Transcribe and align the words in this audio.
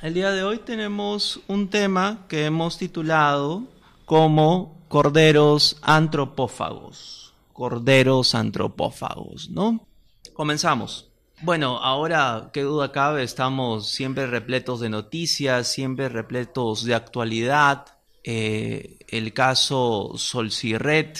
El 0.00 0.14
día 0.14 0.30
de 0.30 0.44
hoy 0.44 0.58
tenemos 0.58 1.40
un 1.48 1.70
tema 1.70 2.24
que 2.28 2.44
hemos 2.44 2.78
titulado 2.78 3.64
como 4.04 4.84
corderos 4.86 5.76
antropófagos. 5.82 7.34
Corderos 7.52 8.36
antropófagos, 8.36 9.50
¿no? 9.50 9.88
Comenzamos. 10.34 11.10
Bueno, 11.42 11.78
ahora, 11.78 12.50
qué 12.52 12.62
duda 12.62 12.92
cabe, 12.92 13.24
estamos 13.24 13.88
siempre 13.88 14.28
repletos 14.28 14.78
de 14.78 14.88
noticias, 14.88 15.66
siempre 15.66 16.08
repletos 16.08 16.84
de 16.84 16.94
actualidad. 16.94 17.86
Eh, 18.22 19.00
el 19.08 19.32
caso 19.32 20.12
Solcirret 20.14 21.18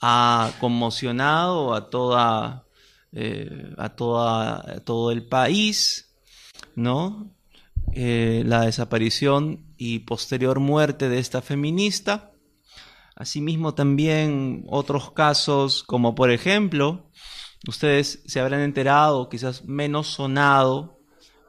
ha 0.00 0.50
conmocionado 0.60 1.74
a 1.74 1.90
toda, 1.90 2.64
eh, 3.12 3.70
a 3.76 3.90
toda, 3.90 4.76
a 4.76 4.80
todo 4.80 5.10
el 5.10 5.26
país, 5.26 6.10
¿no? 6.74 7.34
Eh, 7.96 8.42
la 8.44 8.62
desaparición 8.62 9.72
y 9.76 10.00
posterior 10.00 10.58
muerte 10.58 11.08
de 11.08 11.20
esta 11.20 11.42
feminista. 11.42 12.32
Asimismo 13.14 13.74
también 13.74 14.64
otros 14.68 15.12
casos 15.12 15.84
como 15.84 16.16
por 16.16 16.32
ejemplo, 16.32 17.08
ustedes 17.68 18.24
se 18.26 18.40
habrán 18.40 18.62
enterado, 18.62 19.28
quizás 19.28 19.64
menos 19.66 20.08
sonado 20.08 20.98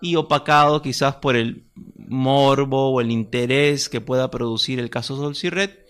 y 0.02 0.18
opacado 0.18 0.84
quizás 0.84 1.16
por 1.16 1.35
el 1.35 1.68
morbo 1.98 2.91
o 2.91 3.02
el 3.02 3.09
interés 3.09 3.90
que 3.90 3.99
pueda 3.99 4.30
producir 4.30 4.80
el 4.80 4.91
caso 4.91 5.16
Solcirret, 5.16 5.88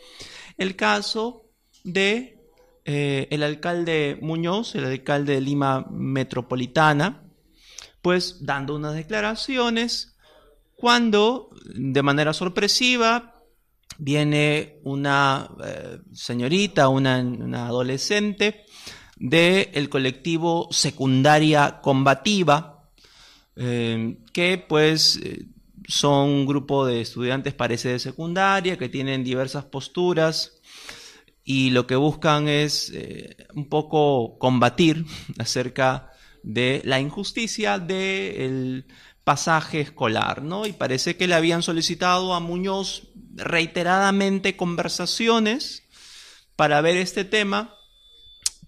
el 0.57 0.77
caso 0.77 1.49
de 1.83 2.39
eh, 2.85 3.27
el 3.29 3.43
alcalde 3.43 4.17
Muñoz, 4.21 4.73
el 4.75 4.85
alcalde 4.85 5.33
de 5.33 5.41
Lima 5.41 5.85
Metropolitana, 5.91 7.25
pues 8.01 8.45
dando 8.45 8.73
unas 8.75 8.93
declaraciones 8.93 10.14
cuando 10.75 11.49
de 11.73 12.01
manera 12.01 12.33
sorpresiva 12.33 13.35
viene 13.97 14.79
una 14.83 15.49
eh, 15.63 15.99
señorita, 16.13 16.89
una, 16.89 17.19
adolescente 17.65 18.65
del 19.17 19.89
colectivo 19.89 20.67
Secundaria 20.71 21.79
Combativa, 21.81 22.89
eh, 23.55 24.17
que 24.33 24.57
pues 24.57 25.17
eh, 25.23 25.45
son 25.87 26.29
un 26.29 26.45
grupo 26.45 26.85
de 26.85 27.01
estudiantes 27.01 27.53
parece 27.53 27.89
de 27.89 27.99
secundaria 27.99 28.77
que 28.77 28.89
tienen 28.89 29.23
diversas 29.23 29.65
posturas 29.65 30.59
y 31.43 31.69
lo 31.69 31.87
que 31.87 31.95
buscan 31.95 32.47
es 32.47 32.91
un 33.53 33.69
poco 33.69 34.37
combatir 34.39 35.05
acerca 35.37 36.11
de 36.43 36.81
la 36.85 36.99
injusticia 36.99 37.79
del 37.79 38.85
pasaje 39.25 39.81
escolar, 39.81 40.43
¿no? 40.43 40.65
Y 40.65 40.71
parece 40.71 41.17
que 41.17 41.27
le 41.27 41.33
habían 41.33 41.63
solicitado 41.63 42.33
a 42.33 42.39
Muñoz 42.39 43.09
reiteradamente 43.33 44.55
conversaciones 44.55 45.83
para 46.55 46.79
ver 46.79 46.95
este 46.95 47.25
tema. 47.25 47.75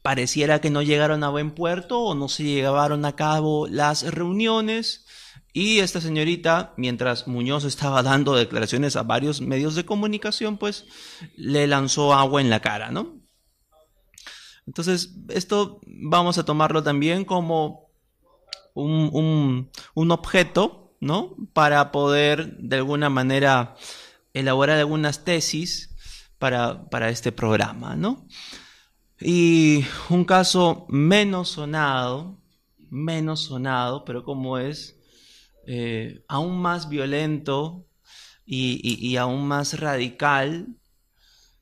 Pareciera 0.01 0.59
que 0.59 0.71
no 0.71 0.81
llegaron 0.81 1.23
a 1.23 1.29
buen 1.29 1.51
puerto 1.51 1.99
o 1.99 2.15
no 2.15 2.27
se 2.27 2.43
llevaron 2.43 3.05
a 3.05 3.15
cabo 3.15 3.67
las 3.67 4.03
reuniones. 4.03 5.05
Y 5.53 5.79
esta 5.79 6.01
señorita, 6.01 6.73
mientras 6.75 7.27
Muñoz 7.27 7.63
estaba 7.63 8.01
dando 8.01 8.35
declaraciones 8.35 8.95
a 8.95 9.03
varios 9.03 9.41
medios 9.41 9.75
de 9.75 9.85
comunicación, 9.85 10.57
pues 10.57 10.85
le 11.35 11.67
lanzó 11.67 12.15
agua 12.15 12.41
en 12.41 12.49
la 12.49 12.61
cara, 12.61 12.89
¿no? 12.89 13.21
Entonces, 14.65 15.13
esto 15.29 15.81
vamos 15.85 16.37
a 16.39 16.45
tomarlo 16.45 16.83
también 16.83 17.25
como 17.25 17.86
un, 18.83 20.11
objeto, 20.11 20.95
¿no? 20.99 21.35
Para 21.53 21.91
poder 21.91 22.57
de 22.57 22.77
alguna 22.77 23.09
manera 23.09 23.75
elaborar 24.33 24.77
algunas 24.79 25.23
tesis 25.23 25.95
para, 26.37 26.89
para 26.89 27.09
este 27.09 27.31
programa, 27.31 27.95
¿no? 27.95 28.27
Y 29.19 29.83
un 30.09 30.25
caso 30.25 30.85
menos 30.89 31.49
sonado, 31.49 32.37
menos 32.89 33.41
sonado, 33.41 34.05
pero 34.05 34.23
como 34.23 34.57
es 34.57 34.97
eh, 35.65 36.23
aún 36.27 36.61
más 36.61 36.87
violento 36.87 37.85
y, 38.45 39.17
aún 39.17 39.45
más 39.45 39.77
radical 39.79 40.67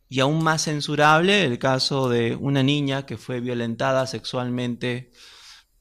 y 0.07 0.19
aún 0.19 0.43
más 0.43 0.65
censurable, 0.65 1.43
el 1.43 1.57
caso 1.57 2.09
de 2.09 2.35
una 2.35 2.61
niña 2.61 3.07
que 3.07 3.17
fue 3.17 3.39
violentada 3.39 4.05
sexualmente 4.05 5.11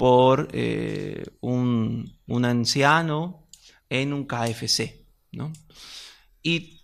por 0.05 0.49
eh, 0.53 1.25
un, 1.41 2.19
anciano 2.45 3.49
en 3.89 4.13
un 4.13 4.27
KFC. 4.27 5.03
¿no? 5.33 5.51
Y 6.43 6.83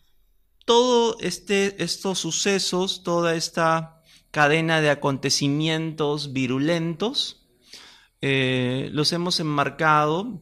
todos 0.64 1.16
este, 1.20 1.84
estos 1.84 2.18
sucesos, 2.18 3.02
toda 3.02 3.34
esta 3.34 4.00
cadena 4.30 4.80
de 4.80 4.88
acontecimientos 4.88 6.32
virulentos, 6.32 7.46
eh, 8.22 8.88
los 8.94 9.12
hemos 9.12 9.38
enmarcado 9.38 10.40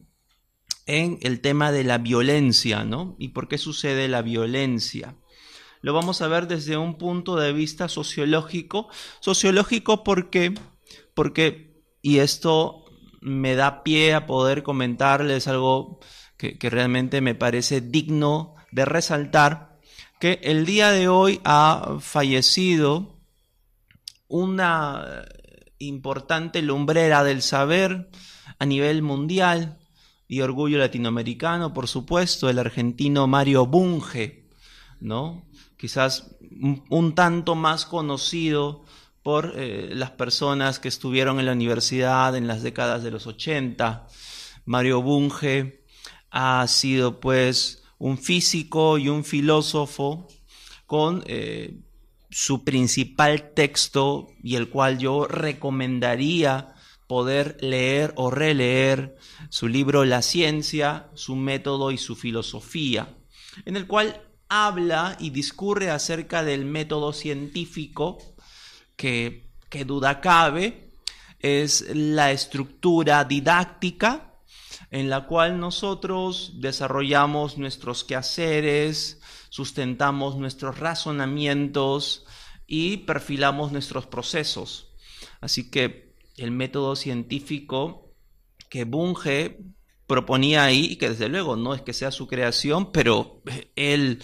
en 0.85 1.19
el 1.21 1.41
tema 1.41 1.73
de 1.73 1.83
la 1.83 1.97
violencia, 1.97 2.85
¿no? 2.85 3.17
¿Y 3.19 3.29
por 3.29 3.49
qué 3.49 3.57
sucede 3.57 4.07
la 4.07 4.21
violencia? 4.21 5.17
Lo 5.81 5.91
vamos 5.91 6.21
a 6.21 6.29
ver 6.29 6.47
desde 6.47 6.77
un 6.77 6.97
punto 6.97 7.35
de 7.35 7.51
vista 7.51 7.89
sociológico. 7.89 8.87
Sociológico 9.19 10.05
porque, 10.05 10.53
porque 11.13 11.68
y 12.01 12.19
esto 12.19 12.85
me 13.21 13.55
da 13.55 13.83
pie 13.83 14.13
a 14.13 14.25
poder 14.25 14.63
comentarles 14.63 15.47
algo 15.47 15.99
que, 16.37 16.57
realmente 16.69 17.19
me 17.21 17.35
parece 17.35 17.81
digno 17.81 18.55
de 18.71 18.85
resaltar, 18.85 19.77
que 20.19 20.39
el 20.43 20.65
día 20.65 20.91
de 20.91 21.07
hoy 21.07 21.41
ha 21.43 21.97
fallecido 21.99 23.17
una 24.27 25.25
importante 25.79 26.61
lumbrera 26.61 27.23
del 27.23 27.41
saber 27.41 28.09
a 28.57 28.65
nivel 28.65 29.01
mundial 29.01 29.79
y 30.27 30.41
orgullo 30.41 30.77
latinoamericano, 30.77 31.73
por 31.73 31.87
supuesto, 31.87 32.49
el 32.49 32.59
argentino 32.59 33.27
Mario 33.27 33.65
Bunge, 33.65 34.47
¿no? 34.99 35.45
Quizás 35.77 36.35
un 36.89 37.15
tanto 37.15 37.55
más 37.55 37.85
conocido 37.85 38.85
por 39.23 39.53
eh, 39.55 39.89
las 39.93 40.11
personas 40.11 40.79
que 40.79 40.87
estuvieron 40.87 41.39
en 41.39 41.45
la 41.45 41.53
universidad 41.53 42.35
en 42.35 42.47
las 42.47 42.63
décadas 42.63 43.03
de 43.03 43.11
los 43.11 43.27
80. 43.27 44.07
Mario 44.65 45.01
Bunge 45.01 45.83
ha 46.31 46.65
sido 46.67 47.19
pues 47.19 47.83
un 47.97 48.17
físico 48.17 48.97
y 48.97 49.09
un 49.09 49.23
filósofo 49.23 50.27
con 50.85 51.23
eh, 51.27 51.79
su 52.29 52.63
principal 52.63 53.51
texto 53.53 54.29
y 54.41 54.55
el 54.55 54.69
cual 54.69 54.97
yo 54.99 55.25
recomendaría 55.25 56.75
poder 57.07 57.57
leer 57.61 58.13
o 58.17 58.29
releer 58.29 59.15
su 59.49 59.67
libro 59.67 60.05
La 60.05 60.21
ciencia, 60.21 61.09
su 61.15 61.35
método 61.35 61.91
y 61.91 61.97
su 61.97 62.15
filosofía, 62.15 63.17
en 63.65 63.75
el 63.75 63.87
cual 63.87 64.21
habla 64.47 65.17
y 65.19 65.31
discurre 65.31 65.89
acerca 65.89 66.43
del 66.43 66.65
método 66.65 67.13
científico 67.13 68.19
que, 68.99 69.85
duda 69.85 70.19
cabe, 70.19 70.91
es 71.39 71.85
la 71.95 72.33
estructura 72.33 73.23
didáctica 73.23 74.33
en 74.91 75.09
la 75.09 75.25
cual 75.25 75.57
nosotros 75.57 76.55
desarrollamos 76.55 77.57
nuestros 77.57 78.03
quehaceres, 78.03 79.21
sustentamos 79.49 80.35
nuestros 80.35 80.79
razonamientos 80.79 82.25
y 82.67 82.97
perfilamos 82.97 83.71
nuestros 83.71 84.05
procesos. 84.05 84.91
Así 85.39 85.71
que 85.71 86.13
el 86.35 86.51
método 86.51 86.97
científico 86.97 88.13
que 88.69 88.83
Bunge 88.83 89.59
proponía 90.07 90.65
ahí, 90.65 90.85
y 90.85 90.95
que 90.97 91.09
desde 91.09 91.29
luego 91.29 91.55
no 91.55 91.73
es 91.73 91.81
que 91.83 91.93
sea 91.93 92.11
su 92.11 92.27
creación, 92.27 92.91
pero 92.91 93.41
él 93.77 94.21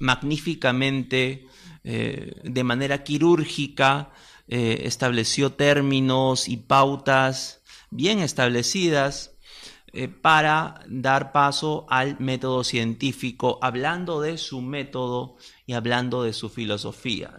magníficamente 0.00 1.46
eh, 1.84 2.40
de 2.44 2.64
manera 2.64 3.02
quirúrgica, 3.02 4.10
eh, 4.48 4.82
estableció 4.84 5.52
términos 5.52 6.48
y 6.48 6.56
pautas 6.56 7.62
bien 7.90 8.20
establecidas 8.20 9.36
eh, 9.92 10.08
para 10.08 10.82
dar 10.86 11.32
paso 11.32 11.86
al 11.88 12.18
método 12.20 12.64
científico, 12.64 13.58
hablando 13.62 14.20
de 14.20 14.38
su 14.38 14.60
método 14.60 15.36
y 15.66 15.74
hablando 15.74 16.22
de 16.22 16.32
su 16.32 16.48
filosofía. 16.48 17.38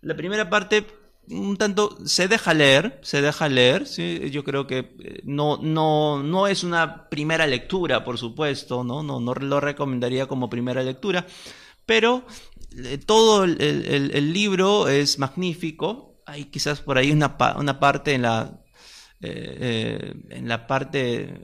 La 0.00 0.16
primera 0.16 0.48
parte 0.48 0.86
un 1.30 1.56
tanto 1.56 1.98
se 2.06 2.28
deja 2.28 2.54
leer, 2.54 2.98
se 3.02 3.20
deja 3.20 3.48
leer, 3.48 3.84
yo 4.30 4.44
creo 4.44 4.66
que 4.66 5.20
no, 5.24 5.58
no, 5.62 6.22
no 6.22 6.46
es 6.46 6.64
una 6.64 7.08
primera 7.08 7.46
lectura, 7.46 8.04
por 8.04 8.18
supuesto, 8.18 8.84
¿no? 8.84 9.02
No, 9.02 9.20
no 9.20 9.34
lo 9.34 9.60
recomendaría 9.60 10.26
como 10.26 10.48
primera 10.48 10.82
lectura, 10.82 11.26
pero 11.84 12.24
todo 13.06 13.44
el, 13.44 14.32
libro 14.32 14.88
es 14.88 15.18
magnífico. 15.18 16.22
Hay 16.26 16.46
quizás 16.46 16.80
por 16.80 16.98
ahí 16.98 17.10
una, 17.10 17.36
una 17.56 17.80
parte 17.80 18.14
en 18.14 18.22
la, 18.22 18.60
eh, 19.20 20.14
en 20.30 20.48
la 20.48 20.66
parte 20.66 21.40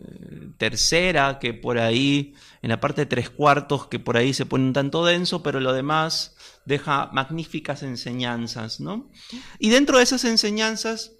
tercera, 0.58 1.38
que 1.40 1.54
por 1.54 1.78
ahí, 1.78 2.34
en 2.62 2.68
la 2.68 2.80
parte 2.80 3.06
tres 3.06 3.30
cuartos, 3.30 3.88
que 3.88 3.98
por 3.98 4.16
ahí 4.16 4.32
se 4.32 4.46
pone 4.46 4.64
un 4.64 4.72
tanto 4.72 5.04
denso, 5.04 5.42
pero 5.42 5.58
lo 5.58 5.72
demás 5.72 6.36
deja 6.66 7.10
magníficas 7.12 7.82
enseñanzas, 7.82 8.80
¿no? 8.80 9.10
Y 9.58 9.70
dentro 9.70 9.98
de 9.98 10.04
esas 10.04 10.24
enseñanzas, 10.24 11.12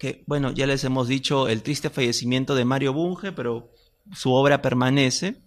que 0.00 0.24
bueno, 0.26 0.50
ya 0.50 0.66
les 0.66 0.82
hemos 0.84 1.08
dicho 1.08 1.48
el 1.48 1.62
triste 1.62 1.88
fallecimiento 1.88 2.54
de 2.54 2.64
Mario 2.64 2.92
Bunge, 2.92 3.32
pero 3.32 3.72
su 4.12 4.32
obra 4.32 4.62
permanece, 4.62 5.42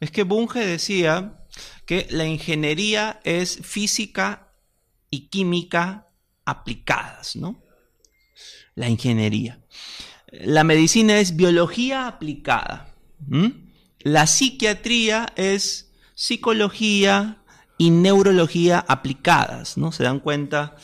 es 0.00 0.10
que 0.10 0.24
Bunge 0.24 0.66
decía 0.66 1.43
que 1.86 2.06
la 2.10 2.26
ingeniería 2.26 3.20
es 3.24 3.58
física 3.62 4.52
y 5.10 5.28
química 5.28 6.08
aplicadas, 6.44 7.36
¿no? 7.36 7.62
La 8.74 8.88
ingeniería. 8.88 9.60
La 10.32 10.64
medicina 10.64 11.18
es 11.18 11.36
biología 11.36 12.06
aplicada. 12.06 12.92
La 14.00 14.26
psiquiatría 14.26 15.32
es 15.36 15.92
psicología 16.14 17.42
y 17.78 17.90
neurología 17.90 18.84
aplicadas, 18.86 19.76
¿no? 19.78 19.92
Se 19.92 20.04
dan 20.04 20.20
cuenta 20.20 20.76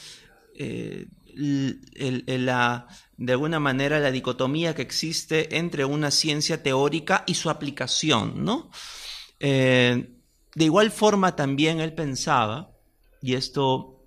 eh, 0.54 1.06
la, 1.34 2.86
de 3.16 3.32
alguna 3.32 3.60
manera 3.60 3.98
la 3.98 4.10
dicotomía 4.10 4.74
que 4.74 4.82
existe 4.82 5.56
entre 5.58 5.84
una 5.84 6.10
ciencia 6.10 6.62
teórica 6.62 7.24
y 7.26 7.34
su 7.34 7.50
aplicación, 7.50 8.44
¿no? 8.44 8.70
Eh, 9.38 10.19
de 10.60 10.66
igual 10.66 10.90
forma 10.90 11.36
también 11.36 11.80
él 11.80 11.94
pensaba, 11.94 12.76
y 13.22 13.32
esto 13.32 14.06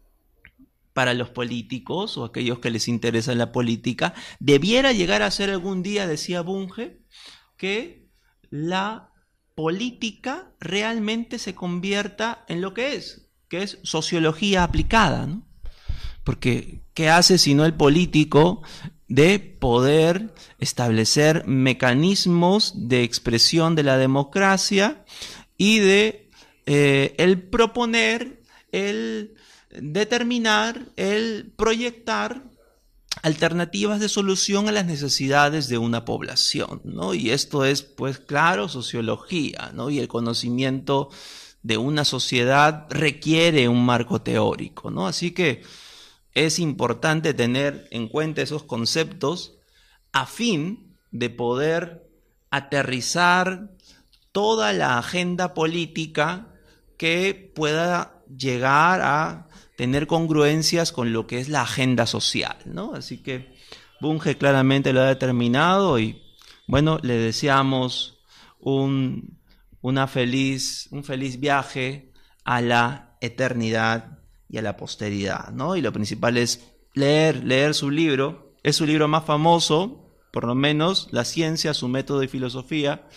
para 0.93 1.15
los 1.15 1.31
políticos 1.31 2.15
o 2.15 2.25
aquellos 2.25 2.59
que 2.59 2.69
les 2.69 2.87
interesa 2.87 3.33
la 3.33 3.51
política, 3.51 4.13
debiera 4.39 4.91
llegar 4.91 5.23
a 5.23 5.31
ser 5.31 5.49
algún 5.49 5.81
día, 5.81 6.05
decía 6.05 6.41
Bunge, 6.41 7.01
que 7.57 8.07
la 8.51 9.09
política 9.55 10.51
realmente 10.59 11.39
se 11.39 11.55
convierta 11.55 12.45
en 12.47 12.61
lo 12.61 12.75
que 12.75 12.93
es, 12.97 13.31
que 13.47 13.63
es 13.63 13.79
sociología 13.81 14.63
aplicada, 14.63 15.25
¿no? 15.25 15.47
Porque, 16.23 16.83
¿qué 16.93 17.09
hace 17.09 17.39
sino 17.39 17.65
el 17.65 17.73
político 17.73 18.61
de 19.07 19.39
poder 19.39 20.35
establecer 20.59 21.47
mecanismos 21.47 22.73
de 22.75 23.01
expresión 23.01 23.73
de 23.73 23.81
la 23.81 23.97
democracia 23.97 25.03
y 25.57 25.79
de 25.79 26.22
eh, 26.65 27.15
el 27.17 27.41
proponer, 27.41 28.41
el 28.71 29.35
determinar, 29.69 30.85
el 30.95 31.51
proyectar 31.55 32.43
alternativas 33.21 33.99
de 33.99 34.09
solución 34.09 34.67
a 34.67 34.71
las 34.71 34.85
necesidades 34.85 35.67
de 35.67 35.77
una 35.77 36.03
población, 36.03 36.81
¿no? 36.83 37.13
Y 37.13 37.29
esto 37.29 37.63
es, 37.63 37.83
pues, 37.83 38.19
claro, 38.19 38.67
sociología, 38.69 39.71
¿no? 39.73 39.89
Y 39.89 39.99
el 39.99 40.07
conocimiento 40.07 41.09
de 41.61 41.77
una 41.77 42.05
sociedad 42.05 42.87
requiere 42.89 43.69
un 43.69 43.85
marco 43.85 44.21
teórico, 44.21 44.91
¿no? 44.91 45.07
Así 45.07 45.31
que 45.31 45.61
es 46.33 46.59
importante 46.59 47.33
tener 47.33 47.87
en 47.91 48.07
cuenta 48.07 48.41
esos 48.41 48.63
conceptos 48.63 49.53
a 50.11 50.25
fin 50.25 50.97
de 51.11 51.29
poder 51.29 52.09
aterrizar 52.49 53.69
toda 54.31 54.73
la 54.73 54.97
agenda 54.97 55.53
política 55.53 56.52
que 57.03 57.51
pueda 57.53 58.23
llegar 58.33 59.01
a 59.01 59.49
tener 59.75 60.07
congruencias 60.07 60.93
con 60.93 61.11
lo 61.11 61.27
que 61.27 61.39
es 61.39 61.49
la 61.49 61.63
agenda 61.63 62.05
social, 62.05 62.55
¿no? 62.63 62.93
Así 62.93 63.17
que 63.17 63.57
Bunge 63.99 64.37
claramente 64.37 64.93
lo 64.93 65.01
ha 65.01 65.07
determinado 65.07 65.99
y 65.99 66.23
bueno, 66.65 66.99
le 67.03 67.15
deseamos 67.15 68.21
un, 68.57 69.37
una 69.81 70.07
feliz, 70.07 70.87
un 70.91 71.03
feliz 71.03 71.41
viaje 71.41 72.13
a 72.45 72.61
la 72.61 73.17
eternidad 73.19 74.19
y 74.47 74.59
a 74.59 74.61
la 74.61 74.77
posteridad, 74.77 75.49
¿no? 75.49 75.75
Y 75.75 75.81
lo 75.81 75.91
principal 75.91 76.37
es 76.37 76.71
leer, 76.93 77.43
leer 77.43 77.73
su 77.73 77.91
libro. 77.91 78.55
Es 78.63 78.77
su 78.77 78.85
libro 78.85 79.09
más 79.09 79.25
famoso, 79.25 80.09
por 80.31 80.45
lo 80.45 80.55
menos, 80.55 81.09
La 81.11 81.25
ciencia, 81.25 81.73
su 81.73 81.89
método 81.89 82.23
y 82.23 82.29
filosofía. 82.29 83.09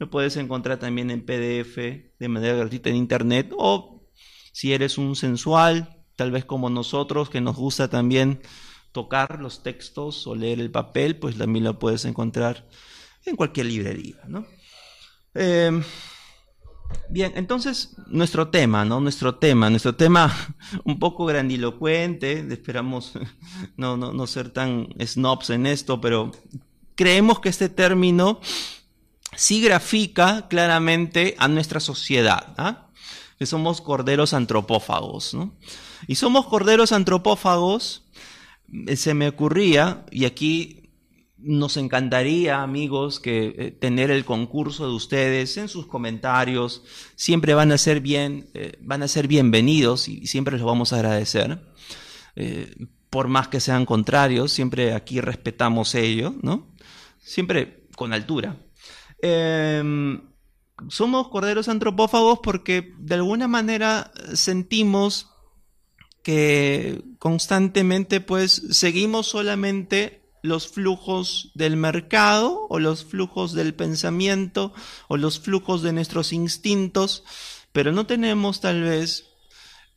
Lo 0.00 0.08
puedes 0.08 0.38
encontrar 0.38 0.78
también 0.78 1.10
en 1.10 1.20
PDF 1.20 1.76
de 1.76 2.28
manera 2.28 2.56
gratuita 2.56 2.88
en 2.88 2.96
internet 2.96 3.52
o 3.58 4.08
si 4.50 4.72
eres 4.72 4.96
un 4.96 5.14
sensual, 5.14 6.02
tal 6.16 6.30
vez 6.30 6.46
como 6.46 6.70
nosotros, 6.70 7.28
que 7.28 7.42
nos 7.42 7.54
gusta 7.54 7.90
también 7.90 8.40
tocar 8.92 9.38
los 9.40 9.62
textos 9.62 10.26
o 10.26 10.34
leer 10.34 10.58
el 10.58 10.70
papel, 10.70 11.16
pues 11.16 11.36
también 11.36 11.66
lo 11.66 11.78
puedes 11.78 12.06
encontrar 12.06 12.66
en 13.26 13.36
cualquier 13.36 13.66
librería, 13.66 14.16
¿no? 14.26 14.46
Em, 15.34 15.82
bien, 17.10 17.34
entonces 17.36 17.94
nuestro 18.06 18.48
tema, 18.48 18.86
¿no? 18.86 19.00
Nuestro 19.00 19.34
tema, 19.34 19.68
nuestro 19.68 19.96
tema 19.96 20.34
un 20.84 20.98
poco 20.98 21.26
grandilocuente, 21.26 22.46
esperamos 22.50 23.12
no, 23.76 23.98
no, 23.98 24.26
ser 24.26 24.48
tan 24.48 24.88
snobs 24.98 25.50
en 25.50 25.66
esto, 25.66 26.00
pero 26.00 26.32
creemos 26.94 27.38
que 27.38 27.50
este 27.50 27.68
término 27.68 28.40
sí 29.36 29.60
grafica 29.62 30.48
claramente 30.48 31.34
a 31.38 31.48
nuestra 31.48 31.80
sociedad, 31.80 32.54
¿ah? 32.58 32.88
que 33.38 33.46
somos 33.46 33.80
corderos 33.80 34.34
antropófagos, 34.34 35.34
¿no? 35.34 35.54
Y 36.06 36.16
somos 36.16 36.46
corderos 36.46 36.92
antropófagos, 36.92 38.04
eh, 38.86 38.96
se 38.96 39.14
me 39.14 39.28
ocurría, 39.28 40.04
y 40.10 40.24
aquí 40.24 40.90
nos 41.38 41.76
encantaría, 41.78 42.62
amigos, 42.62 43.18
que 43.18 43.54
eh, 43.56 43.70
tener 43.70 44.10
el 44.10 44.24
concurso 44.24 44.86
de 44.86 44.94
ustedes 44.94 45.56
en 45.56 45.68
sus 45.68 45.86
comentarios. 45.86 46.82
Siempre 47.16 47.54
van 47.54 47.72
a 47.72 47.78
ser 47.78 48.00
bien, 48.00 48.50
eh, 48.52 48.76
van 48.82 49.02
a 49.02 49.08
ser 49.08 49.26
bienvenidos 49.26 50.08
y 50.08 50.26
siempre 50.26 50.58
los 50.58 50.66
vamos 50.66 50.92
a 50.92 50.96
agradecer. 50.96 51.58
por 53.10 53.26
más 53.28 53.48
que 53.48 53.60
sean 53.60 53.86
contrarios, 53.86 54.52
siempre 54.52 54.94
aquí 54.94 55.20
respetamos 55.20 55.94
ello, 55.94 56.34
¿no? 56.42 56.68
Siempre 57.18 57.88
con 57.96 58.12
altura. 58.12 58.56
Em, 59.22 60.20
somos 60.88 61.28
corderos 61.28 61.68
antropófagos 61.68 62.40
porque 62.42 62.94
de 62.98 63.14
alguna 63.14 63.48
manera 63.48 64.12
sentimos 64.34 65.28
que 66.22 67.02
constantemente 67.18 68.20
pues 68.20 68.62
seguimos 68.70 69.26
solamente 69.26 70.20
los 70.42 70.68
flujos 70.68 71.50
del 71.54 71.76
mercado 71.76 72.66
o 72.68 72.78
los 72.78 73.04
flujos 73.04 73.52
del 73.52 73.74
pensamiento 73.74 74.72
o 75.08 75.16
los 75.16 75.40
flujos 75.40 75.82
de 75.82 75.92
nuestros 75.92 76.32
instintos, 76.32 77.24
pero 77.72 77.92
no 77.92 78.06
tenemos 78.06 78.60
tal 78.60 78.82
vez 78.82 79.26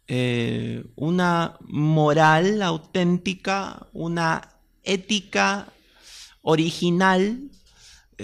eh, 0.08 0.86
una 0.96 1.58
moral 1.62 2.62
auténtica, 2.62 3.88
una 3.94 4.60
ética 4.84 5.72
original, 6.42 7.50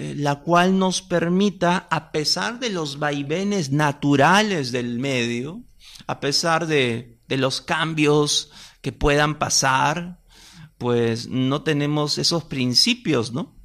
eh, 0.00 0.14
la 0.16 0.40
cual 0.40 0.78
nos 0.78 1.02
permita, 1.02 1.86
a 1.90 2.12
pesar 2.12 2.58
de 2.58 2.70
los 2.70 2.98
vaivenes 2.98 3.70
naturales 3.70 4.72
del 4.72 4.98
medio, 4.98 5.62
a 6.06 6.20
pesar 6.20 6.66
de 6.66 7.20
de 7.30 7.38
los 7.38 7.60
cambios 7.60 8.50
que 8.82 8.90
puedan 8.90 9.38
pasar, 9.38 10.20
pues 10.78 11.28
no 11.28 11.62
tenemos 11.62 12.18
esos 12.18 12.44
principios, 12.44 13.32
¿no? 13.32 13.56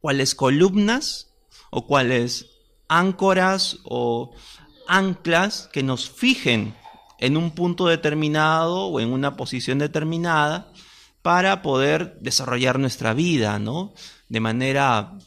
¿Cuáles 0.00 0.34
columnas 0.34 1.34
o 1.70 1.86
cuáles 1.86 2.46
áncoras 2.88 3.78
o 3.84 4.34
anclas 4.88 5.68
que 5.74 5.82
nos 5.82 6.08
fijen 6.08 6.74
en 7.18 7.36
un 7.36 7.50
punto 7.50 7.86
determinado 7.86 8.86
o 8.86 8.98
en 8.98 9.12
una 9.12 9.36
posición 9.36 9.78
determinada 9.78 10.72
para 11.20 11.60
poder 11.60 12.18
desarrollar 12.22 12.78
nuestra 12.78 13.12
vida, 13.12 13.58
¿no? 13.58 13.92
De 14.30 14.40
manera 14.40 15.18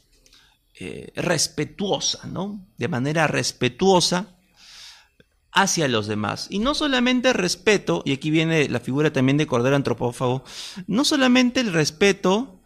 eh, 0.81 1.12
respetuosa, 1.15 2.25
¿no? 2.27 2.65
De 2.77 2.88
manera 2.88 3.27
respetuosa 3.27 4.39
hacia 5.51 5.89
los 5.89 6.07
demás. 6.07 6.48
Y 6.50 6.59
no 6.59 6.74
solamente 6.74 7.33
respeto, 7.33 8.01
y 8.05 8.13
aquí 8.13 8.31
viene 8.31 8.69
la 8.69 8.79
figura 8.79 9.12
también 9.12 9.36
de 9.36 9.45
Cordero 9.45 9.75
Antropófago, 9.75 10.45
no 10.88 11.03
solamente 11.03 11.59
el 11.59 11.74
respeto 11.74 12.63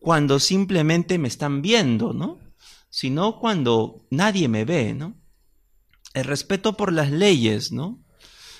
cuando 0.00 0.40
simplemente 0.40 1.16
me 1.18 1.28
están 1.28 1.62
viendo, 1.62 2.12
¿no? 2.12 2.40
Sino 2.90 3.38
cuando 3.38 4.04
nadie 4.10 4.48
me 4.48 4.64
ve, 4.64 4.92
¿no? 4.92 5.14
El 6.12 6.24
respeto 6.24 6.76
por 6.76 6.92
las 6.92 7.12
leyes, 7.12 7.70
¿no? 7.70 8.04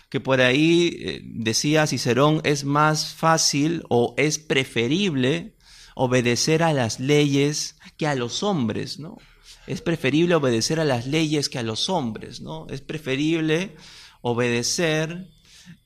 Que 0.08 0.20
por 0.20 0.40
ahí 0.40 0.96
eh, 1.00 1.20
decía 1.24 1.88
Cicerón, 1.88 2.40
es 2.44 2.64
más 2.64 3.12
fácil 3.12 3.82
o 3.88 4.14
es 4.16 4.38
preferible 4.38 5.53
obedecer 5.94 6.62
a 6.62 6.72
las 6.72 7.00
leyes 7.00 7.76
que 7.96 8.06
a 8.06 8.14
los 8.14 8.42
hombres, 8.42 8.98
¿no? 8.98 9.18
es 9.66 9.80
preferible 9.80 10.34
obedecer 10.34 10.80
a 10.80 10.84
las 10.84 11.06
leyes 11.06 11.48
que 11.48 11.58
a 11.58 11.62
los 11.62 11.88
hombres, 11.88 12.40
¿no? 12.40 12.66
Es 12.68 12.80
preferible 12.80 13.76
obedecer 14.20 15.30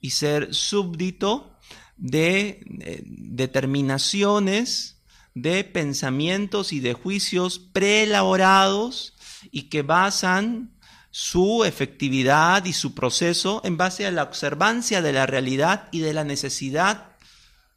y 0.01 0.11
ser 0.11 0.53
súbdito 0.53 1.57
de 1.97 2.63
eh, 2.81 3.03
determinaciones 3.05 4.97
de 5.33 5.63
pensamientos 5.63 6.73
y 6.73 6.79
de 6.79 6.93
juicios 6.93 7.59
preelaborados 7.59 9.13
y 9.51 9.63
que 9.63 9.83
basan 9.83 10.73
su 11.11 11.63
efectividad 11.63 12.65
y 12.65 12.73
su 12.73 12.93
proceso 12.93 13.61
en 13.63 13.77
base 13.77 14.05
a 14.05 14.11
la 14.11 14.23
observancia 14.23 15.01
de 15.01 15.13
la 15.13 15.25
realidad 15.25 15.87
y 15.91 15.99
de 15.99 16.13
la 16.13 16.23
necesidad, 16.23 17.08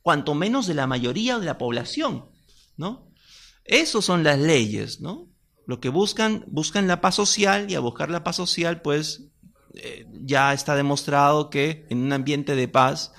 cuanto 0.02 0.34
menos 0.34 0.66
de 0.66 0.74
la 0.74 0.86
mayoría 0.86 1.38
de 1.38 1.46
la 1.46 1.58
población, 1.58 2.26
¿no? 2.76 3.08
Esas 3.64 4.04
son 4.04 4.24
las 4.24 4.38
leyes, 4.38 5.00
¿no? 5.00 5.28
Lo 5.66 5.80
que 5.80 5.88
buscan, 5.88 6.44
buscan 6.48 6.88
la 6.88 7.00
paz 7.00 7.14
social 7.14 7.70
y 7.70 7.76
a 7.76 7.80
buscar 7.80 8.10
la 8.10 8.24
paz 8.24 8.36
social, 8.36 8.82
pues 8.82 9.22
eh, 9.74 10.06
ya 10.12 10.52
está 10.52 10.74
demostrado 10.74 11.48
que 11.48 11.86
en 11.88 11.98
un 11.98 12.12
ambiente 12.12 12.56
de 12.56 12.68
paz, 12.68 13.12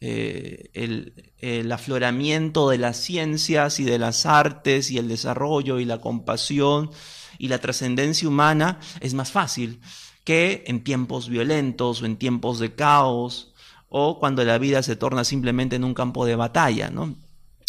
eh, 0.00 0.70
el, 0.74 1.32
el, 1.38 1.72
afloramiento 1.72 2.68
de 2.68 2.76
las 2.76 2.98
ciencias 2.98 3.80
y 3.80 3.84
de 3.84 3.98
las 3.98 4.26
artes 4.26 4.90
y 4.90 4.98
el 4.98 5.08
desarrollo 5.08 5.80
y 5.80 5.86
la 5.86 6.02
compasión 6.02 6.90
y 7.38 7.48
la 7.48 7.58
trascendencia 7.58 8.28
humana 8.28 8.78
es 9.00 9.14
más 9.14 9.32
fácil 9.32 9.80
que 10.22 10.64
en 10.66 10.84
tiempos 10.84 11.30
violentos 11.30 12.02
o 12.02 12.06
en 12.06 12.18
tiempos 12.18 12.58
de 12.58 12.74
caos 12.74 13.54
o 13.98 14.18
cuando 14.18 14.44
la 14.44 14.58
vida 14.58 14.82
se 14.82 14.94
torna 14.94 15.24
simplemente 15.24 15.74
en 15.76 15.82
un 15.82 15.94
campo 15.94 16.26
de 16.26 16.36
batalla, 16.36 16.90
¿no? 16.90 17.16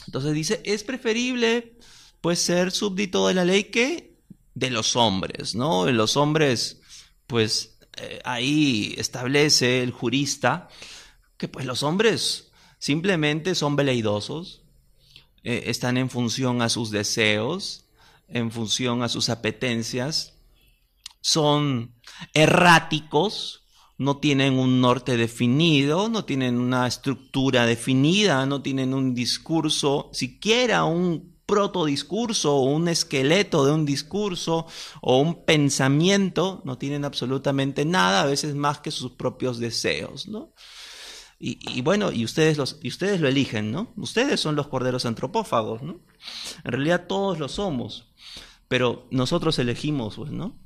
Entonces 0.07 0.33
dice, 0.33 0.61
es 0.65 0.83
preferible 0.83 1.77
pues 2.19 2.39
ser 2.39 2.73
súbdito 2.73 3.29
de 3.29 3.33
la 3.33 3.45
ley 3.45 3.65
que 3.65 4.17
de 4.53 4.69
los 4.69 4.97
hombres, 4.97 5.55
¿no? 5.55 5.89
Los 5.89 6.17
hombres, 6.17 6.81
pues 7.27 7.77
eh, 7.95 8.19
ahí 8.25 8.93
establece 8.97 9.81
el 9.81 9.91
jurista 9.91 10.67
que 11.37 11.47
pues 11.47 11.65
los 11.65 11.81
hombres 11.81 12.51
simplemente 12.77 13.55
son 13.55 13.77
veleidosos, 13.77 14.63
eh, 15.45 15.63
están 15.67 15.95
en 15.95 16.09
función 16.09 16.61
a 16.61 16.67
sus 16.67 16.91
deseos, 16.91 17.85
en 18.27 18.51
función 18.51 19.01
a 19.01 19.07
sus 19.07 19.29
apetencias, 19.29 20.33
son 21.21 21.95
erráticos, 22.33 23.63
no 23.97 24.17
tienen 24.17 24.59
un 24.59 24.79
norte 24.79 25.17
definido, 25.17 26.09
no 26.09 26.25
tienen 26.25 26.59
una 26.59 26.87
estructura 26.87 27.65
definida, 27.65 28.45
no 28.45 28.61
tienen 28.61 28.93
un 28.93 29.13
discurso, 29.13 30.09
siquiera 30.13 30.83
un 30.83 31.37
protodiscurso 31.47 32.55
o 32.55 32.63
un 32.63 32.89
esqueleto 32.89 33.65
de 33.65 33.71
un 33.71 33.85
discurso 33.85 34.67
o 35.01 35.19
un 35.19 35.45
pensamiento, 35.45 36.61
no 36.65 36.77
tienen 36.77 37.05
absolutamente 37.05 37.85
nada, 37.85 38.21
a 38.21 38.25
veces 38.25 38.53
más 38.53 38.79
que 38.79 38.91
sus 38.91 39.13
propios 39.13 39.57
deseos, 39.57 40.27
¿no? 40.27 40.53
Y, 41.39 41.81
bueno, 41.81 42.11
y 42.11 42.25
ustedes, 42.25 42.57
los, 42.57 42.79
y 42.81 42.87
ustedes 42.87 43.21
lo 43.21 43.27
eligen, 43.27 43.71
¿no? 43.71 43.93
Ustedes 43.95 44.39
son 44.39 44.55
los 44.55 44.69
corderos 44.69 45.05
antropófagos, 45.05 45.83
¿no? 45.83 46.01
En 46.63 46.71
realidad 46.71 47.05
todos 47.07 47.37
lo 47.37 47.47
somos, 47.47 48.11
pero 48.67 49.07
nosotros 49.11 49.59
elegimos, 49.59 50.15
pues, 50.15 50.31
¿no? 50.31 50.57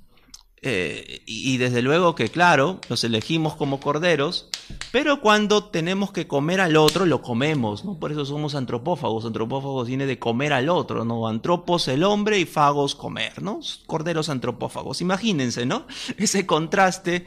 Eh, 0.63 1.23
y, 1.25 1.57
desde 1.57 1.81
luego 1.81 2.13
que, 2.13 2.29
claro, 2.29 2.79
los 2.87 3.03
elegimos 3.03 3.55
como 3.55 3.79
corderos, 3.79 4.47
pero 4.91 5.19
cuando 5.19 5.63
tenemos 5.65 6.11
que 6.11 6.27
comer 6.27 6.61
al 6.61 6.77
otro, 6.77 7.07
lo 7.07 7.23
comemos, 7.23 7.83
¿no? 7.83 7.97
Por 7.97 8.11
eso 8.11 8.25
somos 8.25 8.53
antropófagos. 8.53 9.25
Antropófagos 9.25 9.87
viene 9.87 10.05
de 10.05 10.19
comer 10.19 10.53
al 10.53 10.69
otro, 10.69 11.03
¿no? 11.03 11.27
Antropos 11.27 11.87
el 11.87 12.03
hombre 12.03 12.37
y 12.37 12.45
fagos 12.45 12.93
comer, 12.93 13.41
¿no? 13.41 13.59
Corderos 13.87 14.29
antropófagos. 14.29 15.01
Imagínense, 15.01 15.65
¿no? 15.65 15.87
Ese 16.17 16.45
contraste 16.45 17.25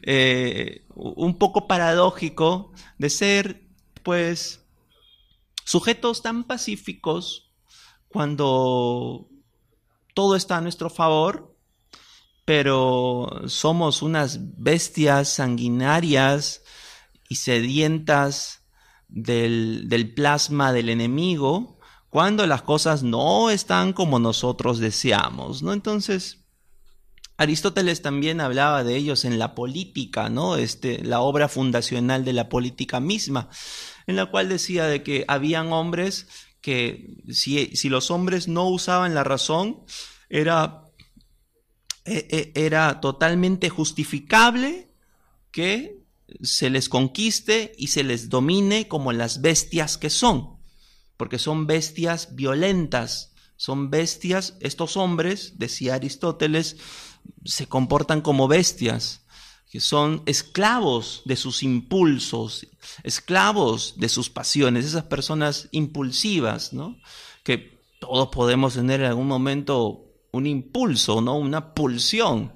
eh, 0.00 0.86
un 0.94 1.36
poco 1.36 1.66
paradójico 1.66 2.72
de 2.96 3.10
ser, 3.10 3.68
pues, 4.02 4.64
sujetos 5.64 6.22
tan 6.22 6.44
pacíficos 6.44 7.52
cuando 8.08 9.28
todo 10.14 10.34
está 10.34 10.56
a 10.56 10.60
nuestro 10.62 10.88
favor 10.88 11.50
pero 12.50 13.44
somos 13.46 14.02
unas 14.02 14.40
bestias 14.60 15.28
sanguinarias 15.28 16.64
y 17.28 17.36
sedientas 17.36 18.64
del, 19.06 20.12
plasma 20.16 20.72
del 20.72 20.88
enemigo 20.88 21.78
cuando 22.08 22.48
las 22.48 22.62
cosas 22.62 23.04
no 23.04 23.50
están 23.50 23.92
como 23.92 24.18
nosotros 24.18 24.80
deseamos, 24.80 25.62
¿no? 25.62 25.72
Entonces, 25.72 26.38
Aristóteles 27.36 28.02
también 28.02 28.40
hablaba 28.40 28.82
de 28.82 28.96
ellos 28.96 29.24
en 29.24 29.38
la 29.38 29.54
política, 29.54 30.28
¿no? 30.28 30.56
Este, 30.56 31.04
la 31.04 31.20
obra 31.20 31.46
fundacional 31.48 32.24
de 32.24 32.32
la 32.32 32.48
política 32.48 32.98
misma, 32.98 33.48
en 34.08 34.16
la 34.16 34.26
cual 34.26 34.48
decía 34.48 34.86
de 34.86 35.04
que 35.04 35.24
habían 35.28 35.72
hombres 35.72 36.26
que 36.60 37.16
si, 37.30 37.76
si 37.76 37.88
los 37.88 38.10
hombres 38.10 38.48
no 38.48 38.68
usaban 38.68 39.14
la 39.14 39.22
razón, 39.22 39.84
era 40.28 40.89
e, 42.10 42.26
e, 42.28 42.66
era 42.66 43.00
totalmente 43.00 43.68
justificable 43.68 44.90
que 45.52 46.00
se 46.42 46.68
les 46.70 46.88
conquiste 46.88 47.72
y 47.78 47.86
se 47.86 48.02
les 48.02 48.28
domine 48.28 48.88
como 48.88 49.12
las 49.12 49.40
bestias 49.40 49.96
que 49.96 50.10
son, 50.10 50.58
porque 51.16 51.38
son 51.38 51.68
bestias 51.68 52.34
violentas, 52.34 53.32
son 53.56 53.90
bestias, 53.90 54.56
estos 54.58 54.96
hombres, 54.96 55.54
decía 55.58 55.94
Aristóteles, 55.94 56.78
se 57.44 57.66
comportan 57.66 58.22
como 58.22 58.48
bestias, 58.48 59.22
que 59.70 59.78
son 59.78 60.24
esclavos 60.26 61.22
de 61.26 61.36
sus 61.36 61.62
impulsos, 61.62 62.66
esclavos 63.04 63.94
de 63.98 64.08
sus 64.08 64.30
pasiones, 64.30 64.84
esas 64.84 65.04
personas 65.04 65.68
impulsivas, 65.70 66.72
¿no? 66.72 66.98
Que 67.44 67.78
todos 68.00 68.30
podemos 68.30 68.74
tener 68.74 69.00
en 69.00 69.06
algún 69.06 69.28
momento 69.28 70.09
un 70.32 70.46
impulso, 70.46 71.20
¿no? 71.20 71.36
Una 71.36 71.74
pulsión. 71.74 72.52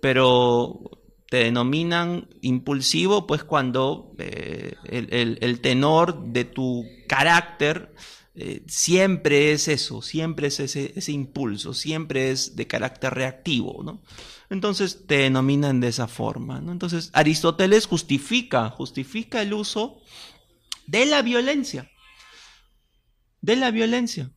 Pero 0.00 1.00
te 1.30 1.44
denominan 1.44 2.28
impulsivo, 2.40 3.26
pues 3.26 3.44
cuando 3.44 4.14
eh, 4.18 4.74
el, 4.84 5.60
tenor 5.60 6.32
de 6.32 6.44
tu 6.44 6.84
carácter 7.06 7.94
eh, 8.34 8.64
siempre 8.66 9.52
es 9.52 9.68
eso, 9.68 10.02
siempre 10.02 10.48
es 10.48 10.58
ese, 10.58 11.12
impulso, 11.12 11.72
siempre 11.72 12.32
es 12.32 12.56
de 12.56 12.66
carácter 12.66 13.14
reactivo, 13.14 13.82
¿no? 13.84 14.02
Entonces 14.50 15.06
te 15.06 15.18
denominan 15.18 15.78
de 15.78 15.88
esa 15.88 16.08
forma. 16.08 16.58
Entonces 16.58 17.10
Aristóteles 17.12 17.86
justifica, 17.86 18.68
justifica 18.70 19.40
el 19.40 19.52
uso 19.52 20.00
de 20.88 21.06
la 21.06 21.22
violencia, 21.22 21.92
de 23.40 23.54
la 23.54 23.70
violencia, 23.70 24.32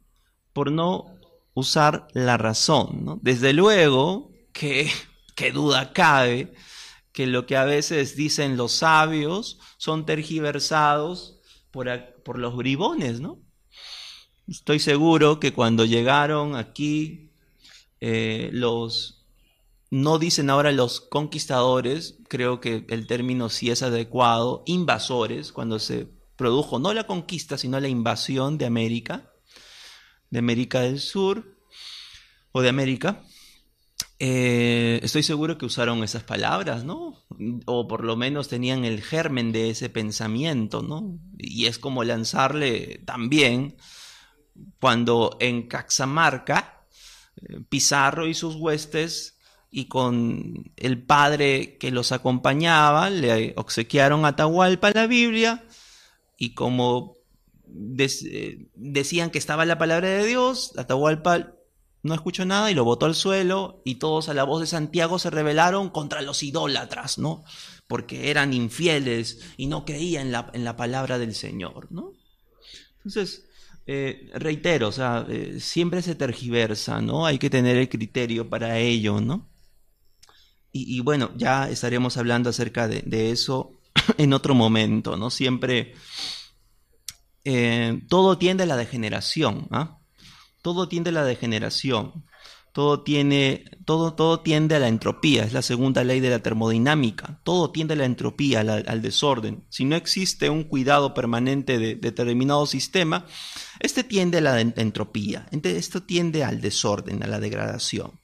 por 0.54 0.72
no 0.72 1.06
usar 1.54 2.08
la 2.14 2.38
razón. 2.38 3.06
¿no? 3.06 3.20
Desde 3.22 3.54
luego 3.54 4.32
que, 4.52 4.90
que 5.36 5.52
duda 5.52 5.94
cabe 5.94 6.54
que 7.12 7.28
lo 7.28 7.46
que 7.46 7.56
a 7.56 7.64
veces 7.64 8.16
dicen 8.16 8.58
los 8.58 8.72
sabios 8.72 9.60
son 9.78 10.06
tergiversados 10.06 11.40
por, 11.72 11.88
por 12.24 12.40
los 12.40 12.56
bribones, 12.56 13.22
¿no? 13.22 13.40
Estoy 14.48 14.80
seguro 14.80 15.40
que 15.40 15.54
cuando 15.54 15.86
llegaron 15.86 16.56
aquí 16.56 17.32
eh, 18.02 18.50
los, 18.52 19.26
no 19.90 20.20
dicen 20.20 20.50
ahora 20.50 20.72
los 20.74 21.00
conquistadores, 21.00 22.18
creo 22.28 22.60
que 22.60 22.86
el 22.90 23.08
término 23.08 23.48
sí 23.48 23.70
es 23.70 23.84
adecuado, 23.84 24.64
invasores, 24.66 25.54
cuando 25.54 25.80
se 25.80 26.10
produjo 26.36 26.80
no 26.80 26.94
la 26.94 27.08
conquista, 27.08 27.58
sino 27.58 27.80
la 27.80 27.88
invasión 27.88 28.58
de 28.58 28.66
América, 28.66 29.33
de 30.34 30.40
América 30.40 30.82
del 30.82 31.00
Sur 31.00 31.60
o 32.52 32.64
de 32.64 32.70
América, 32.70 33.22
eh, 34.18 35.00
estoy 35.04 35.22
seguro 35.22 35.60
que 35.60 35.68
usaron 35.68 36.04
esas 36.04 36.24
palabras, 36.24 36.84
¿no? 36.84 37.24
O 37.66 37.88
por 37.88 38.04
lo 38.04 38.16
menos 38.16 38.48
tenían 38.48 38.84
el 38.84 39.04
germen 39.04 39.52
de 39.52 39.70
ese 39.70 39.90
pensamiento, 39.90 40.82
¿no? 40.82 41.20
Y 41.38 41.68
es 41.68 41.78
como 41.78 42.04
lanzarle 42.04 43.04
también 43.06 43.76
cuando 44.80 45.38
en 45.40 45.68
Caxamarca, 45.68 46.88
eh, 47.36 47.60
Pizarro 47.70 48.28
y 48.28 48.34
sus 48.34 48.56
huestes 48.56 49.38
y 49.70 49.86
con 49.86 50.72
el 50.78 51.04
padre 51.04 51.78
que 51.78 51.92
los 51.92 52.12
acompañaba, 52.12 53.12
le 53.12 53.54
obsequiaron 53.56 54.26
a 54.26 54.30
Atahualpa 54.30 54.90
la 54.96 55.06
Biblia 55.06 55.64
y 56.40 56.56
como 56.56 57.23
eh, 57.74 58.68
decían 58.76 59.30
que 59.30 59.38
estaba 59.38 59.66
la 59.66 59.78
palabra 59.78 60.10
de 60.10 60.26
Dios, 60.26 60.74
Atahualpa 60.78 61.54
no 62.04 62.14
escuchó 62.14 62.46
nada 62.46 62.70
y 62.70 62.76
lo 62.76 62.84
botó 62.84 63.06
al 63.06 63.16
suelo 63.16 63.82
y 63.86 63.96
todos 63.96 64.28
a 64.28 64.34
la 64.34 64.44
voz 64.44 64.62
de 64.62 64.68
Santiago 64.68 65.20
se 65.20 65.30
rebelaron 65.30 65.90
contra 65.90 66.22
los 66.22 66.44
idólatras, 66.44 67.18
¿no? 67.18 67.46
Porque 67.88 68.30
eran 68.30 68.54
infieles 68.54 69.40
y 69.58 69.68
no 69.68 69.86
creían 69.86 70.28
en 70.28 70.32
la, 70.34 70.52
en 70.54 70.66
la 70.66 70.76
palabra 70.76 71.18
del 71.18 71.34
Señor, 71.34 71.88
¿no? 71.92 72.12
Entonces, 72.98 73.46
eh, 73.86 74.30
reitero, 74.34 74.90
o 74.90 74.92
sea, 74.92 75.26
eh, 75.30 75.60
siempre 75.60 76.02
se 76.02 76.16
tergiversa, 76.16 77.02
¿no? 77.02 77.26
Hay 77.26 77.40
que 77.40 77.50
tener 77.50 77.78
el 77.78 77.90
criterio 77.90 78.50
para 78.50 78.78
ello, 78.80 79.22
¿no? 79.22 79.50
Y, 80.76 81.02
bueno, 81.02 81.30
ya 81.38 81.70
estaremos 81.70 82.18
hablando 82.18 82.50
acerca 82.50 82.88
de, 82.88 83.04
de 83.04 83.30
eso 83.30 83.74
en 84.18 84.34
otro 84.34 84.56
momento, 84.56 85.18
¿no? 85.18 85.30
Siempre 85.30 85.94
eh, 87.44 88.02
todo 88.10 88.38
tiende 88.38 88.64
a 88.64 88.68
la 88.68 88.78
degeneración. 88.78 89.68
¿ah? 89.72 90.00
todo 90.64 90.88
tiende 90.88 91.10
a 91.10 91.14
la 91.14 91.26
degeneración, 91.26 92.24
todo, 92.72 93.04
tiene, 93.04 93.66
todo, 93.86 94.14
todo 94.14 94.40
tiende 94.40 94.76
a 94.76 94.80
la 94.80 94.88
entropía, 94.88 95.44
es 95.44 95.52
la 95.52 95.62
segunda 95.62 96.06
ley 96.06 96.22
de 96.22 96.30
la 96.30 96.40
termodinámica, 96.40 97.42
todo 97.44 97.70
tiende 97.72 97.94
a 97.94 97.98
la 97.98 98.06
entropía, 98.06 98.62
al, 98.62 99.02
desorden. 99.02 99.66
Si 99.70 99.84
no 99.84 99.98
existe 99.98 100.50
un 100.50 100.64
cuidado 100.64 101.14
permanente 101.14 101.78
de, 101.78 101.96
determinado 101.96 102.66
sistema, 102.66 103.26
este 103.82 104.06
tiende 104.06 104.38
a 104.38 104.42
la 104.42 104.62
entropía, 104.62 105.48
esto 105.52 106.02
tiende 106.02 106.46
al 106.46 106.62
desorden, 106.62 107.22
a 107.24 107.28
la 107.28 107.42
degradación. 107.42 108.22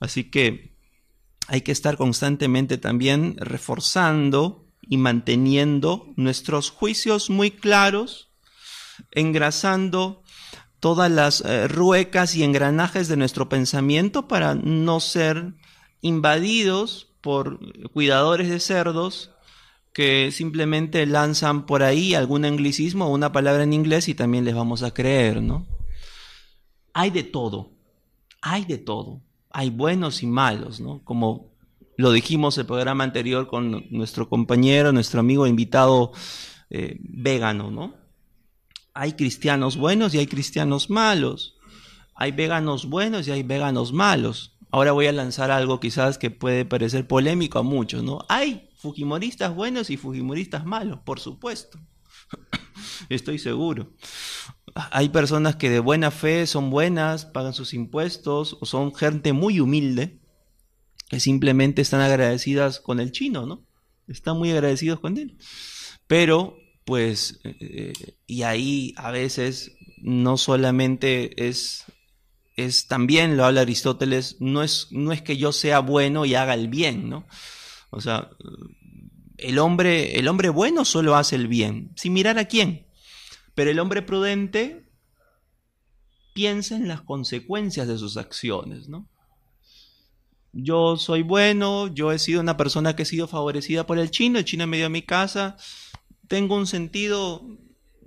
Así 0.00 0.30
que 0.30 0.76
hay 1.48 1.62
que 1.62 1.72
estar 1.72 1.96
constantemente 1.96 2.76
también 2.76 3.36
reforzando 3.38 4.68
y 4.82 4.98
manteniendo 4.98 6.12
nuestros 6.16 6.68
juicios 6.68 7.30
muy 7.30 7.50
claros, 7.50 8.33
engrasando 9.10 10.22
todas 10.80 11.10
las 11.10 11.40
eh, 11.40 11.66
ruecas 11.68 12.34
y 12.34 12.42
engranajes 12.42 13.08
de 13.08 13.16
nuestro 13.16 13.48
pensamiento 13.48 14.28
para 14.28 14.54
no 14.54 15.00
ser 15.00 15.54
invadidos 16.02 17.08
por 17.20 17.58
cuidadores 17.92 18.50
de 18.50 18.60
cerdos 18.60 19.30
que 19.94 20.30
simplemente 20.32 21.06
lanzan 21.06 21.64
por 21.64 21.82
ahí 21.82 22.14
algún 22.14 22.44
anglicismo 22.44 23.06
o 23.06 23.14
una 23.14 23.32
palabra 23.32 23.62
en 23.62 23.72
inglés 23.72 24.08
y 24.08 24.14
también 24.14 24.44
les 24.44 24.54
vamos 24.54 24.82
a 24.82 24.92
creer, 24.92 25.40
¿no? 25.40 25.66
Hay 26.92 27.10
de 27.10 27.22
todo, 27.22 27.70
hay 28.42 28.64
de 28.66 28.76
todo, 28.76 29.22
hay 29.50 29.70
buenos 29.70 30.22
y 30.22 30.26
malos, 30.26 30.80
¿no? 30.80 31.02
Como 31.04 31.54
lo 31.96 32.12
dijimos 32.12 32.58
el 32.58 32.66
programa 32.66 33.04
anterior 33.04 33.46
con 33.46 33.86
nuestro 33.90 34.28
compañero, 34.28 34.92
nuestro 34.92 35.20
amigo 35.20 35.46
invitado 35.46 36.12
eh, 36.70 36.98
vegano, 37.00 37.70
¿no? 37.70 38.03
Hay 38.94 39.14
cristianos 39.14 39.76
buenos 39.76 40.14
y 40.14 40.18
hay 40.18 40.26
cristianos 40.26 40.88
malos. 40.88 41.56
Hay 42.14 42.30
veganos 42.30 42.86
buenos 42.88 43.26
y 43.26 43.32
hay 43.32 43.42
veganos 43.42 43.92
malos. 43.92 44.56
Ahora 44.70 44.92
voy 44.92 45.06
a 45.06 45.12
lanzar 45.12 45.50
algo 45.50 45.80
quizás 45.80 46.16
que 46.16 46.30
puede 46.30 46.64
parecer 46.64 47.06
polémico 47.06 47.58
a 47.58 47.62
muchos, 47.62 48.04
¿no? 48.04 48.20
Hay 48.28 48.70
fujimoristas 48.76 49.54
buenos 49.54 49.90
y 49.90 49.96
fujimoristas 49.96 50.64
malos, 50.64 51.00
por 51.04 51.18
supuesto. 51.18 51.78
Estoy 53.08 53.38
seguro. 53.38 53.92
Hay 54.74 55.08
personas 55.08 55.56
que 55.56 55.70
de 55.70 55.80
buena 55.80 56.10
fe 56.10 56.46
son 56.46 56.70
buenas, 56.70 57.26
pagan 57.26 57.52
sus 57.52 57.74
impuestos, 57.74 58.56
o 58.60 58.66
son 58.66 58.94
gente 58.94 59.32
muy 59.32 59.60
humilde, 59.60 60.20
que 61.08 61.20
simplemente 61.20 61.82
están 61.82 62.00
agradecidas 62.00 62.80
con 62.80 63.00
el 63.00 63.12
chino, 63.12 63.46
¿no? 63.46 63.66
Están 64.06 64.38
muy 64.38 64.50
agradecidos 64.50 65.00
con 65.00 65.16
él. 65.18 65.36
Pero 66.06 66.56
pues, 66.84 67.40
eh, 67.44 67.92
y 68.26 68.42
ahí 68.42 68.94
a 68.96 69.10
veces 69.10 69.72
no 70.02 70.36
solamente 70.36 71.48
es, 71.48 71.84
es 72.56 72.86
también 72.86 73.36
lo 73.36 73.44
habla 73.44 73.62
Aristóteles, 73.62 74.36
no 74.40 74.62
es, 74.62 74.88
no 74.90 75.12
es 75.12 75.22
que 75.22 75.36
yo 75.36 75.52
sea 75.52 75.80
bueno 75.80 76.24
y 76.24 76.34
haga 76.34 76.54
el 76.54 76.68
bien, 76.68 77.08
¿no? 77.08 77.26
O 77.90 78.00
sea, 78.00 78.30
el 79.38 79.58
hombre, 79.58 80.18
el 80.18 80.28
hombre 80.28 80.50
bueno 80.50 80.84
solo 80.84 81.16
hace 81.16 81.36
el 81.36 81.48
bien, 81.48 81.92
sin 81.96 82.12
mirar 82.12 82.38
a 82.38 82.46
quién. 82.46 82.86
Pero 83.54 83.70
el 83.70 83.78
hombre 83.78 84.02
prudente 84.02 84.90
piensa 86.34 86.76
en 86.76 86.88
las 86.88 87.02
consecuencias 87.02 87.86
de 87.86 87.96
sus 87.96 88.16
acciones, 88.16 88.88
¿no? 88.88 89.08
Yo 90.52 90.96
soy 90.96 91.22
bueno, 91.22 91.88
yo 91.88 92.12
he 92.12 92.18
sido 92.18 92.40
una 92.40 92.56
persona 92.56 92.94
que 92.94 93.02
he 93.02 93.06
sido 93.06 93.26
favorecida 93.26 93.86
por 93.86 93.98
el 93.98 94.10
chino, 94.10 94.38
el 94.38 94.44
chino 94.44 94.66
me 94.66 94.76
dio 94.76 94.88
mi 94.88 95.02
casa, 95.02 95.56
tengo 96.28 96.56
un 96.56 96.66
sentido 96.66 97.42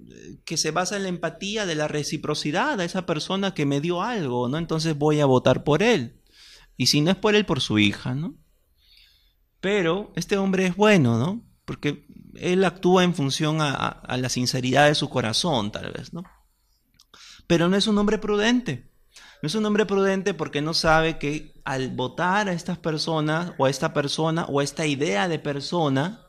eh, 0.09 0.39
que 0.45 0.57
se 0.57 0.71
basa 0.71 0.97
en 0.97 1.03
la 1.03 1.09
empatía 1.09 1.65
de 1.65 1.75
la 1.75 1.87
reciprocidad 1.87 2.79
a 2.79 2.85
esa 2.85 3.05
persona 3.05 3.53
que 3.53 3.65
me 3.65 3.81
dio 3.81 4.01
algo, 4.01 4.49
¿no? 4.49 4.57
Entonces 4.57 4.97
voy 4.97 5.19
a 5.19 5.25
votar 5.25 5.63
por 5.63 5.83
él. 5.83 6.21
Y 6.75 6.87
si 6.87 7.01
no 7.01 7.11
es 7.11 7.17
por 7.17 7.35
él, 7.35 7.45
por 7.45 7.61
su 7.61 7.79
hija, 7.79 8.13
¿no? 8.13 8.35
Pero 9.59 10.11
este 10.15 10.37
hombre 10.37 10.67
es 10.67 10.75
bueno, 10.75 11.17
¿no? 11.17 11.43
Porque 11.65 12.05
él 12.35 12.63
actúa 12.63 13.03
en 13.03 13.15
función 13.15 13.61
a, 13.61 13.73
a 13.73 14.17
la 14.17 14.29
sinceridad 14.29 14.87
de 14.87 14.95
su 14.95 15.09
corazón, 15.09 15.71
tal 15.71 15.91
vez, 15.91 16.13
¿no? 16.13 16.23
Pero 17.47 17.67
no 17.67 17.75
es 17.75 17.87
un 17.87 17.97
hombre 17.97 18.17
prudente. 18.19 18.91
No 19.41 19.47
es 19.47 19.55
un 19.55 19.65
hombre 19.65 19.85
prudente 19.85 20.33
porque 20.33 20.61
no 20.61 20.73
sabe 20.73 21.17
que 21.17 21.53
al 21.63 21.89
votar 21.89 22.49
a 22.49 22.53
estas 22.53 22.77
personas 22.77 23.53
o 23.57 23.65
a 23.65 23.69
esta 23.69 23.93
persona 23.93 24.45
o 24.45 24.59
a 24.59 24.63
esta 24.63 24.85
idea 24.85 25.27
de 25.27 25.39
persona, 25.39 26.26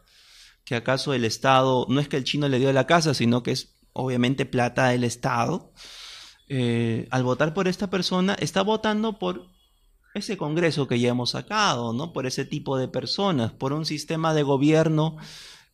que 0.69 0.77
acaso 0.77 1.15
el 1.15 1.25
Estado, 1.25 1.87
no 1.89 1.99
es 1.99 2.09
que 2.09 2.19
el 2.19 2.25
chino 2.25 2.47
le 2.47 2.59
dio 2.59 2.71
la 2.75 2.87
casa, 2.87 3.15
sino 3.15 3.43
que 3.43 3.53
es 3.53 3.79
obviamente 3.95 4.45
plata 4.45 4.89
del 4.89 5.03
Estado, 5.03 5.73
eh, 6.47 7.09
al 7.11 7.23
votar 7.23 7.55
por 7.55 7.69
esta 7.69 7.89
persona, 7.89 8.35
está 8.35 8.61
votando 8.61 9.19
por 9.19 9.47
ese 10.15 10.37
Congreso 10.37 10.87
que 10.87 11.01
ya 11.01 11.09
hemos 11.09 11.31
sacado, 11.31 11.95
¿no? 11.95 12.13
Por 12.13 12.27
ese 12.27 12.45
tipo 12.45 12.77
de 12.77 12.87
personas, 12.87 13.51
por 13.51 13.73
un 13.73 13.87
sistema 13.87 14.35
de 14.35 14.43
gobierno 14.43 15.17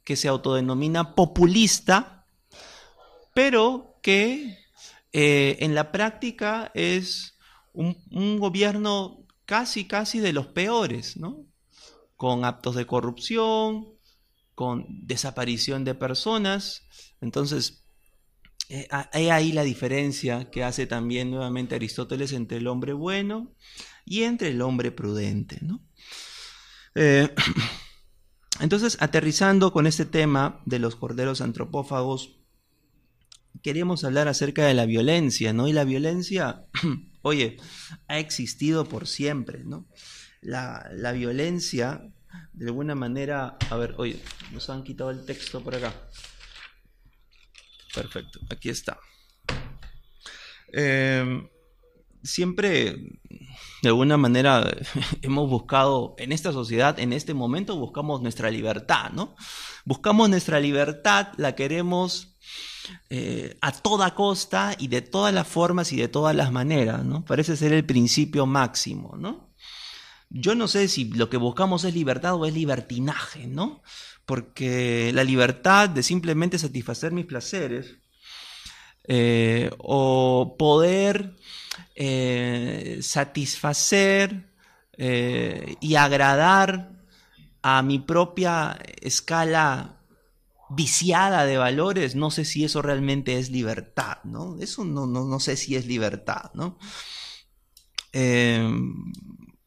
que 0.04 0.14
se 0.14 0.28
autodenomina 0.28 1.16
populista, 1.16 2.28
pero 3.34 3.98
que 4.00 4.60
eh, 5.12 5.56
en 5.58 5.74
la 5.74 5.90
práctica 5.90 6.70
es 6.72 7.36
un, 7.72 7.98
un, 8.12 8.38
gobierno 8.38 9.26
casi, 9.44 9.88
casi 9.88 10.20
de 10.20 10.32
los 10.32 10.46
peores, 10.46 11.16
¿no? 11.16 11.46
Con 12.14 12.44
actos 12.44 12.76
de 12.76 12.86
corrupción, 12.86 13.93
con 14.54 14.86
desaparición 15.06 15.84
de 15.84 15.94
personas. 15.94 16.86
Entonces, 17.20 17.84
eh, 18.68 18.88
hay 19.12 19.28
ahí 19.28 19.52
la 19.52 19.62
diferencia 19.62 20.50
que 20.50 20.64
hace 20.64 20.86
también 20.86 21.30
nuevamente 21.30 21.74
Aristóteles 21.74 22.32
entre 22.32 22.58
el 22.58 22.66
hombre 22.66 22.92
bueno 22.92 23.54
y 24.06 24.22
entre 24.22 24.48
el 24.48 24.62
hombre 24.62 24.90
prudente. 24.90 25.60
Eh, 26.94 27.34
entonces, 28.60 28.96
aterrizando 29.00 29.72
con 29.72 29.86
este 29.86 30.06
tema 30.06 30.62
de 30.64 30.78
los 30.78 30.96
corderos 30.96 31.40
antropófagos, 31.40 32.38
queremos 33.62 34.04
hablar 34.04 34.28
acerca 34.28 34.64
de 34.66 34.74
la 34.74 34.86
violencia, 34.86 35.52
¿no? 35.52 35.68
Y 35.68 35.72
la 35.72 35.84
violencia, 35.84 36.64
oye, 37.22 37.58
ha 38.08 38.18
existido 38.18 38.86
por 38.86 39.06
siempre, 39.06 39.64
¿no? 39.64 39.88
La, 40.40 40.88
la 40.92 41.12
violencia 41.12 42.13
de 42.52 42.66
alguna 42.66 42.94
manera, 42.94 43.56
a 43.70 43.76
ver, 43.76 43.94
oye, 43.98 44.20
nos 44.52 44.70
han 44.70 44.84
quitado 44.84 45.10
el 45.10 45.24
texto 45.24 45.60
por 45.60 45.74
acá. 45.74 45.92
Perfecto, 47.94 48.40
aquí 48.50 48.68
está. 48.68 48.98
Em, 50.72 51.48
siempre, 52.22 52.96
de 53.82 53.88
alguna 53.88 54.16
manera, 54.16 54.76
hemos 55.22 55.48
buscado, 55.48 56.14
en 56.18 56.32
esta 56.32 56.52
sociedad, 56.52 56.98
en 56.98 57.12
este 57.12 57.34
momento, 57.34 57.76
buscamos 57.76 58.22
nuestra 58.22 58.50
libertad, 58.50 59.10
¿no? 59.12 59.36
Buscamos 59.84 60.28
nuestra 60.28 60.58
libertad, 60.60 61.28
la 61.36 61.54
queremos 61.54 62.36
eh, 63.10 63.56
a 63.60 63.72
toda 63.72 64.14
costa 64.14 64.74
y 64.78 64.88
de 64.88 65.02
todas 65.02 65.32
las 65.32 65.46
formas 65.46 65.92
y 65.92 65.96
de 65.96 66.08
todas 66.08 66.34
las 66.34 66.52
maneras, 66.52 67.04
¿no? 67.04 67.24
Parece 67.24 67.56
ser 67.56 67.72
el 67.72 67.84
principio 67.84 68.46
máximo, 68.46 69.16
¿no? 69.16 69.53
Yo 70.36 70.56
no 70.56 70.66
sé 70.66 70.88
si 70.88 71.04
lo 71.04 71.30
que 71.30 71.36
buscamos 71.36 71.84
es 71.84 71.94
libertad 71.94 72.34
o 72.34 72.44
es 72.44 72.52
libertinaje, 72.52 73.46
¿no? 73.46 73.82
Porque 74.26 75.12
la 75.14 75.22
libertad 75.22 75.88
de 75.88 76.02
simplemente 76.02 76.58
satisfacer 76.58 77.12
mis 77.12 77.24
placeres 77.24 77.98
eh, 79.06 79.70
o 79.78 80.56
poder 80.58 81.36
eh, 81.94 82.98
satisfacer 83.00 84.50
eh, 84.98 85.76
y 85.80 85.94
agradar 85.94 86.90
a 87.62 87.82
mi 87.82 88.00
propia 88.00 88.76
escala 89.02 90.00
viciada 90.68 91.44
de 91.44 91.58
valores, 91.58 92.16
no 92.16 92.32
sé 92.32 92.44
si 92.44 92.64
eso 92.64 92.82
realmente 92.82 93.38
es 93.38 93.50
libertad, 93.50 94.18
¿no? 94.24 94.56
Eso 94.58 94.84
no, 94.84 95.06
no, 95.06 95.24
no 95.26 95.38
sé 95.38 95.54
si 95.56 95.76
es 95.76 95.86
libertad, 95.86 96.50
¿no? 96.54 96.76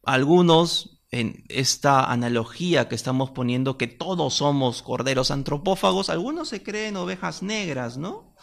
Algunos 0.08 1.02
en 1.10 1.44
esta 1.48 2.10
analogía 2.10 2.88
que 2.88 2.94
estamos 2.94 3.30
poniendo 3.30 3.76
que 3.76 3.86
todos 3.86 4.34
somos 4.34 4.82
corderos 4.82 5.30
antropófagos, 5.30 6.08
algunos 6.08 6.48
se 6.48 6.62
creen 6.62 6.96
ovejas 6.96 7.42
negras, 7.42 7.98
¿no? 7.98 8.34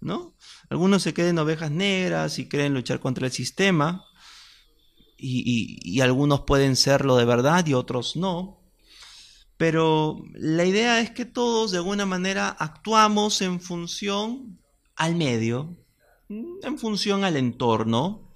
¿No? 0.00 0.36
Algunos 0.68 1.02
se 1.02 1.14
creen 1.14 1.38
ovejas 1.38 1.70
negras 1.70 2.38
y 2.38 2.48
creen 2.48 2.74
luchar 2.74 3.00
contra 3.00 3.26
el 3.26 3.32
sistema, 3.32 4.04
y, 5.16 5.78
y 5.82 6.00
algunos 6.00 6.42
pueden 6.42 6.76
serlo 6.76 7.16
de 7.16 7.24
verdad 7.24 7.64
y 7.66 7.74
otros 7.74 8.16
no. 8.16 8.60
Pero 9.56 10.22
la 10.34 10.64
idea 10.64 11.00
es 11.00 11.10
que 11.12 11.24
todos 11.24 11.70
de 11.70 11.78
alguna 11.78 12.04
manera 12.04 12.48
actuamos 12.48 13.40
en 13.40 13.60
función 13.60 14.60
al 14.96 15.14
medio, 15.14 15.78
en 16.28 16.78
función 16.78 17.24
al 17.24 17.36
entorno, 17.36 18.32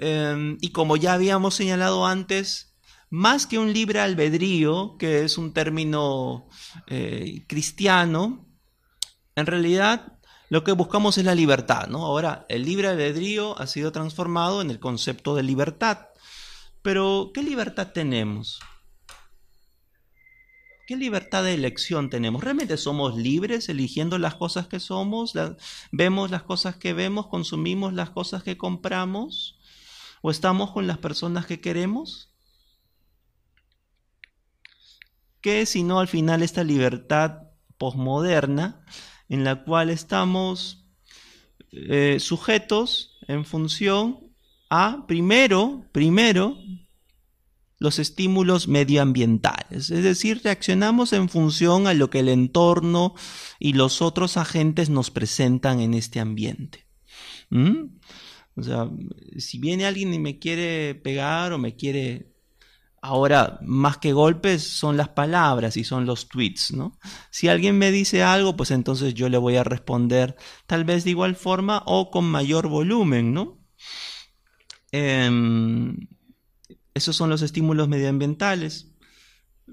Em, 0.00 0.56
y 0.62 0.70
como 0.70 0.96
ya 0.96 1.12
habíamos 1.12 1.54
señalado 1.54 2.06
antes, 2.06 2.74
más 3.10 3.46
que 3.46 3.58
un 3.58 3.72
libre 3.72 4.00
albedrío, 4.00 4.96
que 4.98 5.24
es 5.24 5.36
un 5.36 5.52
término 5.52 6.48
eh, 6.86 7.44
cristiano, 7.46 8.46
en 9.36 9.46
realidad 9.46 10.18
lo 10.48 10.64
que 10.64 10.72
buscamos 10.72 11.18
es 11.18 11.24
la 11.24 11.34
libertad, 11.34 11.86
¿no? 11.88 12.06
Ahora, 12.06 12.46
el 12.48 12.64
libre 12.64 12.88
albedrío 12.88 13.60
ha 13.60 13.66
sido 13.66 13.92
transformado 13.92 14.62
en 14.62 14.70
el 14.70 14.80
concepto 14.80 15.34
de 15.36 15.42
libertad. 15.42 16.08
Pero, 16.82 17.30
¿qué 17.34 17.42
libertad 17.42 17.92
tenemos? 17.92 18.58
¿Qué 20.86 20.96
libertad 20.96 21.44
de 21.44 21.54
elección 21.54 22.10
tenemos? 22.10 22.42
¿Realmente 22.42 22.76
somos 22.78 23.16
libres 23.16 23.68
eligiendo 23.68 24.18
las 24.18 24.34
cosas 24.34 24.66
que 24.66 24.80
somos? 24.80 25.34
¿Vemos 25.92 26.30
las 26.30 26.42
cosas 26.42 26.74
que 26.76 26.94
vemos? 26.94 27.28
¿Consumimos 27.28 27.92
las 27.92 28.10
cosas 28.10 28.42
que 28.42 28.56
compramos? 28.56 29.59
¿O 30.20 30.30
estamos 30.30 30.70
con 30.72 30.86
las 30.86 30.98
personas 30.98 31.46
que 31.46 31.60
queremos? 31.60 32.34
¿Qué 35.40 35.64
si 35.66 35.82
no 35.82 36.00
al 36.00 36.08
final 36.08 36.42
esta 36.42 36.64
libertad 36.64 37.44
posmoderna 37.78 38.84
en 39.28 39.44
la 39.44 39.64
cual 39.64 39.88
estamos 39.88 40.84
eh, 41.72 42.18
sujetos 42.20 43.18
en 43.26 43.44
función 43.44 44.34
a, 44.68 45.06
primero, 45.06 45.84
primero, 45.92 46.58
los 47.78 47.98
estímulos 47.98 48.68
medioambientales, 48.68 49.90
es 49.90 50.04
decir, 50.04 50.42
reaccionamos 50.44 51.14
en 51.14 51.30
función 51.30 51.86
a 51.86 51.94
lo 51.94 52.10
que 52.10 52.20
el 52.20 52.28
entorno 52.28 53.14
y 53.58 53.72
los 53.72 54.02
otros 54.02 54.36
agentes 54.36 54.90
nos 54.90 55.10
presentan 55.10 55.80
en 55.80 55.94
este 55.94 56.20
ambiente. 56.20 56.86
¿Mm? 57.48 57.99
O 58.60 58.62
sea, 58.62 58.88
si 59.38 59.58
viene 59.58 59.86
alguien 59.86 60.12
y 60.14 60.18
me 60.18 60.38
quiere 60.38 60.94
pegar 60.94 61.52
o 61.52 61.58
me 61.58 61.76
quiere 61.76 62.30
Ahora, 63.02 63.58
más 63.62 63.96
que 63.96 64.12
golpes, 64.12 64.62
son 64.62 64.98
las 64.98 65.08
palabras 65.08 65.78
y 65.78 65.84
son 65.84 66.04
los 66.04 66.28
tweets, 66.28 66.72
¿no? 66.72 66.98
Si 67.30 67.48
alguien 67.48 67.78
me 67.78 67.90
dice 67.90 68.22
algo, 68.22 68.56
pues 68.56 68.70
entonces 68.70 69.14
yo 69.14 69.30
le 69.30 69.38
voy 69.38 69.56
a 69.56 69.64
responder 69.64 70.36
tal 70.66 70.84
vez 70.84 71.04
de 71.04 71.10
igual 71.10 71.34
forma 71.34 71.82
o 71.86 72.10
con 72.10 72.26
mayor 72.26 72.68
volumen, 72.68 73.32
¿no? 73.32 73.58
Em, 74.92 76.08
esos 76.92 77.16
son 77.16 77.30
los 77.30 77.40
estímulos 77.40 77.88
medioambientales. 77.88 78.92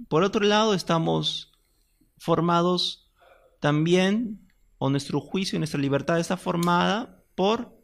Por 0.08 0.24
otro 0.24 0.46
lado, 0.46 0.74
estamos 0.74 1.52
formados 2.18 3.12
también, 3.60 4.48
o 4.78 4.90
nuestro 4.90 5.20
juicio, 5.20 5.60
nuestra 5.60 5.82
libertad 5.82 6.18
está 6.18 6.38
formada 6.38 7.26
por 7.36 7.77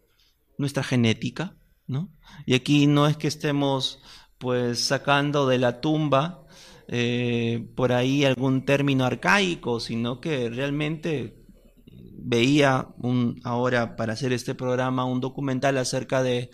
nuestra 0.58 0.84
genética, 0.84 1.56
¿no? 1.88 2.12
Y 2.46 2.54
aquí 2.56 2.88
no 2.88 3.08
es 3.08 3.18
que 3.18 3.28
estemos 3.28 4.00
pues 4.38 4.80
sacando 4.80 5.48
de 5.48 5.58
la 5.58 5.80
tumba 5.80 6.46
eh, 6.88 7.66
por 7.76 7.94
ahí 7.94 8.26
algún 8.26 8.66
término 8.66 9.06
arcaico, 9.06 9.80
sino 9.80 10.20
que 10.20 10.50
realmente 10.50 11.44
veía 11.86 12.89
un, 12.98 13.39
ahora 13.44 13.96
para 13.96 14.13
hacer 14.13 14.34
este 14.34 14.56
programa 14.56 15.06
un 15.06 15.22
documental 15.22 15.78
acerca 15.78 16.24
de 16.24 16.50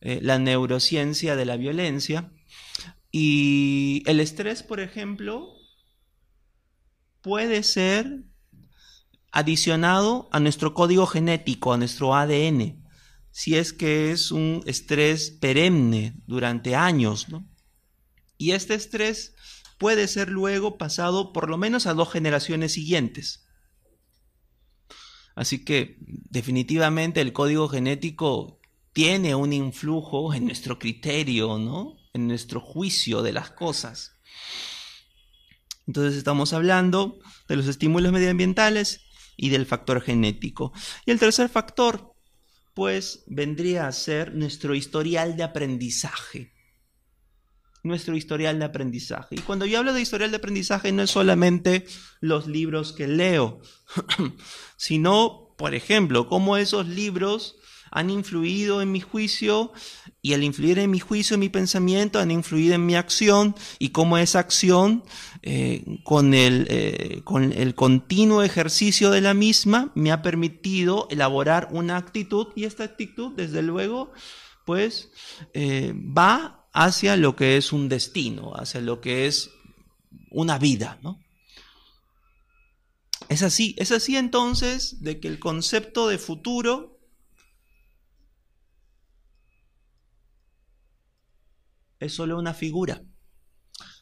eh, 0.00 0.18
la 0.22 0.38
neurociencia 0.38 1.36
de 1.36 1.44
la 1.44 1.56
violencia. 1.56 2.32
Y 3.10 4.02
el 4.06 4.20
estrés, 4.20 4.62
por 4.62 4.80
ejemplo, 4.80 5.48
puede 7.22 7.62
ser 7.62 8.24
adicionado 9.30 10.28
a 10.32 10.40
nuestro 10.40 10.74
código 10.74 11.06
genético, 11.06 11.72
a 11.72 11.78
nuestro 11.78 12.14
ADN 12.14 12.85
si 13.36 13.54
es 13.54 13.74
que 13.74 14.12
es 14.12 14.30
un 14.30 14.62
estrés 14.64 15.30
perenne 15.30 16.14
durante 16.26 16.74
años, 16.74 17.28
¿no? 17.28 17.46
Y 18.38 18.52
este 18.52 18.72
estrés 18.72 19.34
puede 19.76 20.08
ser 20.08 20.30
luego 20.30 20.78
pasado 20.78 21.34
por 21.34 21.50
lo 21.50 21.58
menos 21.58 21.86
a 21.86 21.92
dos 21.92 22.10
generaciones 22.10 22.72
siguientes. 22.72 23.46
Así 25.34 25.66
que 25.66 25.98
definitivamente 26.00 27.20
el 27.20 27.34
código 27.34 27.68
genético 27.68 28.58
tiene 28.94 29.34
un 29.34 29.52
influjo 29.52 30.32
en 30.32 30.46
nuestro 30.46 30.78
criterio, 30.78 31.58
¿no? 31.58 31.98
En 32.14 32.28
nuestro 32.28 32.62
juicio 32.62 33.20
de 33.20 33.34
las 33.34 33.50
cosas. 33.50 34.12
Entonces 35.86 36.16
estamos 36.16 36.54
hablando 36.54 37.18
de 37.48 37.56
los 37.56 37.66
estímulos 37.66 38.12
medioambientales 38.12 39.02
y 39.36 39.50
del 39.50 39.66
factor 39.66 40.00
genético. 40.00 40.72
Y 41.04 41.10
el 41.10 41.18
tercer 41.18 41.50
factor 41.50 42.15
pues 42.76 43.24
vendría 43.26 43.86
a 43.86 43.92
ser 43.92 44.34
nuestro 44.34 44.74
historial 44.74 45.34
de 45.34 45.44
aprendizaje. 45.44 46.52
Nuestro 47.82 48.14
historial 48.14 48.58
de 48.58 48.66
aprendizaje. 48.66 49.36
Y 49.36 49.38
cuando 49.38 49.64
yo 49.64 49.78
hablo 49.78 49.94
de 49.94 50.02
historial 50.02 50.30
de 50.30 50.36
aprendizaje 50.36 50.92
no 50.92 51.02
es 51.02 51.10
solamente 51.10 51.86
los 52.20 52.46
libros 52.46 52.92
que 52.92 53.08
leo, 53.08 53.62
sino, 54.76 55.54
por 55.56 55.74
ejemplo, 55.74 56.28
cómo 56.28 56.58
esos 56.58 56.86
libros 56.86 57.56
han 57.96 58.10
influido 58.10 58.82
en 58.82 58.92
mi 58.92 59.00
juicio 59.00 59.72
y 60.20 60.34
al 60.34 60.44
influir 60.44 60.78
en 60.78 60.90
mi 60.90 61.00
juicio, 61.00 61.32
en 61.32 61.40
mi 61.40 61.48
pensamiento, 61.48 62.18
han 62.18 62.30
influido 62.30 62.74
en 62.74 62.84
mi 62.84 62.94
acción 62.94 63.54
y 63.78 63.88
cómo 63.88 64.18
esa 64.18 64.38
acción, 64.38 65.02
eh, 65.40 65.82
con, 66.04 66.34
el, 66.34 66.66
eh, 66.68 67.22
con 67.24 67.54
el 67.54 67.74
continuo 67.74 68.42
ejercicio 68.42 69.10
de 69.10 69.22
la 69.22 69.32
misma, 69.32 69.92
me 69.94 70.12
ha 70.12 70.20
permitido 70.20 71.08
elaborar 71.10 71.68
una 71.70 71.96
actitud 71.96 72.48
y 72.54 72.64
esta 72.64 72.84
actitud, 72.84 73.32
desde 73.34 73.62
luego, 73.62 74.12
pues 74.66 75.10
eh, 75.54 75.94
va 75.96 76.68
hacia 76.74 77.16
lo 77.16 77.34
que 77.34 77.56
es 77.56 77.72
un 77.72 77.88
destino, 77.88 78.52
hacia 78.56 78.82
lo 78.82 79.00
que 79.00 79.26
es 79.26 79.50
una 80.30 80.58
vida, 80.58 80.98
¿no? 81.02 81.18
Es 83.30 83.42
así, 83.42 83.74
es 83.78 83.90
así 83.90 84.18
entonces 84.18 85.02
de 85.02 85.18
que 85.18 85.28
el 85.28 85.38
concepto 85.38 86.08
de 86.08 86.18
futuro 86.18 86.95
es 92.00 92.14
solo 92.14 92.38
una 92.38 92.54
figura. 92.54 93.02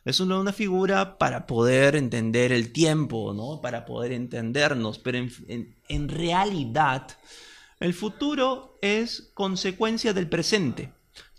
Es 0.04 0.16
solo 0.16 0.40
una 0.40 0.52
figura 0.52 1.16
para 1.16 1.46
poder 1.46 1.96
entender 1.96 2.52
el 2.52 2.72
tiempo, 2.72 3.32
¿no? 3.32 3.60
Para 3.62 3.86
poder 3.86 4.12
entendernos. 4.12 4.98
Pero 4.98 5.18
en, 5.18 6.08
realidad, 6.08 7.08
el 7.80 7.94
futuro 7.94 8.78
es 8.82 9.30
consecuencia 9.34 10.12
del 10.12 10.28
presente. 10.28 10.92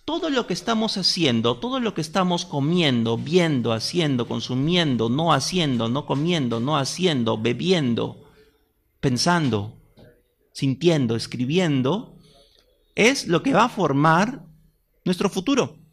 Todo 0.03 0.29
lo 0.29 0.47
que 0.47 0.53
estamos 0.53 0.97
haciendo, 0.97 1.57
todo 1.57 1.79
lo 1.79 1.93
que 1.93 2.01
estamos 2.01 2.45
comiendo, 2.45 3.17
viendo, 3.17 3.71
haciendo, 3.71 4.27
consumiendo, 4.27 5.09
no 5.09 5.33
haciendo, 5.33 5.87
no 5.87 6.05
comiendo, 6.05 6.59
no 6.59 6.77
haciendo, 6.77 7.39
bebiendo, 7.39 8.23
pensando, 8.99 9.79
sintiendo, 10.53 11.15
escribiendo, 11.15 12.17
es 12.93 13.27
lo 13.27 13.41
que 13.41 13.53
va 13.53 13.65
a 13.65 13.69
formar 13.69 14.45
nuestro 15.03 15.29
futuro 15.29 15.84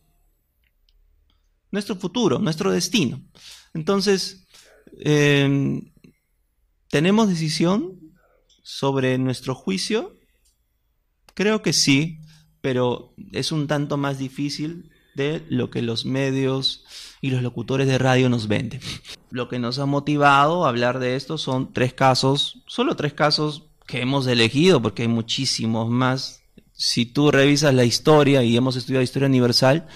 nuestro 1.72 1.96
futuro, 1.96 2.38
nuestro 2.38 2.70
destino. 2.70 3.20
Entonces, 3.74 4.46
em, 5.00 5.92
¿tenemos 6.88 7.28
decisión 7.28 7.98
sobre 8.62 9.18
nuestro 9.18 9.54
juicio? 9.54 10.16
Creo 11.34 11.62
que 11.62 11.72
sí, 11.72 12.20
pero 12.60 13.14
es 13.32 13.50
un 13.50 13.66
tanto 13.66 13.96
más 13.96 14.18
difícil 14.18 14.90
de 15.14 15.44
lo 15.48 15.70
que 15.70 15.82
los 15.82 16.04
medios 16.04 16.84
y 17.20 17.30
los 17.30 17.42
locutores 17.42 17.86
de 17.86 17.98
radio 17.98 18.28
nos 18.28 18.48
venden. 18.48 18.80
Lo 19.30 19.48
que 19.48 19.58
nos 19.58 19.78
ha 19.78 19.86
motivado 19.86 20.64
a 20.64 20.68
hablar 20.68 20.98
de 20.98 21.16
esto 21.16 21.38
son 21.38 21.72
tres 21.72 21.92
casos, 21.94 22.62
solo 22.66 22.96
tres 22.96 23.14
casos 23.14 23.64
que 23.86 24.00
hemos 24.00 24.26
elegido, 24.26 24.80
porque 24.80 25.02
hay 25.02 25.08
muchísimos 25.08 25.90
más. 25.90 26.42
Si 26.72 27.06
tú 27.06 27.30
revisas 27.30 27.74
la 27.74 27.84
historia, 27.84 28.42
y 28.42 28.56
hemos 28.56 28.76
estudiado 28.76 29.02
historia 29.02 29.28
universal, 29.28 29.86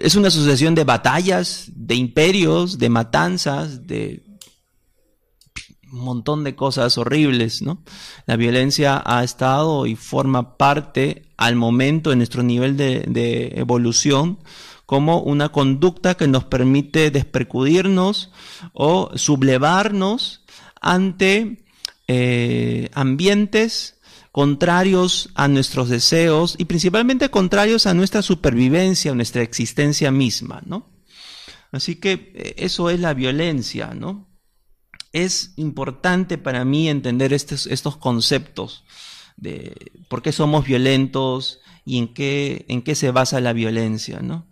es 0.00 0.16
una 0.16 0.30
sucesión 0.30 0.74
de 0.74 0.84
batallas, 0.84 1.66
de 1.74 1.94
imperios, 1.94 2.78
de 2.78 2.88
matanzas, 2.88 3.86
de 3.86 4.22
un 5.92 6.00
montón 6.00 6.44
de 6.44 6.56
cosas 6.56 6.98
horribles, 6.98 7.62
¿no? 7.62 7.82
La 8.26 8.36
violencia 8.36 9.02
ha 9.04 9.22
estado 9.22 9.86
y 9.86 9.94
forma 9.94 10.56
parte 10.56 11.30
al 11.36 11.56
momento 11.56 12.12
en 12.12 12.18
nuestro 12.18 12.42
nivel 12.42 12.76
de, 12.76 13.52
evolución 13.56 14.38
como 14.84 15.20
una 15.20 15.48
conducta 15.50 16.16
que 16.16 16.28
nos 16.28 16.44
permite 16.44 17.10
despercudirnos 17.10 18.30
o 18.72 19.10
sublevarnos 19.16 20.44
ante 20.80 21.64
eh, 22.06 22.88
ambientes 22.94 23.95
contrarios 24.36 25.30
a 25.34 25.48
nuestros 25.48 25.88
deseos 25.88 26.56
y 26.58 26.66
principalmente 26.66 27.30
contrarios 27.30 27.86
a 27.86 27.94
nuestra 27.94 28.20
supervivencia, 28.20 29.12
a 29.12 29.14
nuestra 29.14 29.40
existencia 29.40 30.10
misma, 30.10 30.60
¿no? 30.66 30.90
Así 31.72 31.96
que 31.96 32.34
eh, 32.34 32.54
eso 32.58 32.90
es 32.90 33.00
la 33.00 33.14
violencia, 33.14 33.94
¿no? 33.94 34.28
Es 35.14 35.54
importante 35.56 36.36
para 36.36 36.66
mí 36.66 36.90
entender 36.90 37.32
estos, 37.32 37.96
conceptos 37.96 38.84
de 39.38 39.90
por 40.10 40.20
qué 40.20 40.32
somos 40.32 40.66
violentos 40.66 41.60
y 41.86 41.96
en 41.96 42.12
qué, 42.12 42.66
en 42.68 42.82
qué 42.82 42.94
se 42.94 43.12
basa 43.12 43.40
la 43.40 43.54
violencia, 43.54 44.20
¿no? 44.20 44.46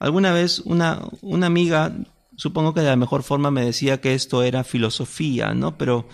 Alguna 0.00 0.32
vez 0.32 0.58
una, 0.58 1.02
una 1.20 1.46
amiga, 1.46 1.96
supongo 2.34 2.74
que 2.74 2.80
de 2.80 2.88
la 2.88 2.96
mejor 2.96 3.22
forma 3.22 3.52
me 3.52 3.64
decía 3.64 4.00
que 4.00 4.14
esto 4.14 4.42
era 4.42 4.64
filosofía, 4.64 5.54
¿no? 5.54 5.78
Pero 5.78 6.08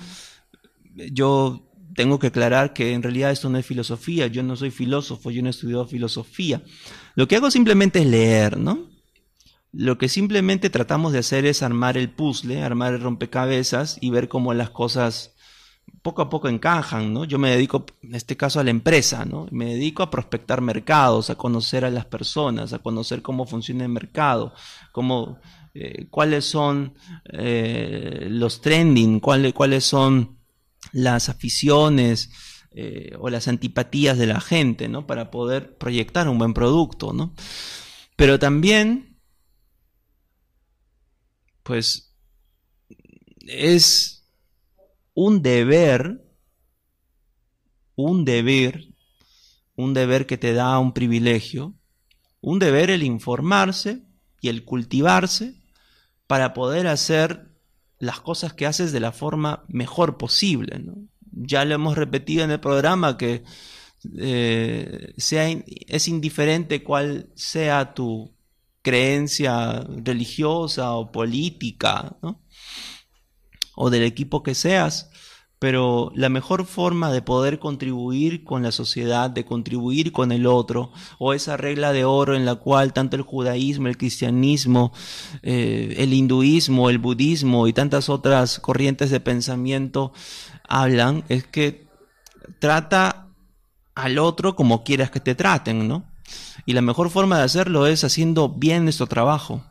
yo 0.94 1.65
tengo 1.96 2.18
que 2.18 2.28
aclarar 2.28 2.72
que 2.72 2.92
en 2.92 3.02
realidad 3.02 3.32
esto 3.32 3.48
no 3.48 3.58
es 3.58 3.66
filosofía, 3.66 4.26
yo 4.28 4.42
no 4.42 4.54
soy 4.54 4.70
filósofo, 4.70 5.30
yo 5.30 5.42
no 5.42 5.48
he 5.48 5.50
estudiado 5.50 5.86
filosofía. 5.86 6.62
Lo 7.14 7.26
que 7.26 7.36
hago 7.36 7.50
simplemente 7.50 8.00
es 8.00 8.06
leer, 8.06 8.58
¿no? 8.58 8.90
Lo 9.72 9.98
que 9.98 10.08
simplemente 10.08 10.70
tratamos 10.70 11.12
de 11.12 11.18
hacer 11.18 11.46
es 11.46 11.62
armar 11.62 11.96
el 11.96 12.10
puzzle, 12.10 12.62
armar 12.62 12.94
el 12.94 13.00
rompecabezas 13.00 13.98
y 14.00 14.10
ver 14.10 14.28
cómo 14.28 14.54
las 14.54 14.70
cosas 14.70 15.34
poco 16.02 16.22
a 16.22 16.28
poco 16.28 16.48
encajan, 16.48 17.12
¿no? 17.12 17.24
Yo 17.24 17.38
me 17.38 17.50
dedico, 17.50 17.86
en 18.02 18.14
este 18.14 18.36
caso, 18.36 18.60
a 18.60 18.64
la 18.64 18.70
empresa, 18.70 19.24
¿no? 19.24 19.48
Me 19.50 19.66
dedico 19.74 20.02
a 20.02 20.10
prospectar 20.10 20.60
mercados, 20.60 21.30
a 21.30 21.34
conocer 21.36 21.84
a 21.84 21.90
las 21.90 22.04
personas, 22.04 22.72
a 22.72 22.78
conocer 22.78 23.22
cómo 23.22 23.46
funciona 23.46 23.84
el 23.84 23.90
mercado, 23.90 24.52
cómo, 24.92 25.38
eh, 25.74 26.08
cuáles 26.10 26.44
son 26.44 26.94
eh, 27.32 28.26
los 28.30 28.60
trending, 28.60 29.20
cuáles, 29.20 29.52
cuáles 29.52 29.84
son 29.84 30.36
las 30.92 31.28
aficiones 31.28 32.30
eh, 32.72 33.16
o 33.18 33.30
las 33.30 33.48
antipatías 33.48 34.18
de 34.18 34.26
la 34.26 34.40
gente, 34.40 34.88
¿no? 34.88 35.06
Para 35.06 35.30
poder 35.30 35.76
proyectar 35.78 36.28
un 36.28 36.38
buen 36.38 36.52
producto, 36.52 37.12
¿no? 37.12 37.34
Pero 38.16 38.38
también, 38.38 39.18
pues, 41.62 42.14
es 43.40 44.28
un 45.14 45.40
deber, 45.40 46.22
un 47.94 48.24
deber, 48.24 48.88
un 49.74 49.94
deber 49.94 50.26
que 50.26 50.36
te 50.36 50.52
da 50.52 50.78
un 50.78 50.92
privilegio, 50.92 51.74
un 52.40 52.58
deber 52.58 52.90
el 52.90 53.02
informarse 53.02 54.02
y 54.40 54.48
el 54.48 54.64
cultivarse 54.64 55.54
para 56.26 56.52
poder 56.52 56.86
hacer 56.86 57.55
las 57.98 58.20
cosas 58.20 58.52
que 58.52 58.66
haces 58.66 58.92
de 58.92 59.00
la 59.00 59.12
forma 59.12 59.64
mejor 59.68 60.16
posible. 60.18 60.84
Ya 61.32 61.64
lo 61.64 61.74
hemos 61.74 61.96
repetido 61.96 62.44
en 62.44 62.50
el 62.50 62.60
programa 62.60 63.16
que 63.16 63.44
eh, 64.18 65.14
sea, 65.16 65.48
es 65.48 66.08
indiferente 66.08 66.82
cuál 66.82 67.30
sea 67.34 67.94
tu 67.94 68.34
creencia 68.82 69.84
religiosa 70.04 70.92
o 70.92 71.10
política, 71.10 72.16
o 73.74 73.90
del 73.90 74.04
equipo 74.04 74.42
que 74.42 74.54
seas, 74.54 75.10
pero 75.58 76.12
la 76.14 76.28
mejor 76.28 76.66
forma 76.66 77.10
de 77.10 77.22
poder 77.22 77.58
contribuir 77.58 78.44
con 78.44 78.62
la 78.62 78.72
sociedad, 78.72 79.30
de 79.30 79.44
contribuir 79.44 80.12
con 80.12 80.32
el 80.32 80.46
otro, 80.46 80.92
o 81.18 81.32
esa 81.32 81.56
regla 81.56 81.92
de 81.92 82.04
oro 82.04 82.36
en 82.36 82.44
la 82.44 82.56
cual 82.56 82.92
tanto 82.92 83.16
el 83.16 83.22
judaísmo, 83.22 83.88
el 83.88 83.96
cristianismo, 83.96 84.92
eh, 85.42 85.94
el 85.98 86.12
hinduismo, 86.12 86.90
el 86.90 86.98
budismo 86.98 87.66
y 87.68 87.72
tantas 87.72 88.08
otras 88.08 88.58
corrientes 88.60 89.10
de 89.10 89.20
pensamiento 89.20 90.12
hablan, 90.68 91.24
es 91.28 91.44
que 91.44 91.86
trata 92.58 93.28
al 93.94 94.18
otro 94.18 94.56
como 94.56 94.84
quieras 94.84 95.10
que 95.10 95.20
te 95.20 95.34
traten, 95.34 95.88
¿no? 95.88 96.04
Y 96.66 96.74
la 96.74 96.82
mejor 96.82 97.08
forma 97.08 97.38
de 97.38 97.44
hacerlo 97.44 97.86
es 97.86 98.04
haciendo 98.04 98.48
bien 98.48 98.84
nuestro 98.84 99.06
trabajo. 99.06 99.64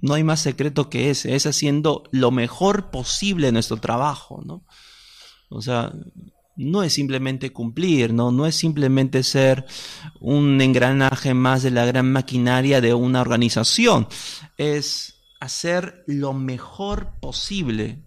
No 0.00 0.14
hay 0.14 0.24
más 0.24 0.40
secreto 0.40 0.88
que 0.88 1.10
ese, 1.10 1.34
es 1.34 1.46
haciendo 1.46 2.04
lo 2.12 2.30
mejor 2.30 2.90
posible 2.90 3.50
nuestro 3.52 3.78
trabajo, 3.78 4.42
¿no? 4.44 4.64
O 5.48 5.60
sea, 5.60 5.92
no 6.58 6.82
es 6.82 6.92
simplemente 6.92 7.52
cumplir, 7.52 8.12
¿no? 8.12 8.32
No 8.32 8.46
es 8.46 8.56
simplemente 8.56 9.22
ser 9.22 9.64
un 10.20 10.60
engranaje 10.60 11.32
más 11.32 11.62
de 11.62 11.70
la 11.70 11.86
gran 11.86 12.12
maquinaria 12.12 12.80
de 12.80 12.94
una 12.94 13.20
organización. 13.20 14.08
Es 14.56 15.14
hacer 15.40 16.04
lo 16.06 16.32
mejor 16.32 17.12
posible. 17.20 18.04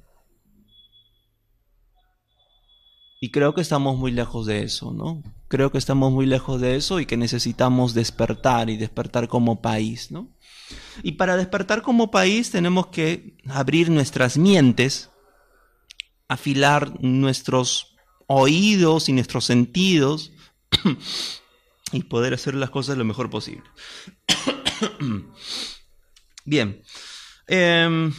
Y 3.21 3.31
creo 3.31 3.53
que 3.53 3.61
estamos 3.61 3.97
muy 3.97 4.11
lejos 4.11 4.45
de 4.47 4.63
eso, 4.63 4.91
¿no? 4.91 5.23
Creo 5.47 5.71
que 5.71 5.77
estamos 5.77 6.11
muy 6.11 6.25
lejos 6.25 6.59
de 6.59 6.75
eso 6.75 6.99
y 6.99 7.05
que 7.05 7.17
necesitamos 7.17 7.93
despertar 7.93 8.69
y 8.69 8.77
despertar 8.77 9.27
como 9.27 9.61
país, 9.61 10.11
¿no? 10.11 10.29
Y 11.03 11.13
para 11.13 11.37
despertar 11.37 11.81
como 11.81 12.11
país 12.11 12.51
tenemos 12.51 12.87
que 12.87 13.37
abrir 13.47 13.89
nuestras 13.89 14.37
mientes, 14.37 15.09
afilar 16.27 17.01
nuestros 17.01 17.95
oídos 18.27 19.09
y 19.09 19.13
nuestros 19.13 19.45
sentidos 19.45 20.31
y 21.91 22.03
poder 22.03 22.33
hacer 22.33 22.55
las 22.55 22.69
cosas 22.69 22.97
lo 22.97 23.05
mejor 23.05 23.29
posible. 23.29 23.63
Bien. 26.45 26.81
Em, 27.47 28.13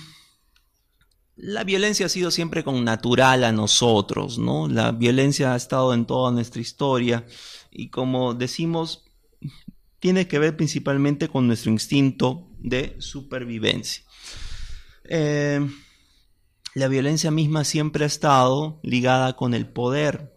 la 1.37 1.65
violencia 1.65 2.07
ha 2.07 2.11
sido 2.11 2.31
siempre 2.31 2.63
con 2.63 2.85
natural 2.85 3.45
a 3.45 3.53
nosotros, 3.53 4.39
¿no? 4.39 4.69
La 4.69 4.93
violencia 4.93 5.55
ha 5.55 5.57
estado 5.57 5.95
en 5.95 6.05
toda 6.05 6.31
nuestra 6.31 6.61
historia 6.61 7.27
y 7.71 7.89
como 7.89 8.35
decimos, 8.35 9.05
tiene 10.03 10.27
que 10.27 10.41
ver 10.41 10.57
principalmente 10.57 11.29
con 11.29 11.47
nuestro 11.47 11.71
instinto 11.71 12.49
de 12.59 12.97
supervivencia. 12.99 14.03
Eh, 15.05 15.65
la 16.75 16.89
violencia 16.89 17.31
misma 17.31 17.63
siempre 17.63 18.03
ha 18.03 18.09
estado 18.09 18.81
ligada 18.83 19.37
con 19.37 19.55
el 19.55 19.69
poder, 19.69 20.37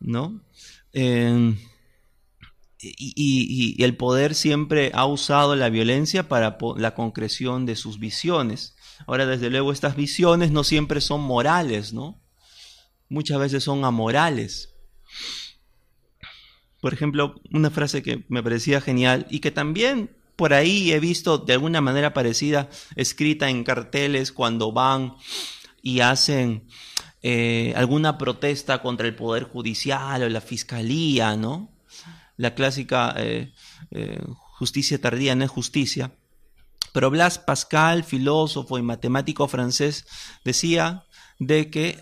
¿no? 0.00 0.44
Eh, 0.92 1.56
y, 2.78 3.82
el 3.82 3.96
poder 3.96 4.34
siempre 4.34 4.90
ha 4.92 5.06
usado 5.06 5.56
la 5.56 5.70
violencia 5.70 6.28
para 6.28 6.58
la 6.76 6.94
concreción 6.94 7.64
de 7.64 7.76
sus 7.76 7.98
visiones. 7.98 8.76
Ahora, 9.06 9.24
desde 9.24 9.48
luego, 9.48 9.72
estas 9.72 9.96
visiones 9.96 10.50
no 10.50 10.62
siempre 10.62 11.00
son 11.00 11.22
morales, 11.22 11.94
¿no? 11.94 12.20
Muchas 13.08 13.38
veces 13.38 13.64
son 13.64 13.86
amorales. 13.86 14.74
Por 16.84 16.92
ejemplo, 16.92 17.40
una 17.50 17.70
frase 17.70 18.02
que 18.02 18.26
me 18.28 18.42
parecía 18.42 18.78
genial 18.78 19.26
y 19.30 19.40
que 19.40 19.50
también 19.50 20.14
por 20.36 20.52
ahí 20.52 20.92
he 20.92 21.00
visto 21.00 21.38
de 21.38 21.54
alguna 21.54 21.80
manera 21.80 22.12
parecida 22.12 22.68
escrita 22.94 23.48
en 23.48 23.64
carteles 23.64 24.32
cuando 24.32 24.70
van 24.70 25.14
y 25.80 26.00
hacen 26.00 26.68
eh, 27.22 27.72
alguna 27.74 28.18
protesta 28.18 28.82
contra 28.82 29.06
el 29.06 29.16
Poder 29.16 29.44
Judicial 29.44 30.24
o 30.24 30.28
la 30.28 30.42
Fiscalía, 30.42 31.38
¿no? 31.38 31.72
La 32.36 32.54
clásica 32.54 33.14
eh, 33.16 33.54
eh, 33.90 34.20
justicia 34.58 35.00
tardía 35.00 35.34
no 35.34 35.44
es 35.44 35.50
justicia. 35.50 36.12
Pero 36.92 37.08
Blas 37.08 37.38
Pascal, 37.38 38.04
filósofo 38.04 38.76
y 38.76 38.82
matemático 38.82 39.48
francés, 39.48 40.04
decía 40.44 41.06
de 41.38 41.70
que 41.70 41.98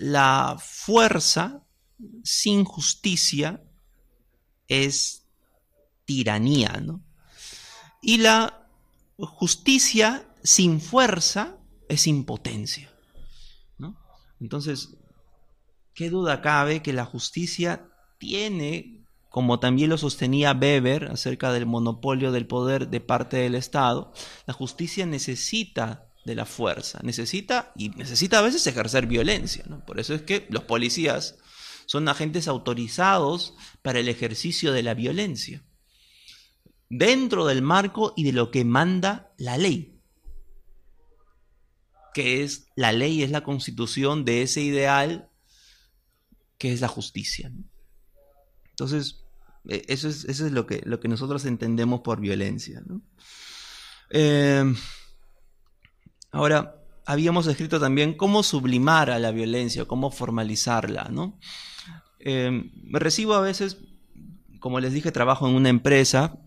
la 0.00 0.56
fuerza 0.58 1.62
sin 2.24 2.64
justicia 2.64 3.64
es 4.68 5.24
tiranía, 6.04 6.80
¿no? 6.82 7.02
Y 8.00 8.18
la 8.18 8.68
justicia 9.18 10.28
sin 10.42 10.80
fuerza 10.80 11.56
es 11.88 12.06
impotencia, 12.06 12.90
¿no? 13.78 13.98
Entonces, 14.40 14.96
¿qué 15.94 16.10
duda 16.10 16.40
cabe 16.40 16.82
que 16.82 16.92
la 16.92 17.04
justicia 17.04 17.88
tiene, 18.18 19.04
como 19.28 19.58
también 19.58 19.90
lo 19.90 19.98
sostenía 19.98 20.52
Weber 20.52 21.06
acerca 21.10 21.52
del 21.52 21.66
monopolio 21.66 22.30
del 22.30 22.46
poder 22.46 22.88
de 22.88 23.00
parte 23.00 23.38
del 23.38 23.54
Estado, 23.54 24.12
la 24.46 24.54
justicia 24.54 25.06
necesita 25.06 26.06
de 26.24 26.34
la 26.34 26.44
fuerza, 26.44 27.00
necesita 27.02 27.72
y 27.74 27.88
necesita 27.90 28.38
a 28.38 28.42
veces 28.42 28.66
ejercer 28.66 29.06
violencia, 29.06 29.64
¿no? 29.66 29.84
Por 29.84 29.98
eso 29.98 30.14
es 30.14 30.22
que 30.22 30.46
los 30.50 30.64
policías 30.64 31.38
son 31.88 32.06
agentes 32.06 32.48
autorizados 32.48 33.54
para 33.80 33.98
el 33.98 34.10
ejercicio 34.10 34.74
de 34.74 34.82
la 34.82 34.92
violencia, 34.92 35.64
dentro 36.90 37.46
del 37.46 37.62
marco 37.62 38.12
y 38.14 38.24
de 38.24 38.32
lo 38.32 38.50
que 38.50 38.62
manda 38.66 39.32
la 39.38 39.56
ley, 39.56 39.98
que 42.12 42.42
es 42.42 42.66
la 42.76 42.92
ley, 42.92 43.22
es 43.22 43.30
la 43.30 43.42
constitución 43.42 44.26
de 44.26 44.42
ese 44.42 44.60
ideal 44.60 45.30
que 46.58 46.74
es 46.74 46.82
la 46.82 46.88
justicia. 46.88 47.50
Entonces, 48.68 49.24
e, 49.66 49.82
eso 49.88 50.10
es, 50.10 50.26
eso 50.26 50.44
es 50.44 50.52
lo, 50.52 50.66
que, 50.66 50.82
lo 50.84 51.00
que 51.00 51.08
nosotros 51.08 51.46
entendemos 51.46 52.02
por 52.02 52.20
violencia. 52.20 52.82
Eh, 54.10 54.74
ahora, 56.32 56.84
habíamos 57.06 57.46
escrito 57.46 57.80
también 57.80 58.12
cómo 58.12 58.42
sublimar 58.42 59.08
a 59.08 59.18
la 59.18 59.30
violencia, 59.30 59.86
cómo 59.86 60.10
formalizarla, 60.10 61.08
¿no? 61.10 61.38
Eh, 62.30 62.70
recibo 62.90 63.32
a 63.32 63.40
veces, 63.40 63.78
como 64.60 64.80
les 64.80 64.92
dije, 64.92 65.12
trabajo 65.12 65.48
en 65.48 65.54
una 65.54 65.70
empresa, 65.70 66.38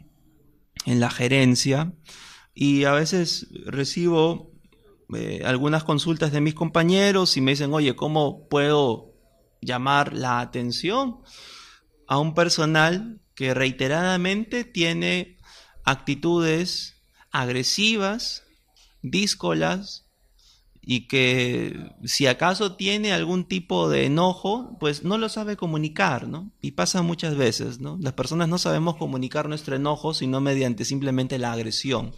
en 0.86 1.00
la 1.00 1.10
gerencia, 1.10 1.92
y 2.54 2.84
a 2.84 2.92
veces 2.92 3.48
recibo 3.66 4.52
eh, 5.16 5.42
algunas 5.44 5.84
consultas 5.84 6.32
de 6.32 6.40
mis 6.40 6.54
compañeros 6.54 7.36
y 7.36 7.42
me 7.42 7.54
dicen, 7.54 7.74
oye, 7.74 7.96
¿cómo 7.96 8.48
puedo 8.48 9.16
llamar 9.60 10.14
la 10.14 10.40
atención 10.40 11.22
a 12.08 12.20
un 12.20 12.36
personal 12.36 13.20
que 13.34 13.56
reiteradamente 13.56 14.64
tiene 14.64 15.40
actitudes 15.84 17.02
agresivas, 17.32 18.44
díscolas 19.02 20.11
y 20.84 21.08
que 21.08 21.94
si 22.04 22.26
acaso 22.26 22.76
tiene 22.76 23.14
algún 23.14 23.46
tipo 23.46 23.88
de 23.90 24.06
enojo, 24.06 24.78
pues 24.80 25.04
no 25.04 25.18
lo 25.20 25.30
sabe 25.30 25.56
comunicar, 25.56 26.28
¿no? 26.28 26.52
Y 26.60 26.72
pasa 26.72 27.04
muchas 27.04 27.36
veces, 27.36 27.80
¿no? 27.80 27.98
Las 28.02 28.14
personas 28.14 28.50
no 28.50 28.58
sabemos 28.58 28.96
comunicar 28.98 29.48
nuestro 29.48 29.76
enojo 29.76 30.14
sino 30.16 30.42
mediante 30.42 30.84
simplemente 30.84 31.38
la 31.38 31.52
agresión. 31.52 32.16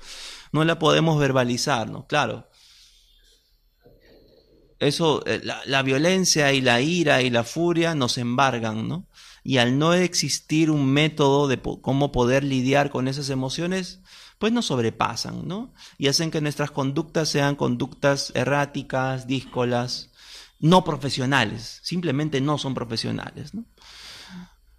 No 0.54 0.63
la 0.63 0.80
podemos 0.80 1.19
verbalizar, 1.19 1.89
¿no? 1.89 2.08
Claro. 2.08 2.49
Eso, 4.80 5.26
eh, 5.26 5.41
la, 5.43 5.62
la 5.65 5.82
violencia 5.82 6.54
y 6.54 6.62
la 6.62 6.80
ira 6.80 7.21
y 7.21 7.30
la 7.30 7.43
furia 7.43 7.95
nos 7.95 8.17
embargan, 8.17 8.88
¿no? 8.88 9.08
Y 9.43 9.58
al 9.58 9.78
no 9.78 9.93
existir 9.93 10.71
un 10.71 10.86
método 10.86 11.49
de 11.49 11.60
cómo 11.60 12.13
poder 12.13 12.45
lidiar 12.45 12.89
con 12.89 13.10
esas 13.10 13.30
emociones, 13.30 13.99
pues 14.43 14.51
nos 14.51 14.65
sobrepasan, 14.65 15.47
¿no? 15.47 15.73
Y 15.97 16.10
hacen 16.10 16.29
que 16.29 16.41
nuestras 16.41 16.69
conductas 16.69 17.29
sean 17.29 17.56
conductas 17.56 18.34
erráticas, 18.36 19.25
díscolas, 19.25 20.12
no 20.60 20.84
profesionales, 20.84 21.79
simplemente 21.82 22.41
no 22.41 22.58
son 22.58 22.73
profesionales, 22.73 23.53
¿no? 23.53 23.63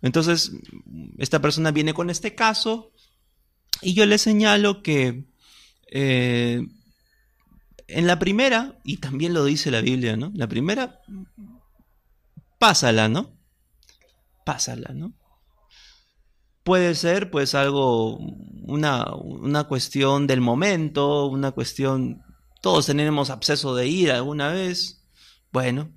Entonces, 0.03 0.53
esta 1.16 1.40
persona 1.40 1.70
viene 1.70 1.94
con 1.94 2.11
este 2.11 2.35
caso 2.35 2.92
y 3.81 3.94
yo 3.94 4.05
le 4.05 4.18
señalo 4.18 4.83
que 4.83 5.31
eh, 5.90 6.61
en 7.88 8.07
la 8.07 8.18
primera, 8.18 8.79
y 8.85 8.98
también 8.98 9.33
lo 9.33 9.46
dice 9.46 9.70
la 9.70 9.81
Biblia, 9.81 10.14
¿no? 10.14 10.31
La 10.35 10.46
primera, 10.46 11.00
pásala, 12.59 13.09
¿no? 13.09 13.35
Pásala, 14.44 14.92
¿no? 14.92 15.14
Puede 16.64 16.94
ser 16.94 17.31
pues 17.31 17.55
algo, 17.55 18.18
una, 18.66 19.14
una 19.14 19.64
cuestión 19.64 20.27
del 20.27 20.40
momento, 20.40 21.27
una 21.27 21.53
cuestión, 21.53 22.22
todos 22.62 22.87
tenemos 22.87 23.31
absceso 23.31 23.74
de 23.74 23.87
ira 23.87 24.16
alguna 24.16 24.48
vez, 24.48 25.07
bueno, 25.53 25.92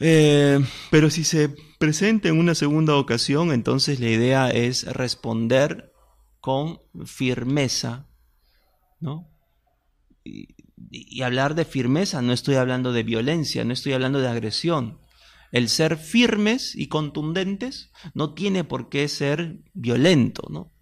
eh, 0.00 0.60
pero 0.90 1.08
si 1.10 1.24
se 1.24 1.54
presenta 1.78 2.28
en 2.28 2.38
una 2.38 2.54
segunda 2.54 2.96
ocasión, 2.96 3.52
entonces 3.52 4.00
la 4.00 4.10
idea 4.10 4.50
es 4.50 4.84
responder 4.84 5.92
con 6.40 6.80
firmeza, 7.06 8.08
¿no? 9.00 9.30
Y, 10.24 10.48
y, 10.90 11.22
hablar 11.22 11.54
de 11.54 11.64
firmeza, 11.64 12.22
no 12.22 12.32
estoy 12.32 12.56
hablando 12.56 12.92
de 12.92 13.02
violencia, 13.02 13.64
no 13.64 13.72
estoy 13.72 13.92
hablando 13.92 14.20
de 14.20 14.28
agresión. 14.28 15.00
El 15.54 15.68
ser 15.68 15.98
firmes 15.98 16.74
y 16.74 16.88
contundentes 16.88 17.92
no 18.12 18.34
tiene 18.34 18.64
por 18.64 18.88
qué 18.88 19.06
ser 19.06 19.60
violento, 19.72 20.42
¿no? 20.50 20.72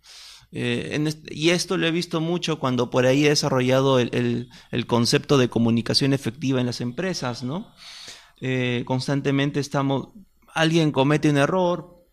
Eh, 0.50 0.98
y 1.30 1.50
esto 1.50 1.76
lo 1.76 1.86
he 1.86 1.90
visto 1.90 2.22
mucho 2.22 2.58
cuando 2.58 2.88
por 2.88 3.04
ahí 3.04 3.26
he 3.26 3.28
desarrollado 3.28 3.98
el, 3.98 4.48
concepto 4.86 5.36
de 5.36 5.50
comunicación 5.50 6.14
efectiva 6.14 6.58
en 6.58 6.64
las 6.64 6.80
empresas, 6.80 7.42
¿no? 7.42 7.70
Eh, 8.40 8.84
constantemente 8.86 9.60
estamos, 9.60 10.08
alguien 10.54 10.90
comete 10.90 11.28
un 11.28 11.36
error 11.36 12.06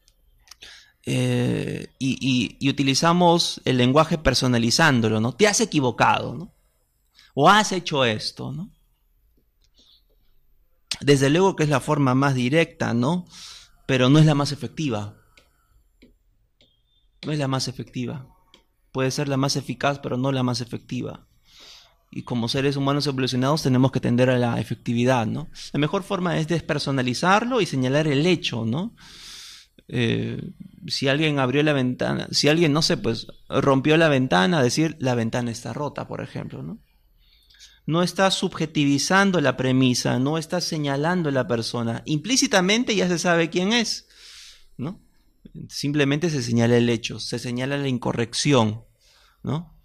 eh, 1.06 1.88
y, 1.98 2.58
y, 2.60 2.70
utilizamos 2.70 3.62
el 3.64 3.78
lenguaje 3.78 4.18
personalizándolo, 4.18 5.22
¿no? 5.22 5.32
Te 5.34 5.48
has 5.48 5.62
equivocado, 5.62 6.36
¿no? 6.36 6.54
O 7.36 7.48
has 7.48 7.72
hecho 7.72 8.04
esto, 8.04 8.52
¿no? 8.52 8.70
Desde 11.02 11.30
luego 11.30 11.56
que 11.56 11.64
es 11.64 11.70
la 11.70 11.80
forma 11.80 12.16
más 12.16 12.36
directa, 12.36 12.94
¿no? 12.94 13.26
Pero 13.86 14.10
no 14.10 14.20
es 14.20 14.26
la 14.26 14.36
más 14.36 14.52
efectiva. 14.52 15.16
No 17.26 17.32
es 17.32 17.40
la 17.40 17.48
más 17.48 17.68
efectiva. 17.68 18.28
Puede 18.92 19.12
ser 19.12 19.28
la 19.28 19.38
más 19.38 19.56
eficaz, 19.56 20.00
pero 20.00 20.18
no 20.18 20.32
la 20.32 20.44
más 20.44 20.62
efectiva. 20.62 21.28
Y 22.12 22.24
como 22.24 22.48
seres 22.48 22.76
humanos 22.76 23.06
evolucionados 23.08 23.64
tenemos 23.64 23.92
que 23.92 24.00
tender 24.00 24.30
a 24.30 24.38
la 24.38 24.60
efectividad, 24.60 25.28
¿no? 25.28 25.50
La 25.74 25.80
mejor 25.80 26.04
forma 26.04 26.38
es 26.40 26.48
despersonalizarlo 26.48 27.62
y 27.62 27.66
señalar 27.66 28.08
el 28.08 28.26
hecho, 28.26 28.66
¿no? 28.66 28.96
Eh, 29.88 30.42
si 30.88 31.08
alguien 31.08 31.40
abrió 31.40 31.62
la 31.62 31.74
ventana, 31.74 32.28
si 32.32 32.48
alguien, 32.48 32.74
no 32.74 32.82
sé, 32.82 32.98
pues 32.98 33.28
rompió 33.48 33.98
la 33.98 34.08
ventana, 34.08 34.62
decir 34.64 34.96
la 35.00 35.16
ventana 35.16 35.52
está 35.52 35.74
rota, 35.74 36.08
por 36.08 36.22
ejemplo, 36.22 36.64
¿no? 36.64 36.80
No 37.90 38.04
está 38.04 38.30
subjetivizando 38.30 39.42
la 39.42 39.58
premisa, 39.58 40.20
no 40.20 40.38
está 40.38 40.62
señalando 40.62 41.32
la 41.32 41.48
persona. 41.48 42.04
Implícitamente 42.06 42.96
ya 42.96 43.08
se 43.08 43.18
sabe 43.18 43.50
quién 43.50 43.74
es, 43.74 44.08
¿no? 44.78 45.02
Simplemente 45.70 46.30
se 46.30 46.44
señala 46.44 46.78
el 46.78 46.88
hecho, 46.88 47.20
se 47.20 47.40
señala 47.40 47.80
la 47.80 47.88
incorrección, 47.88 48.84
¿no? 49.42 49.76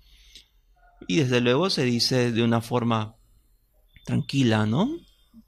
Y 1.08 1.16
desde 1.16 1.40
luego 1.40 1.70
se 1.70 1.84
dice 1.84 2.30
de 2.30 2.42
una 2.42 2.60
forma 2.60 3.16
tranquila, 4.04 4.66
¿no? 4.66 4.90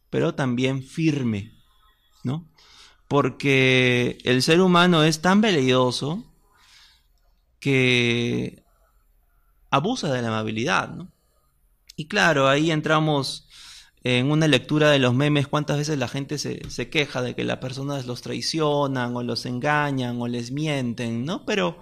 Pero 0.08 0.34
también 0.34 0.82
firme, 0.82 1.52
¿no? 2.24 2.48
Porque 3.06 4.16
el 4.24 4.42
ser 4.42 4.62
humano 4.62 5.04
es 5.04 5.20
tan 5.20 5.42
veleidoso 5.42 6.24
que 7.60 8.64
abusa 9.68 10.10
de 10.10 10.22
la 10.22 10.28
amabilidad, 10.28 10.88
¿no? 10.88 11.15
Y 11.96 12.08
claro, 12.08 12.48
ahí 12.48 12.70
entramos 12.70 13.48
en 14.04 14.30
una 14.30 14.46
lectura 14.46 14.90
de 14.90 14.98
los 14.98 15.14
memes, 15.14 15.48
cuántas 15.48 15.78
veces 15.78 15.98
la 15.98 16.08
gente 16.08 16.38
se, 16.38 16.60
se, 16.70 16.90
queja 16.90 17.22
de 17.22 17.34
que 17.34 17.42
las 17.42 17.58
personas 17.58 18.06
los 18.06 18.22
traicionan 18.22 19.16
o 19.16 19.22
los 19.22 19.46
engañan 19.46 20.20
o 20.20 20.28
les 20.28 20.52
mienten, 20.52 21.24
¿no? 21.24 21.44
Pero, 21.46 21.80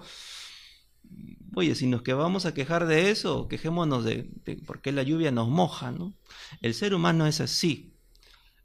oye, 1.53 1.75
si 1.75 1.85
nos 1.85 2.01
que 2.01 2.13
vamos 2.13 2.45
a 2.45 2.53
quejar 2.53 2.87
de 2.87 3.11
eso, 3.11 3.47
quejémonos 3.47 4.05
de, 4.05 4.29
de 4.45 4.55
por 4.55 4.81
qué 4.81 4.91
la 4.91 5.03
lluvia 5.03 5.31
nos 5.31 5.49
moja, 5.49 5.91
¿no? 5.91 6.15
El 6.61 6.73
ser 6.73 6.95
humano 6.95 7.27
es 7.27 7.41
así, 7.41 7.93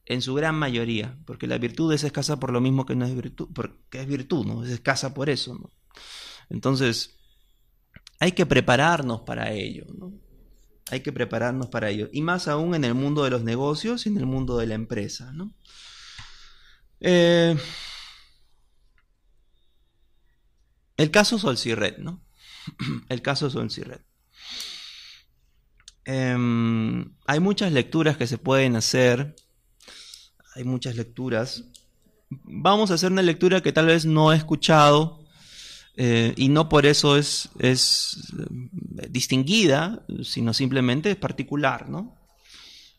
en 0.06 0.22
su 0.22 0.34
gran 0.34 0.54
mayoría, 0.54 1.18
porque 1.26 1.46
la 1.46 1.58
virtud 1.58 1.92
es 1.92 2.04
escasa 2.04 2.40
por 2.40 2.52
lo 2.52 2.60
mismo 2.60 2.86
que 2.86 2.96
no 2.96 3.04
es 3.04 3.14
virtud, 3.14 3.48
porque 3.52 4.00
es 4.00 4.06
virtud, 4.06 4.46
¿no? 4.46 4.64
Es 4.64 4.70
escasa 4.70 5.12
por 5.12 5.28
eso, 5.28 5.54
¿no? 5.54 5.70
Entonces, 6.48 7.18
hay 8.20 8.32
que 8.32 8.46
prepararnos 8.46 9.20
para 9.22 9.52
ello, 9.52 9.84
¿no? 9.98 10.29
Hay 10.90 11.00
que 11.00 11.12
prepararnos 11.12 11.68
para 11.68 11.90
ello. 11.90 12.08
Y 12.12 12.22
más 12.22 12.48
aún 12.48 12.74
en 12.74 12.84
el 12.84 12.94
mundo 12.94 13.24
de 13.24 13.30
los 13.30 13.42
negocios 13.42 14.06
y 14.06 14.08
en 14.08 14.18
el 14.18 14.26
mundo 14.26 14.58
de 14.58 14.66
la 14.66 14.74
empresa. 14.74 15.32
¿no? 15.32 15.52
Eh, 17.00 17.56
el 20.96 21.10
caso 21.10 21.38
Solcirred, 21.38 21.98
¿no? 21.98 22.22
el 23.08 23.22
caso 23.22 23.50
Solcirred. 23.50 24.00
Eh, 26.04 27.04
hay 27.26 27.40
muchas 27.40 27.72
lecturas 27.72 28.16
que 28.16 28.26
se 28.26 28.38
pueden 28.38 28.76
hacer. 28.76 29.36
Hay 30.54 30.64
muchas 30.64 30.96
lecturas. 30.96 31.64
Vamos 32.28 32.90
a 32.90 32.94
hacer 32.94 33.12
una 33.12 33.22
lectura 33.22 33.60
que 33.60 33.72
tal 33.72 33.86
vez 33.86 34.04
no 34.04 34.32
he 34.32 34.36
escuchado 34.36 35.19
eh, 35.96 36.34
y 36.36 36.48
no 36.48 36.68
por 36.68 36.86
eso 36.86 37.16
es, 37.16 37.50
es 37.58 38.32
eh, 38.38 39.06
distinguida, 39.10 40.04
sino 40.22 40.54
simplemente 40.54 41.10
es 41.10 41.16
particular, 41.16 41.88
¿no? 41.88 42.16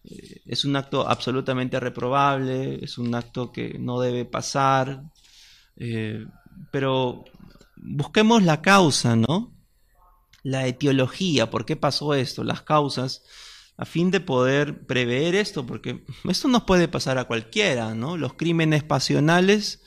Eh, 0.03 0.41
es 0.45 0.65
un 0.65 0.75
acto 0.75 1.07
absolutamente 1.07 1.79
reprobable, 1.79 2.83
es 2.83 2.97
un 2.97 3.15
acto 3.15 3.51
que 3.51 3.77
no 3.79 3.99
debe 4.01 4.25
pasar, 4.25 5.03
pero 6.69 7.25
busquemos 7.77 8.43
la 8.43 8.61
causa, 8.61 9.15
¿no? 9.15 9.51
La 10.43 10.67
etiología, 10.67 11.49
¿por 11.49 11.65
qué 11.65 11.75
pasó 11.75 12.13
esto? 12.13 12.43
Las 12.43 12.61
causas, 12.61 13.23
a 13.77 13.85
fin 13.85 14.11
de 14.11 14.19
poder 14.19 14.85
prever 14.85 15.33
esto, 15.33 15.65
porque 15.65 16.03
esto 16.29 16.47
nos 16.47 16.63
puede 16.63 16.87
pasar 16.87 17.17
a 17.17 17.23
cualquiera, 17.23 17.95
¿no? 17.95 18.15
Los 18.15 18.33
crímenes 18.33 18.83
pasionales 18.83 19.81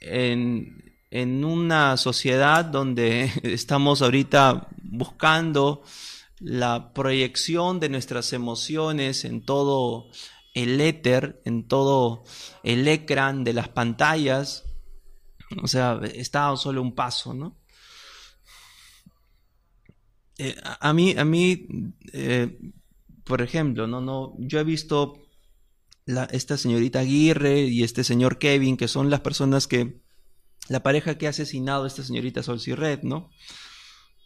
en, 0.00 0.86
en 1.16 1.44
una 1.44 1.96
sociedad 1.96 2.64
donde 2.64 3.30
estamos 3.42 4.02
ahorita 4.02 4.68
buscando 4.82 5.82
la 6.38 6.92
proyección 6.92 7.80
de 7.80 7.88
nuestras 7.88 8.32
emociones 8.34 9.24
en 9.24 9.42
todo 9.42 10.10
el 10.52 10.80
éter, 10.80 11.40
en 11.44 11.66
todo 11.66 12.24
el 12.62 12.86
ecran 12.86 13.44
de 13.44 13.54
las 13.54 13.68
pantallas. 13.68 14.64
O 15.62 15.66
sea, 15.68 16.00
está 16.14 16.54
solo 16.56 16.82
un 16.82 16.94
paso, 16.94 17.32
¿no? 17.32 17.56
Eh, 20.38 20.54
a 20.80 20.92
mí, 20.92 21.14
a 21.16 21.24
mí 21.24 21.66
eh, 22.12 22.58
por 23.24 23.40
ejemplo, 23.40 23.86
no, 23.86 24.02
no, 24.02 24.34
yo 24.38 24.60
he 24.60 24.64
visto 24.64 25.22
esta 26.30 26.58
señorita 26.58 27.00
Aguirre 27.00 27.62
y 27.62 27.82
este 27.82 28.04
señor 28.04 28.38
Kevin, 28.38 28.76
que 28.76 28.86
son 28.86 29.08
las 29.08 29.20
personas 29.20 29.66
que 29.66 30.05
la 30.68 30.82
pareja 30.82 31.16
que 31.16 31.26
ha 31.26 31.30
asesinado 31.30 31.84
a 31.84 31.86
esta 31.86 32.02
señorita 32.02 32.42
Red, 32.42 33.02
¿no? 33.02 33.30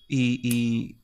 Y, 0.09 0.97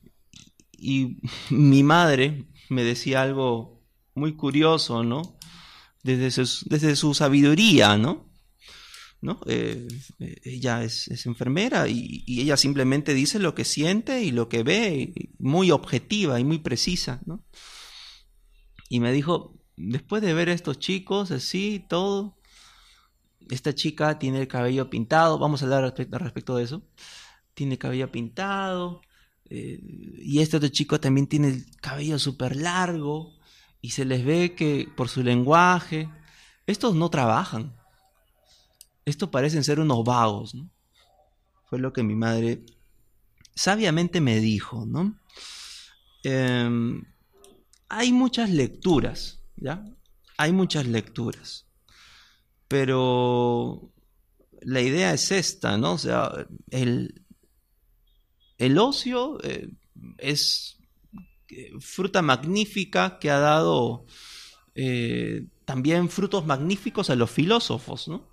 mi 1.49 1.83
madre 1.83 2.45
me 2.69 2.83
decía 2.83 3.21
algo 3.21 3.83
muy 4.13 4.35
curioso, 4.35 5.03
¿no? 5.03 5.37
Desde 6.03 6.31
su, 6.95 7.13
sabiduría, 7.13 7.97
¿no? 7.97 8.31
¿No? 9.19 9.39
Eh, 9.47 9.87
ella 10.43 10.83
es, 10.83 11.25
enfermera 11.25 11.87
y, 11.87 12.23
ella 12.27 12.55
simplemente 12.55 13.13
dice 13.13 13.39
lo 13.39 13.55
que 13.55 13.65
siente 13.65 14.23
y 14.23 14.31
lo 14.31 14.47
que 14.47 14.63
ve, 14.63 15.13
muy 15.39 15.71
objetiva 15.71 16.39
y 16.39 16.43
muy 16.43 16.59
precisa, 16.59 17.21
¿no? 17.25 17.43
Y 18.89 18.99
me 18.99 19.11
dijo, 19.11 19.57
después 19.75 20.21
de 20.21 20.33
ver 20.33 20.49
estos 20.49 20.79
chicos 20.79 21.31
así, 21.31 21.85
todo, 21.89 22.37
esta 23.49 23.73
chica 23.73 24.19
tiene 24.19 24.41
el 24.41 24.47
cabello 24.47 24.89
pintado, 24.89 25.39
vamos 25.39 25.61
a 25.61 25.65
hablar 25.65 25.83
respecto, 25.83 26.17
respecto 26.17 26.55
de 26.57 26.63
eso, 26.63 26.83
tiene 27.53 27.77
cabello 27.77 28.11
pintado, 28.11 29.01
eh, 29.49 29.79
y 30.17 30.39
este 30.39 30.57
otro 30.57 30.69
chico 30.69 30.99
también 30.99 31.27
tiene 31.27 31.49
el 31.49 31.65
cabello 31.81 32.19
súper 32.19 32.55
largo, 32.55 33.37
y 33.81 33.91
se 33.91 34.05
les 34.05 34.25
ve 34.25 34.55
que 34.55 34.89
por 34.95 35.09
su 35.09 35.23
lenguaje, 35.23 36.09
estos 36.65 36.95
no 36.95 37.09
trabajan, 37.09 37.75
estos 39.05 39.29
parecen 39.29 39.63
ser 39.63 39.79
unos 39.79 40.03
vagos. 40.03 40.55
Fue 41.69 41.79
lo 41.79 41.93
que 41.93 42.03
mi 42.03 42.15
madre 42.15 42.65
sabiamente 43.55 44.19
me 44.19 44.39
dijo, 44.39 44.85
¿no? 44.85 45.17
Em, 46.23 47.03
hay 47.89 48.11
muchas 48.11 48.49
lecturas, 48.49 49.41
¿ya? 49.55 49.85
Hay 50.37 50.51
muchas 50.51 50.85
lecturas. 50.87 51.66
Pero 52.67 53.91
la 54.61 54.81
idea 54.81 55.13
es 55.13 55.31
esta, 55.31 55.77
¿no? 55.77 55.93
O 55.93 55.97
sea, 55.97 56.31
el, 56.71 57.23
el 58.57 58.77
ocio 58.77 59.39
eh, 59.43 59.69
es 60.17 60.77
eh, 61.49 61.71
fruta 61.79 62.21
magnífica 62.21 63.19
que 63.19 63.29
ha 63.29 63.39
dado 63.39 64.05
eh, 64.75 65.45
también 65.65 66.09
frutos 66.09 66.45
magníficos 66.45 67.09
a 67.09 67.15
los 67.15 67.31
filósofos, 67.31 68.07
¿no? 68.07 68.27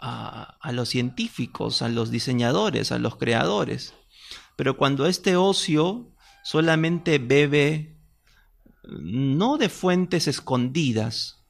A, 0.00 0.58
a, 0.60 0.72
los 0.72 0.88
científicos, 0.88 1.80
a 1.80 1.88
los 1.88 2.10
diseñadores, 2.10 2.92
a 2.92 2.98
los 2.98 3.16
creadores. 3.16 3.94
Pero 4.56 4.76
cuando 4.76 5.06
este 5.06 5.36
ocio 5.36 6.12
solamente 6.42 7.18
bebe 7.18 7.96
no 8.82 9.56
de 9.56 9.68
fuentes 9.68 10.28
escondidas, 10.28 11.43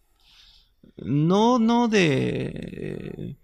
no, 0.97 1.59
no 1.59 1.89
de 1.89 3.37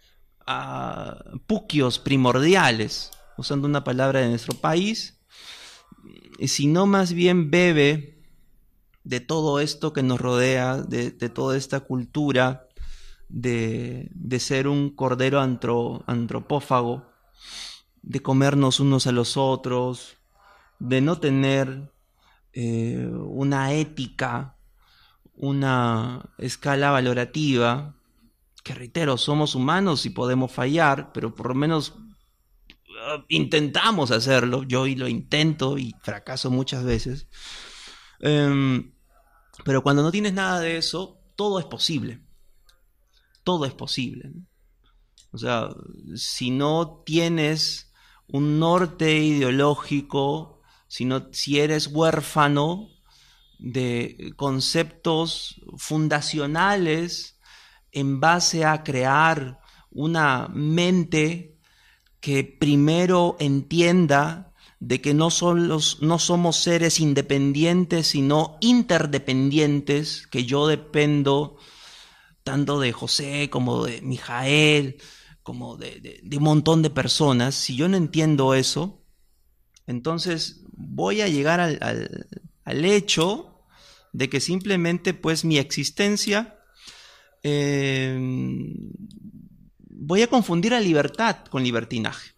uh, 0.47 1.39
puquios 1.47 1.99
primordiales, 1.99 3.11
usando 3.37 3.67
una 3.67 3.85
palabra 3.85 4.21
de 4.21 4.29
nuestro 4.29 4.55
país, 4.57 5.21
sino 6.47 6.87
más 6.87 7.13
bien 7.13 7.51
bebe 7.51 8.23
de 9.05 9.21
todo 9.21 9.61
esto 9.61 9.93
que 9.93 10.03
nos 10.03 10.21
rodea, 10.21 10.79
de, 10.79 11.11
toda 11.11 11.57
esta 11.57 11.81
cultura 11.81 12.69
de, 13.29 14.11
de 14.13 14.41
ser 14.41 14.69
un 14.69 14.91
cordero 14.91 15.41
antro, 15.41 16.03
antropófago, 16.07 17.11
de 18.03 18.21
comernos 18.21 18.81
unos 18.81 19.07
a 19.07 19.13
los 19.13 19.37
otros, 19.37 20.17
de 20.79 21.01
no 21.01 21.19
tener 21.19 21.93
eh, 22.53 23.09
una 23.13 23.73
ética, 23.73 24.57
una 25.41 26.35
escala 26.37 26.91
valorativa, 26.91 27.97
que 28.63 28.75
reitero, 28.75 29.17
somos 29.17 29.55
humanos 29.55 30.05
y 30.05 30.11
podemos 30.11 30.53
fallar, 30.53 31.13
pero 31.15 31.35
por 31.35 31.49
lo 31.49 31.55
menos 31.55 31.95
uh, 32.69 33.25
intentamos 33.29 34.11
hacerlo, 34.11 34.65
yo 34.65 34.87
lo 34.87 35.09
intento 35.09 35.79
y 35.79 35.95
fracaso 36.03 36.51
muchas 36.51 36.85
veces. 36.85 37.27
Um, 38.21 38.93
pero 39.65 39.83
cuando 39.83 40.03
no 40.03 40.11
tienes 40.11 40.35
nada 40.35 40.61
de 40.61 40.77
eso, 40.77 41.23
todo 41.37 41.59
es 41.59 41.65
posible. 41.65 42.23
Todo 43.43 43.65
es 43.65 43.73
posible. 43.73 44.31
¿no? 44.35 44.47
O 45.33 45.39
sea, 45.39 45.71
si 46.17 46.51
no 46.51 47.03
tienes 47.07 47.95
un 48.27 48.59
norte 48.59 49.19
ideológico, 49.19 50.61
sino 50.87 51.29
si 51.33 51.61
eres 51.61 51.87
huérfano 51.87 52.91
de 53.61 54.33
conceptos 54.37 55.61
fundacionales 55.77 57.39
en 57.93 58.21
base 58.21 58.65
a 58.65 58.83
crear 58.83 59.61
una 59.91 60.49
mente 60.49 61.59
que 62.21 62.45
primero 62.45 63.37
entienda 63.41 64.53
de 64.79 65.01
que 65.01 65.13
no, 65.13 65.29
no 65.31 66.19
somos 66.19 66.57
seres 66.57 67.01
independientes, 67.01 68.07
sino 68.09 68.57
interdependientes, 68.61 70.27
que 70.27 70.45
yo 70.45 70.67
dependo 70.67 71.57
tanto 72.43 72.81
de 72.81 72.93
José 72.93 73.51
como 73.51 73.85
de 73.85 74.01
Mijael, 74.01 74.97
como 75.43 75.77
de, 75.77 76.01
de, 76.01 76.21
de 76.23 76.37
un 76.39 76.45
montón 76.45 76.81
de 76.81 76.89
personas. 76.91 77.55
Si 77.55 77.77
yo 77.77 77.89
no 77.89 77.97
entiendo 77.99 78.55
eso, 78.55 79.03
entonces 79.87 80.63
voy 80.73 81.21
a 81.21 81.29
llegar 81.29 81.61
al, 81.61 81.79
al, 81.83 82.27
al 82.65 82.85
hecho 82.85 83.50
de 84.13 84.29
que 84.29 84.41
simplemente 84.41 85.15
pues 85.15 85.45
mi 85.45 85.59
existencia 85.59 86.59
eh, 87.43 88.19
voy 89.79 90.23
a 90.23 90.27
confundir 90.27 90.75
a 90.75 90.81
libertad 90.81 91.45
con 91.51 91.63
libertinaje. 91.63 92.33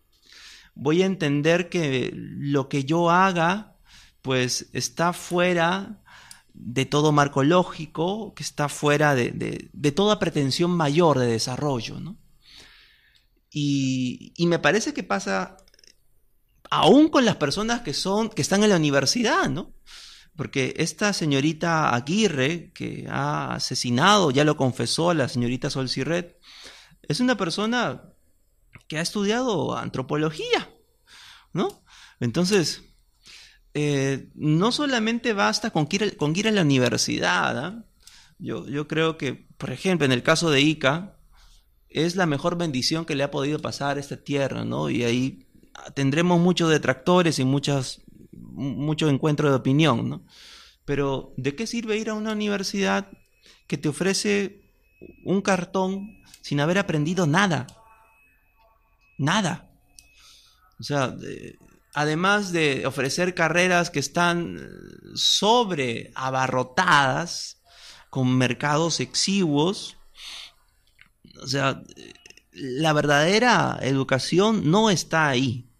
Voy 0.74 1.02
a 1.02 1.06
entender 1.06 1.68
que 1.68 2.12
lo 2.14 2.68
que 2.68 2.84
yo 2.84 3.10
haga 3.10 3.76
pues 4.22 4.68
está 4.72 5.12
fuera 5.12 6.00
de 6.54 6.84
todo 6.86 7.12
marco 7.12 7.42
lógico, 7.42 8.34
que 8.34 8.42
está 8.42 8.68
fuera 8.68 9.14
de, 9.14 9.30
de, 9.30 9.70
de 9.72 9.92
toda 9.92 10.18
pretensión 10.18 10.70
mayor 10.70 11.18
de 11.18 11.26
desarrollo. 11.26 11.98
¿no? 11.98 12.16
Y, 13.50 14.32
y, 14.36 14.46
me 14.46 14.58
parece 14.58 14.94
que 14.94 15.02
pasa 15.02 15.56
aún 16.70 17.08
con 17.08 17.24
las 17.24 17.36
personas 17.36 17.82
que 17.82 17.94
son, 17.94 18.28
que 18.28 18.42
están 18.42 18.62
en 18.62 18.70
la 18.70 18.76
universidad, 18.76 19.48
¿no? 19.50 19.72
Porque 20.36 20.74
esta 20.78 21.12
señorita 21.12 21.94
Aguirre, 21.94 22.72
que 22.72 23.06
ha 23.08 23.54
asesinado, 23.54 24.30
ya 24.30 24.44
lo 24.44 24.56
confesó 24.56 25.12
la 25.12 25.28
señorita 25.28 25.68
Sol 25.68 25.88
Cirret, 25.88 26.40
es 27.02 27.20
una 27.20 27.36
persona 27.36 28.02
que 28.88 28.98
ha 28.98 29.02
estudiado 29.02 29.76
antropología, 29.76 30.70
¿no? 31.52 31.84
Entonces, 32.20 32.82
eh, 33.74 34.30
no 34.34 34.72
solamente 34.72 35.32
basta 35.32 35.70
con 35.70 35.88
ir, 35.90 36.16
con 36.16 36.34
ir 36.36 36.48
a 36.48 36.52
la 36.52 36.62
universidad, 36.62 37.68
¿eh? 37.68 37.82
yo, 38.38 38.66
yo 38.68 38.88
creo 38.88 39.18
que, 39.18 39.48
por 39.56 39.70
ejemplo, 39.70 40.04
en 40.04 40.12
el 40.12 40.22
caso 40.22 40.50
de 40.50 40.60
Ica, 40.60 41.16
es 41.88 42.16
la 42.16 42.26
mejor 42.26 42.56
bendición 42.56 43.04
que 43.04 43.14
le 43.14 43.22
ha 43.22 43.30
podido 43.30 43.60
pasar 43.60 43.96
a 43.96 44.00
esta 44.00 44.16
tierra, 44.16 44.64
¿no? 44.64 44.88
Y 44.88 45.04
ahí 45.04 45.46
tendremos 45.94 46.40
muchos 46.40 46.70
detractores 46.70 47.38
y 47.38 47.44
muchas 47.44 48.01
mucho 48.32 49.08
encuentro 49.08 49.50
de 49.50 49.56
opinión, 49.56 50.08
¿no? 50.08 50.26
Pero 50.84 51.32
¿de 51.36 51.54
qué 51.54 51.66
sirve 51.66 51.98
ir 51.98 52.10
a 52.10 52.14
una 52.14 52.32
universidad 52.32 53.08
que 53.66 53.78
te 53.78 53.88
ofrece 53.88 54.62
un 55.24 55.42
cartón 55.42 56.22
sin 56.40 56.60
haber 56.60 56.78
aprendido 56.78 57.26
nada? 57.26 57.66
Nada. 59.18 59.70
O 60.80 60.82
sea, 60.82 61.14
además 61.94 62.52
de 62.52 62.86
ofrecer 62.86 63.34
carreras 63.34 63.90
que 63.90 64.00
están 64.00 64.58
sobre 65.14 66.10
abarrotadas 66.14 67.62
con 68.10 68.36
mercados 68.36 69.00
exiguos, 69.00 69.96
o 71.40 71.46
sea, 71.46 71.82
la 72.52 72.92
verdadera 72.92 73.78
educación 73.82 74.70
no 74.70 74.90
está 74.90 75.28
ahí, 75.28 75.70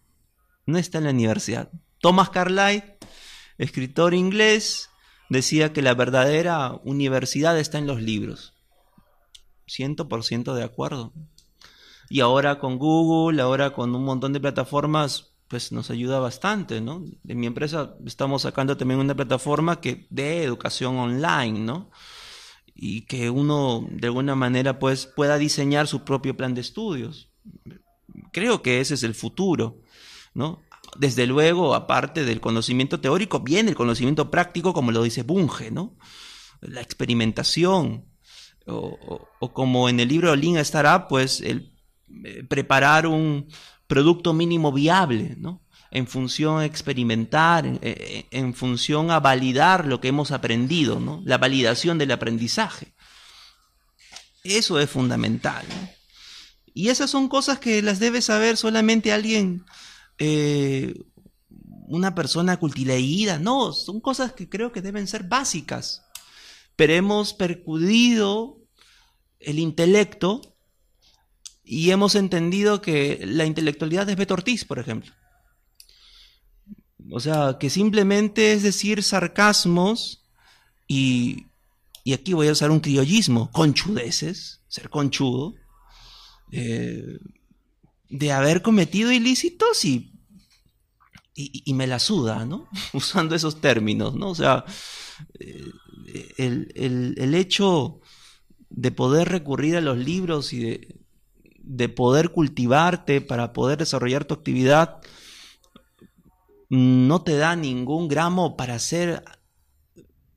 no 0.67 0.79
está 0.79 0.99
en 0.99 1.05
la 1.05 1.11
universidad. 1.11 1.71
Thomas 2.03 2.31
Carlyle, 2.31 2.99
escritor 3.59 4.13
inglés, 4.13 4.91
decía 5.29 5.73
que 5.73 5.83
la 5.83 5.95
verdadera 5.95 6.81
universidad 6.83 7.57
está 7.61 7.79
en 7.79 7.87
los 7.87 8.03
libros. 8.03 8.55
Ciento 9.69 10.09
por 10.09 10.25
ciento 10.25 10.57
de 10.57 10.65
acuerdo. 10.65 11.13
Y 12.11 12.19
ahora 12.19 12.59
con 12.59 12.77
Google, 12.77 13.41
ahora 13.41 13.73
con 13.73 13.95
un 13.95 14.05
montón 14.05 14.33
de 14.33 14.41
plataformas, 14.41 15.37
pues 15.47 15.71
nos 15.71 15.91
ayuda 15.91 16.19
bastante, 16.19 16.81
¿no? 16.81 17.05
En 17.29 17.39
mi 17.39 17.47
empresa 17.47 17.95
estamos 18.05 18.43
sacando 18.43 18.77
también 18.77 18.99
una 18.99 19.15
plataforma 19.15 19.81
que 19.81 20.09
de 20.11 20.43
educación 20.43 20.97
online, 20.97 21.61
¿no? 21.61 21.93
Y 22.75 23.03
que 23.03 23.31
uno 23.31 23.87
de 23.89 24.09
alguna 24.09 24.35
manera 24.35 24.81
pues 24.81 25.07
pueda 25.07 25.39
diseñar 25.39 25.87
su 25.87 26.03
propio 26.03 26.37
plan 26.37 26.53
de 26.55 26.63
estudios. 26.63 27.31
Creo 28.33 28.61
que 28.61 28.81
ese 28.81 28.95
es 28.95 29.05
el 29.05 29.15
futuro, 29.15 29.79
¿no? 30.35 30.63
Desde 30.97 31.27
luego, 31.27 31.75
aparte 31.75 32.25
del 32.25 32.41
conocimiento 32.41 33.01
teórico, 33.01 33.41
viene 33.41 33.71
el 33.71 33.77
conocimiento 33.77 34.31
práctico, 34.31 34.75
como 34.75 34.93
lo 34.93 35.03
dice 35.03 35.23
Bunge, 35.23 35.71
¿no? 35.71 35.97
La 36.61 36.81
experimentación. 36.81 38.07
O, 38.67 39.29
como 39.53 39.89
en 39.89 39.99
el 39.99 40.09
libro 40.09 40.37
Lean 40.37 40.57
Startup, 40.59 41.09
pues 41.09 41.41
el 41.41 41.73
eh, 42.25 42.45
preparar 42.45 43.07
un 43.07 43.49
producto 43.87 44.33
mínimo 44.33 44.71
viable, 44.71 45.35
¿no? 45.39 45.67
En 45.91 46.07
función 46.07 46.61
a 46.61 46.65
experimentar, 46.65 47.67
en, 47.67 47.81
en, 47.83 48.55
función 48.55 49.11
a 49.11 49.21
validar 49.21 49.87
lo 49.87 50.01
que 50.01 50.09
hemos 50.09 50.31
aprendido, 50.31 51.01
¿no? 51.01 51.23
La 51.25 51.39
validación 51.39 51.99
del 51.99 52.13
aprendizaje. 52.13 52.95
Eso 54.45 54.79
es 54.79 54.89
fundamental. 54.89 55.65
Y 56.75 56.89
esas 56.89 57.11
son 57.11 57.29
cosas 57.29 57.59
que 57.59 57.83
las 57.83 57.99
debe 57.99 58.23
saber 58.23 58.57
solamente 58.57 59.13
alguien 59.13 59.65
eh, 60.19 60.95
una 61.89 62.15
persona 62.15 62.59
cultileída, 62.59 63.39
no, 63.39 63.73
son 63.73 64.01
cosas 64.01 64.33
que 64.33 64.49
creo 64.49 64.73
que 64.73 64.83
deben 64.83 65.07
ser 65.07 65.25
básicas. 65.25 66.03
pero 66.77 66.95
hemos 66.95 67.35
percudido 67.35 68.59
el 69.39 69.59
intelecto 69.59 70.41
y 71.65 71.91
hemos 71.91 72.15
entendido 72.15 72.81
que 72.81 73.21
la 73.25 73.45
intelectualidad 73.45 74.09
es 74.09 74.17
Beto 74.17 74.35
Ortiz, 74.35 74.65
por 74.65 74.79
ejemplo. 74.79 75.13
O 77.11 77.21
sea, 77.21 77.59
que 77.61 77.71
simplemente 77.71 78.53
es 78.53 78.63
decir 78.63 79.03
sarcasmos 79.03 80.25
y, 80.89 81.47
y 82.05 82.15
aquí 82.15 82.33
voy 82.33 82.49
a 82.49 82.53
usar 82.53 82.71
un 82.71 82.81
criollismo, 82.81 83.51
conchudeces, 83.53 84.63
ser 84.69 84.89
conchudo, 84.89 85.55
eh, 86.51 87.19
de 88.13 88.31
haber 88.31 88.61
cometido 88.61 89.11
ilícitos 89.11 89.87
y, 89.87 90.13
y, 91.35 91.73
me 91.73 91.87
la 91.87 91.99
suda, 91.99 92.45
¿no? 92.45 92.69
Usando 92.93 93.35
esos 93.35 93.61
términos, 93.61 94.15
¿no? 94.15 94.29
O 94.29 94.35
sea, 94.35 94.65
eh, 95.41 95.71
el, 96.37 97.15
el, 97.17 97.35
hecho 97.35 98.01
de 98.69 98.91
poder 98.91 99.31
recurrir 99.31 99.77
a 99.77 99.81
los 99.81 99.97
libros 99.97 100.53
y 100.53 100.59
de, 100.59 101.01
de 101.63 101.89
poder 101.89 102.33
cultivarte 102.33 103.23
para 103.23 103.55
poder 103.55 103.79
desarrollar 103.79 104.27
tu 104.27 104.35
actividad 104.35 105.01
no 106.69 107.23
te 107.23 107.37
da 107.37 107.57
ningún 107.57 108.09
gramo 108.09 108.57
para 108.57 108.79
ser 108.79 109.25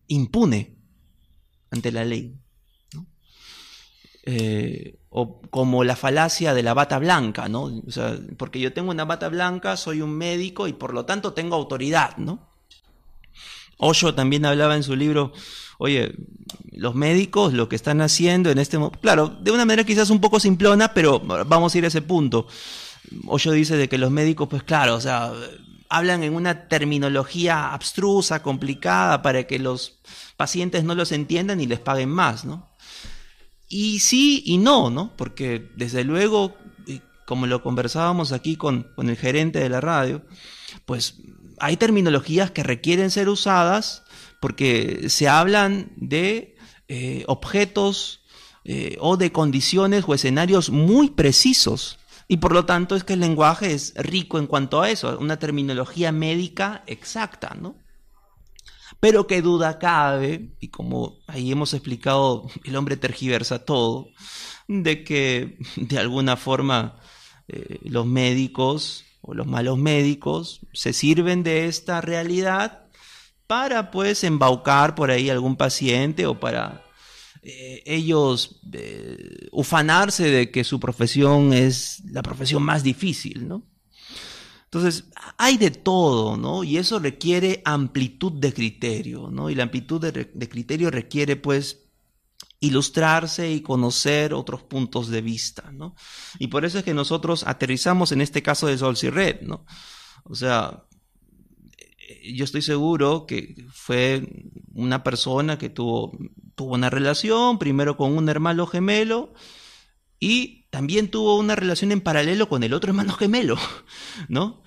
impune 0.07 0.77
ante 1.71 1.91
la 1.91 2.05
ley. 2.05 2.37
Eh, 4.25 4.95
o 5.17 5.39
como 5.49 5.83
la 5.83 5.95
falacia 5.95 6.53
de 6.53 6.63
la 6.63 6.73
bata 6.73 6.99
blanca, 6.99 7.47
¿no? 7.47 7.63
O 7.87 7.91
sea, 7.91 8.17
porque 8.37 8.59
yo 8.59 8.73
tengo 8.73 8.91
una 8.91 9.05
bata 9.05 9.29
blanca, 9.29 9.77
soy 9.77 10.01
un 10.01 10.11
médico 10.11 10.67
y 10.67 10.73
por 10.73 10.93
lo 10.93 11.05
tanto 11.05 11.31
tengo 11.31 11.55
autoridad, 11.55 12.17
¿no? 12.17 12.49
Osho 13.77 14.13
también 14.15 14.45
hablaba 14.45 14.75
en 14.75 14.83
su 14.83 14.95
libro, 14.95 15.31
oye, 15.77 16.15
los 16.71 16.95
médicos 16.95 17.53
lo 17.53 17.69
que 17.69 17.75
están 17.75 18.01
haciendo 18.01 18.49
en 18.49 18.57
este 18.57 18.77
momento, 18.77 18.99
claro, 18.99 19.27
de 19.27 19.51
una 19.51 19.65
manera 19.65 19.83
quizás 19.83 20.09
un 20.09 20.19
poco 20.19 20.39
simplona, 20.39 20.93
pero 20.93 21.19
vamos 21.19 21.73
a 21.73 21.77
ir 21.77 21.85
a 21.85 21.89
ese 21.89 22.01
punto. 22.01 22.47
Osho 23.27 23.51
dice 23.51 23.77
de 23.77 23.87
que 23.87 23.97
los 23.97 24.11
médicos, 24.11 24.47
pues 24.49 24.63
claro, 24.63 24.95
o 24.95 25.01
sea, 25.01 25.31
hablan 25.87 26.23
en 26.23 26.35
una 26.35 26.67
terminología 26.67 27.73
abstrusa, 27.73 28.41
complicada, 28.41 29.21
para 29.21 29.45
que 29.45 29.59
los 29.59 29.99
pacientes 30.35 30.83
no 30.83 30.95
los 30.95 31.11
entiendan 31.11 31.61
y 31.61 31.67
les 31.67 31.79
paguen 31.79 32.09
más, 32.09 32.43
¿no? 32.43 32.74
Y 33.67 33.99
sí 33.99 34.43
y 34.45 34.57
no, 34.57 34.89
¿no? 34.89 35.15
Porque 35.15 35.69
desde 35.75 36.03
luego, 36.03 36.55
como 37.25 37.47
lo 37.47 37.61
conversábamos 37.63 38.31
aquí 38.31 38.55
con, 38.55 38.91
el 38.97 39.17
gerente 39.17 39.59
de 39.59 39.69
la 39.69 39.81
radio, 39.81 40.23
pues 40.85 41.15
hay 41.59 41.77
terminologías 41.77 42.51
que 42.51 42.63
requieren 42.63 43.09
ser 43.11 43.29
usadas 43.29 44.03
porque 44.39 45.09
se 45.09 45.27
hablan 45.27 45.91
de 45.95 46.55
eh, 46.87 47.23
objetos 47.27 48.21
eh, 48.63 48.97
o 48.99 49.17
de 49.17 49.31
condiciones 49.31 50.03
o 50.07 50.13
escenarios 50.13 50.69
muy 50.69 51.09
precisos. 51.09 51.97
Y 52.27 52.37
por 52.37 52.53
lo 52.53 52.65
tanto 52.65 52.95
es 52.95 53.03
que 53.03 53.13
el 53.13 53.19
lenguaje 53.19 53.73
es 53.73 53.93
rico 53.95 54.39
en 54.39 54.47
cuanto 54.47 54.81
a 54.81 54.89
eso, 54.89 55.17
una 55.19 55.37
terminología 55.37 56.11
médica 56.11 56.83
exacta, 56.87 57.55
¿no? 57.59 57.75
Pero 59.05 59.27
qué 59.27 59.43
duda 59.43 59.77
cabe, 59.77 60.55
y 60.59 60.69
como 60.69 61.19
ahí 61.27 61.51
hemos 61.51 61.75
explicado, 61.75 62.49
el 62.63 62.75
hombre 62.75 62.97
tergiversa 62.97 63.63
todo, 63.63 64.09
de 64.67 65.03
que 65.03 65.59
de 65.75 65.99
alguna 65.99 66.37
forma 66.37 66.97
eh, 67.47 67.81
los 67.83 68.07
médicos 68.07 69.05
o 69.21 69.35
los 69.35 69.45
malos 69.45 69.77
médicos 69.77 70.61
se 70.73 70.91
sirven 70.91 71.43
de 71.43 71.67
esta 71.67 72.01
realidad 72.01 72.87
para 73.45 73.91
pues 73.91 74.23
embaucar 74.23 74.95
por 74.95 75.11
ahí 75.11 75.29
algún 75.29 75.55
paciente 75.55 76.25
o 76.25 76.39
para 76.39 76.83
eh, 77.43 77.83
ellos 77.85 78.59
eh, 78.73 79.49
ufanarse 79.51 80.31
de 80.31 80.49
que 80.49 80.63
su 80.63 80.79
profesión 80.79 81.53
es 81.53 82.01
la 82.05 82.23
profesión 82.23 82.63
más 82.63 82.81
difícil, 82.81 83.47
¿no? 83.47 83.61
Entonces, 84.75 85.05
hay 85.37 85.57
de 85.57 85.71
todo, 85.71 86.35
¿no? 86.35 86.65
Y 86.65 86.75
eso 86.75 86.99
requiere 86.99 87.61
amplitud 87.63 88.33
de 88.33 88.53
criterio, 88.53 89.29
¿no? 89.31 89.49
Y 89.49 89.55
la 89.55 89.63
amplitud 89.63 90.01
de, 90.01 90.49
criterio 90.49 90.91
requiere 90.91 91.37
pues 91.37 91.85
ilustrarse 92.59 93.49
y 93.49 93.61
conocer 93.61 94.33
otros 94.33 94.63
puntos 94.63 95.07
de 95.07 95.21
vista, 95.21 95.71
¿no? 95.71 95.95
Y 96.39 96.47
por 96.47 96.65
eso 96.65 96.79
es 96.79 96.83
que 96.83 96.93
nosotros 96.93 97.47
aterrizamos 97.47 98.11
en 98.11 98.19
este 98.19 98.43
caso 98.43 98.67
de 98.67 98.77
Sol 98.77 98.97
y 99.01 99.09
Red, 99.09 99.43
¿no? 99.43 99.65
O 100.25 100.35
sea, 100.35 100.83
yo 102.33 102.43
estoy 102.43 102.61
seguro 102.61 103.25
que 103.25 103.55
fue 103.71 104.27
una 104.73 105.03
persona 105.03 105.57
que 105.57 105.69
tuvo, 105.69 106.11
tuvo 106.55 106.73
una 106.73 106.89
relación, 106.89 107.59
primero 107.59 107.95
con 107.95 108.17
un 108.17 108.27
hermano 108.27 108.67
gemelo, 108.67 109.33
y 110.19 110.64
también 110.75 111.07
tuvo 111.07 111.37
una 111.37 111.55
relación 111.55 111.93
en 111.93 112.01
paralelo 112.01 112.49
con 112.49 112.61
el 112.61 112.73
otro 112.73 112.89
hermano 112.89 113.13
gemelo, 113.13 113.57
¿no? 114.27 114.61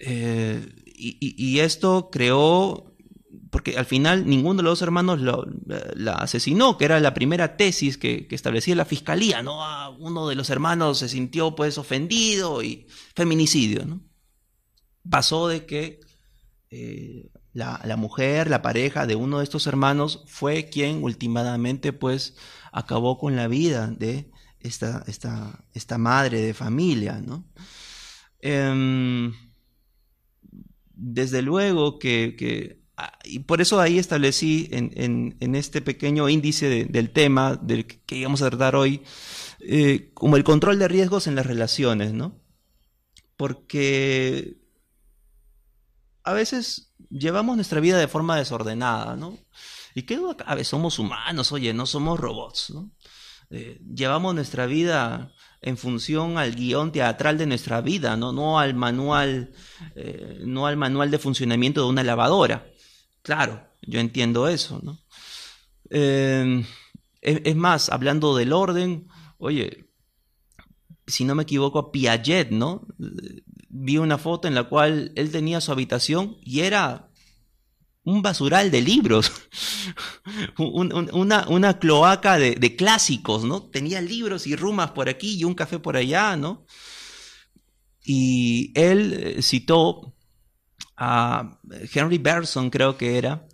Eh, 0.00 0.74
y, 0.84 1.60
esto 1.60 2.10
creó 2.10 2.92
porque 3.48 3.78
al 3.78 3.86
final 3.86 4.26
ninguno 4.26 4.56
de 4.56 4.62
los 4.64 4.72
dos 4.72 4.82
hermanos 4.82 5.20
la 5.20 6.14
asesinó, 6.14 6.76
que 6.76 6.84
era 6.84 6.98
la 6.98 7.14
primera 7.14 7.56
tesis 7.56 7.96
que, 7.96 8.26
establecía 8.32 8.74
la 8.74 8.84
fiscalía, 8.84 9.40
¿no? 9.40 9.62
Ah, 9.62 9.94
uno 10.00 10.26
de 10.26 10.34
los 10.34 10.50
hermanos 10.50 10.98
se 10.98 11.08
sintió 11.08 11.54
pues 11.54 11.78
ofendido 11.78 12.64
y 12.64 12.88
feminicidio, 13.14 13.84
¿no? 13.84 14.00
Pasó 15.08 15.46
de 15.46 15.64
que 15.64 16.00
eh, 16.70 17.30
la, 17.52 17.96
mujer, 17.96 18.50
la 18.50 18.62
pareja 18.62 19.06
de 19.06 19.14
uno 19.14 19.38
de 19.38 19.44
estos 19.44 19.68
hermanos 19.68 20.24
fue 20.26 20.68
quien 20.68 21.04
últimamente 21.04 21.92
pues 21.92 22.34
acabó 22.72 23.16
con 23.16 23.36
la 23.36 23.46
vida 23.46 23.86
de 23.86 24.31
esta, 24.62 25.04
esta, 25.06 25.64
esta 25.74 25.98
madre 25.98 26.40
de 26.40 26.54
familia, 26.54 27.20
¿no? 27.20 27.44
Em, 28.40 29.32
desde 30.94 31.42
luego 31.42 31.98
que 31.98 32.82
Ah, 32.96 33.18
y 33.24 33.40
por 33.40 33.60
eso 33.62 33.80
ahí 33.80 33.98
establecí 33.98 34.68
en, 34.70 35.54
este 35.54 35.80
pequeño 35.80 36.28
índice 36.28 36.84
del 36.84 37.10
tema 37.10 37.56
del 37.56 37.86
que 37.86 38.16
íbamos 38.16 38.42
a 38.42 38.50
tratar 38.50 38.76
hoy, 38.76 39.02
eh, 39.60 40.10
como 40.14 40.36
el 40.36 40.44
control 40.44 40.78
de 40.78 40.88
riesgos 40.88 41.26
en 41.26 41.34
las 41.34 41.46
relaciones, 41.46 42.12
¿no? 42.12 42.40
Porque 43.36 44.58
a 46.22 46.32
veces 46.32 46.94
llevamos 47.10 47.56
nuestra 47.56 47.80
vida 47.80 47.98
de 47.98 48.08
forma 48.08 48.36
desordenada, 48.36 49.16
¿no? 49.16 49.38
Y 49.94 50.02
qué 50.02 50.20
a 50.46 50.54
veces 50.54 50.68
somos 50.68 50.98
humanos, 50.98 51.50
oye, 51.52 51.72
no 51.72 51.86
somos 51.86 52.20
robots, 52.20 52.70
¿no? 52.70 52.92
Eh, 53.54 53.78
llevamos 53.94 54.34
nuestra 54.34 54.64
vida 54.64 55.30
en 55.60 55.76
función 55.76 56.38
al 56.38 56.54
guion 56.54 56.90
teatral 56.90 57.36
de 57.36 57.46
nuestra 57.46 57.82
vida, 57.82 58.16
no, 58.16 58.32
no 58.32 58.58
al 58.58 58.72
manual, 58.72 59.52
eh, 59.94 60.40
no 60.46 60.66
al 60.66 60.78
manual 60.78 61.10
de 61.10 61.18
funcionamiento 61.18 61.82
de 61.82 61.90
una 61.90 62.02
lavadora. 62.02 62.66
Claro, 63.20 63.62
yo 63.82 64.00
entiendo 64.00 64.48
eso, 64.48 64.80
¿no? 64.82 64.98
Em, 65.90 66.64
es, 67.20 67.54
más, 67.54 67.90
hablando 67.90 68.34
del 68.34 68.54
orden, 68.54 69.06
oye, 69.36 69.90
si 71.06 71.24
no 71.26 71.34
me 71.34 71.42
equivoco, 71.42 71.92
Piaget, 71.92 72.52
¿no? 72.52 72.86
Vi 73.68 73.98
una 73.98 74.16
foto 74.16 74.48
en 74.48 74.54
la 74.54 74.64
cual 74.64 75.12
él 75.14 75.30
tenía 75.30 75.60
su 75.60 75.72
habitación 75.72 76.38
y 76.40 76.60
era 76.60 77.11
un 78.04 78.22
basural 78.22 78.70
de 78.70 78.80
libros, 78.80 79.32
una, 80.58 81.46
una, 81.48 81.78
cloaca 81.78 82.38
de, 82.38 82.56
de, 82.56 82.76
clásicos, 82.76 83.44
¿no? 83.44 83.62
Tenía 83.62 84.00
libros 84.00 84.46
y 84.46 84.56
rumas 84.56 84.90
por 84.90 85.08
aquí 85.08 85.36
y 85.36 85.44
un 85.44 85.54
café 85.54 85.78
por 85.78 85.96
allá, 85.96 86.36
¿no? 86.36 86.66
Y 88.04 88.72
él 88.74 89.12
eh, 89.12 89.42
citó 89.42 90.14
a 90.96 91.58
Henry 91.92 92.18
Bergson, 92.18 92.70
creo 92.70 92.96
que 92.96 93.18
era, 93.18 93.46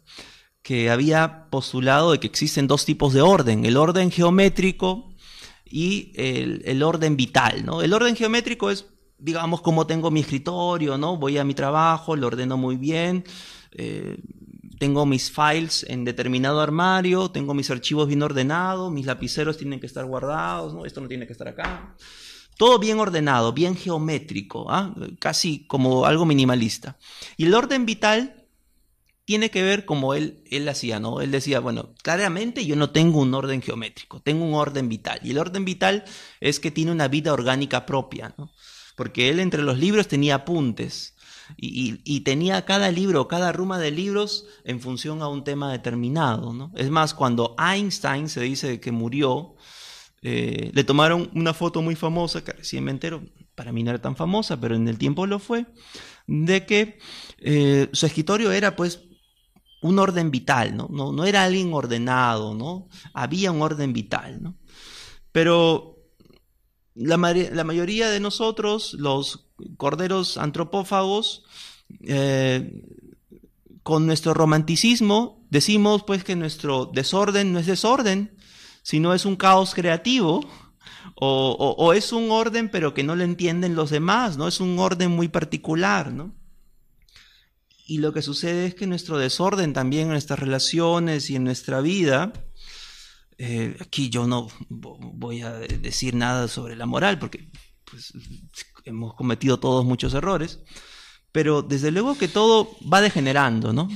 que 0.63 0.91
había 0.91 1.49
postulado 1.51 2.13
de 2.13 2.21
que 2.21 2.27
existen 2.27 2.67
dos 2.67 2.85
tipos 2.85 3.13
de 3.13 3.23
orden, 3.23 3.65
el 3.65 3.77
orden 3.77 4.11
geométrico 4.11 5.15
y 5.65 6.13
el, 6.17 6.83
orden 6.83 7.17
vital. 7.17 7.65
¿no? 7.65 7.83
El 7.83 7.93
orden 7.93 8.17
geométrico 8.17 8.71
es, 8.71 8.87
digamos, 9.19 9.61
como 9.61 9.87
tengo 9.87 10.11
mi 10.11 10.21
escritorio, 10.21 10.99
¿no? 10.99 11.17
voy 11.17 11.39
a 11.39 11.45
mi 11.45 11.55
trabajo, 11.55 12.17
lo 12.17 12.27
ordeno 12.27 12.57
muy 12.57 12.77
bien. 12.77 13.25
Eh, 13.73 14.17
tengo 14.79 15.07
mis 15.07 15.31
files 15.31 15.85
en 15.89 16.05
determinado 16.05 16.61
armario, 16.61 17.31
tengo 17.31 17.55
mis 17.55 17.71
archivos 17.71 18.07
bien 18.07 18.23
ordenados, 18.23 18.93
mis 18.93 19.07
lapiceros 19.07 19.57
tienen 19.57 19.81
que 19.81 19.87
estar 19.87 20.05
guardados, 20.05 20.75
esto 20.87 21.01
no 21.01 21.09
tiene 21.09 21.27
que 21.27 21.33
estar 21.33 21.49
acá. 21.49 21.97
Todo 22.57 22.79
bien 22.79 22.99
ordenado, 22.99 23.53
bien 23.53 23.77
geométrico, 23.77 24.71
¿ah? 24.71 24.95
casi 25.21 25.67
como 25.67 26.07
algo 26.07 26.27
minimalista. 26.27 26.97
Y 27.37 27.47
el 27.47 27.55
orden 27.55 27.87
vital 27.87 28.39
tiene 29.29 29.51
que 29.51 29.63
ver 29.63 29.85
como 29.85 30.15
él, 30.15 30.43
él 30.51 30.67
hacía, 30.71 31.01
¿no? 31.01 31.21
Él 31.21 31.31
decía, 31.31 31.61
bueno, 31.61 31.93
claramente 32.03 32.65
yo 32.65 32.77
no 32.77 32.93
tengo 32.93 33.21
un 33.21 33.35
orden 33.35 33.61
geométrico, 33.61 34.23
tengo 34.23 34.43
un 34.43 34.55
orden 34.55 34.89
vital. 34.89 35.21
Y 35.23 35.33
el 35.33 35.39
orden 35.39 35.67
vital 35.67 36.05
es 36.41 36.59
que 36.61 36.71
tiene 36.71 36.93
una 36.93 37.09
vida 37.09 37.35
orgánica 37.35 37.85
propia, 37.85 38.35
¿no? 38.39 38.51
Porque 38.97 39.29
él 39.29 39.39
entre 39.39 39.63
los 39.63 39.79
libros 39.79 40.09
tenía 40.09 40.37
apuntes. 40.37 41.15
Y, 41.57 42.21
tenía 42.21 42.65
cada 42.65 42.91
libro, 42.91 43.29
cada 43.29 43.53
ruma 43.53 43.79
de 43.79 43.91
libros 43.91 44.47
en 44.65 44.81
función 44.81 45.23
a 45.23 45.29
un 45.29 45.45
tema 45.45 45.73
determinado. 45.73 46.53
¿no? 46.53 46.73
Es 46.77 46.91
más, 46.91 47.15
cuando 47.15 47.57
Einstein 47.59 48.29
se 48.29 48.41
dice 48.43 48.81
que 48.81 48.93
murió, 48.93 49.55
eh, 50.23 50.71
le 50.75 50.85
tomaron 50.85 51.31
una 51.35 51.55
foto 51.55 51.81
muy 51.81 51.95
famosa, 51.95 52.45
que 52.45 52.53
recién 52.53 52.85
me 52.85 52.91
entero, 52.91 53.23
para 53.55 53.73
mí 53.73 53.83
no 53.83 53.91
era 53.91 54.01
tan 54.01 54.17
famosa, 54.17 54.61
pero 54.61 54.75
en 54.75 54.89
el 54.89 54.99
tiempo 54.99 55.27
lo 55.27 55.39
fue, 55.39 55.67
de 56.27 56.67
que 56.67 56.99
eh, 57.39 57.89
su 57.93 58.07
escritorio 58.07 58.53
era 58.53 58.77
pues 58.77 59.01
un 59.81 59.99
orden 59.99 60.31
vital, 60.31 60.77
¿no? 60.77 60.89
¿no? 60.91 61.13
No, 61.13 61.25
era 61.25 61.45
alguien 61.45 61.73
ordenado, 61.73 62.55
¿no? 62.55 62.89
Había 63.15 63.53
un 63.53 63.63
orden 63.63 63.93
vital, 63.93 64.43
¿no? 64.43 64.57
Pero 65.33 65.98
la, 66.99 67.17
mayoría 67.17 68.11
de 68.11 68.21
nosotros, 68.21 68.95
los 68.95 69.47
corderos 69.77 70.37
antropófagos, 70.37 71.45
eh, 72.03 72.83
con 73.83 74.07
nuestro 74.07 74.35
romanticismo, 74.35 75.47
decimos 75.49 76.03
pues 76.05 76.25
que 76.25 76.37
nuestro 76.37 76.87
desorden 76.87 77.53
no 77.53 77.59
es 77.59 77.67
desorden, 77.67 78.37
sino 78.83 79.15
es 79.15 79.25
un 79.25 79.37
caos 79.37 79.75
creativo, 79.75 80.41
o, 81.21 81.93
es 81.95 82.13
un 82.13 82.31
orden 82.31 82.69
pero 82.69 82.95
que 82.95 83.03
no 83.03 83.17
lo 83.17 83.25
entienden 83.25 83.75
los 83.75 83.91
demás, 83.91 84.37
¿no? 84.37 84.47
Es 84.47 84.61
un 84.61 84.79
orden 84.79 85.11
muy 85.11 85.29
particular, 85.29 86.13
¿no? 86.13 86.33
Y 87.87 87.99
lo 87.99 88.13
que 88.13 88.23
sucede 88.23 88.67
es 88.67 88.75
que 88.75 88.87
nuestro 88.87 89.19
desorden 89.19 89.73
también 89.73 90.05
en 90.05 90.11
nuestras 90.11 90.39
relaciones 90.39 91.31
y 91.31 91.37
en 91.37 91.45
nuestra 91.45 91.81
vida, 91.81 92.33
eh, 93.39 93.77
aquí 93.81 94.11
yo 94.11 94.27
no 94.27 94.49
voy 94.69 95.43
a 95.43 95.53
decir 95.53 96.15
nada 96.15 96.49
sobre 96.49 96.77
la 96.77 96.87
moral 96.87 97.19
porque 97.19 97.49
pues, 97.85 98.13
hemos 98.85 99.15
cometido 99.15 99.61
todos 99.61 99.85
muchos 99.85 100.13
errores, 100.15 100.61
pero 101.33 101.63
desde 101.63 101.91
luego 101.91 102.19
que 102.19 102.29
todo 102.29 102.77
va 102.93 103.01
degenerando, 103.01 103.73
¿no? 103.73 103.89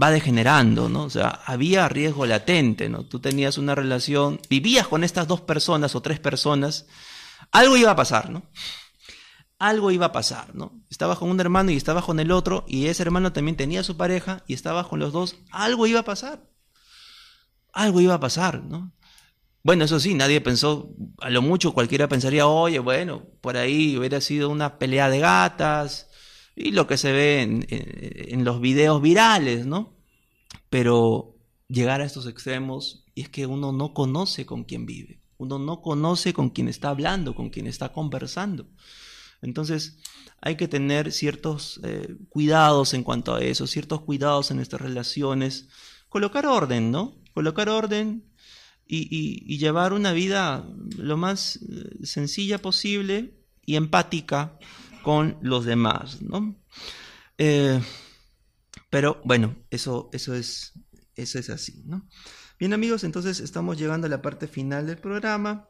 Va 0.00 0.10
degenerando, 0.10 0.90
¿no? 0.90 1.04
O 1.04 1.10
sea, 1.10 1.28
había 1.46 1.88
riesgo 1.88 2.26
latente, 2.26 2.90
¿no? 2.90 3.06
Tú 3.06 3.18
tenías 3.18 3.56
una 3.56 3.74
relación, 3.74 4.40
vivías 4.50 4.86
con 4.86 5.04
estas 5.04 5.26
dos 5.26 5.40
personas 5.40 5.94
o 5.94 6.02
tres 6.02 6.20
personas, 6.20 6.86
algo 7.50 7.78
iba 7.78 7.92
a 7.92 7.96
pasar, 7.96 8.30
¿no? 8.30 8.42
algo 9.58 9.90
iba 9.90 10.06
a 10.06 10.12
pasar, 10.12 10.54
¿no? 10.54 10.72
Estabas 10.90 11.18
con 11.18 11.30
un 11.30 11.40
hermano 11.40 11.70
y 11.70 11.76
estabas 11.76 12.04
con 12.04 12.20
el 12.20 12.30
otro, 12.30 12.64
y 12.68 12.86
ese 12.86 13.02
hermano 13.02 13.32
también 13.32 13.56
tenía 13.56 13.82
su 13.82 13.96
pareja 13.96 14.44
y 14.46 14.54
estabas 14.54 14.86
con 14.86 14.98
los 14.98 15.12
dos, 15.12 15.36
algo 15.50 15.86
iba 15.86 16.00
a 16.00 16.04
pasar. 16.04 16.42
Algo 17.76 18.00
iba 18.00 18.14
a 18.14 18.20
pasar, 18.20 18.64
¿no? 18.64 18.90
Bueno, 19.62 19.84
eso 19.84 20.00
sí, 20.00 20.14
nadie 20.14 20.40
pensó, 20.40 20.94
a 21.18 21.28
lo 21.28 21.42
mucho 21.42 21.74
cualquiera 21.74 22.08
pensaría, 22.08 22.46
oye, 22.46 22.78
bueno, 22.78 23.26
por 23.42 23.58
ahí 23.58 23.98
hubiera 23.98 24.22
sido 24.22 24.48
una 24.48 24.78
pelea 24.78 25.10
de 25.10 25.18
gatas 25.18 26.08
y 26.54 26.70
lo 26.70 26.86
que 26.86 26.96
se 26.96 27.12
ve 27.12 27.42
en, 27.42 28.44
los 28.44 28.62
videos 28.62 29.02
virales, 29.02 29.66
¿no? 29.66 29.94
Pero 30.70 31.36
llegar 31.68 32.00
a 32.00 32.06
estos 32.06 32.26
extremos 32.26 33.04
y 33.14 33.22
es 33.22 33.28
que 33.28 33.44
uno 33.44 33.72
no 33.72 33.92
conoce 33.92 34.46
con 34.46 34.64
quién 34.64 34.86
vive, 34.86 35.20
uno 35.36 35.58
no 35.58 35.82
conoce 35.82 36.32
con 36.32 36.48
quién 36.48 36.68
está 36.68 36.88
hablando, 36.88 37.34
con 37.34 37.50
quién 37.50 37.66
está 37.66 37.92
conversando. 37.92 38.68
Entonces 39.42 39.98
hay 40.40 40.56
que 40.56 40.66
tener 40.66 41.12
ciertos 41.12 41.78
eh, 41.84 42.16
cuidados 42.30 42.94
en 42.94 43.02
cuanto 43.02 43.34
a 43.34 43.42
eso, 43.42 43.66
ciertos 43.66 44.00
cuidados 44.00 44.50
en 44.50 44.56
nuestras 44.56 44.80
relaciones, 44.80 45.68
colocar 46.08 46.46
orden, 46.46 46.90
¿no? 46.90 47.25
Colocar 47.36 47.68
orden 47.68 48.24
y, 48.86 49.58
llevar 49.58 49.92
una 49.92 50.14
vida 50.14 50.66
lo 50.96 51.18
más 51.18 51.56
eh, 51.56 52.06
sencilla 52.06 52.56
posible 52.56 53.34
y 53.66 53.76
empática 53.76 54.58
con 55.02 55.36
los 55.42 55.66
demás, 55.66 56.22
¿no? 56.22 56.56
Eh, 57.36 57.78
pero 58.88 59.20
bueno, 59.22 59.54
eso, 59.68 60.08
eso, 60.14 60.34
es, 60.34 60.72
eso 61.14 61.38
es 61.38 61.50
así, 61.50 61.82
¿no? 61.84 62.08
Bien 62.58 62.72
amigos, 62.72 63.04
entonces 63.04 63.40
estamos 63.40 63.76
llegando 63.76 64.06
a 64.06 64.10
la 64.10 64.22
parte 64.22 64.48
final 64.48 64.86
del 64.86 64.96
programa. 64.96 65.68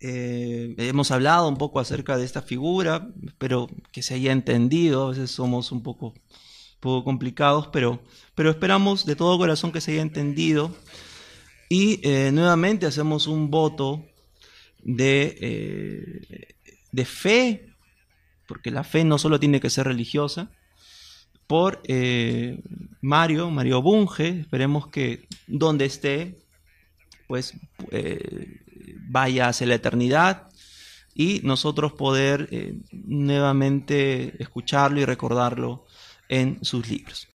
Eh, 0.00 0.74
hemos 0.78 1.10
hablado 1.10 1.46
un 1.46 1.58
poco 1.58 1.78
acerca 1.78 2.16
de 2.16 2.24
esta 2.24 2.40
figura, 2.40 3.06
espero 3.26 3.68
que 3.92 4.02
se 4.02 4.14
haya 4.14 4.32
entendido, 4.32 5.08
a 5.08 5.10
veces 5.10 5.30
somos 5.30 5.72
un 5.72 5.82
poco, 5.82 6.14
poco 6.84 7.04
complicados, 7.04 7.68
pero, 7.72 8.00
pero 8.36 8.50
esperamos 8.50 9.04
de 9.04 9.16
todo 9.16 9.38
corazón 9.38 9.72
que 9.72 9.80
se 9.80 9.92
haya 9.92 10.02
entendido. 10.02 10.76
Y 11.68 12.00
eh, 12.08 12.30
nuevamente 12.32 12.86
hacemos 12.86 13.26
un 13.26 13.50
voto 13.50 14.04
de, 14.82 15.36
eh, 15.40 16.54
de 16.92 17.04
fe, 17.04 17.70
porque 18.46 18.70
la 18.70 18.84
fe 18.84 19.02
no 19.04 19.18
solo 19.18 19.40
tiene 19.40 19.60
que 19.60 19.70
ser 19.70 19.86
religiosa, 19.86 20.50
por 21.46 21.82
Mario, 23.02 23.50
Mario 23.50 23.82
Bunge, 23.82 24.40
esperemos 24.40 24.86
que 24.88 25.26
donde 25.46 25.84
esté, 25.84 26.38
pues 27.26 27.54
vaya 29.08 29.48
hacia 29.48 29.66
la 29.66 29.74
eternidad 29.74 30.48
y 31.14 31.40
nosotros 31.44 31.92
poder 31.92 32.48
eh, 32.50 32.76
nuevamente 32.90 34.42
escucharlo 34.42 35.00
y 35.00 35.04
recordarlo 35.04 35.83
en 36.28 36.64
sus 36.64 36.88
libros. 36.88 37.22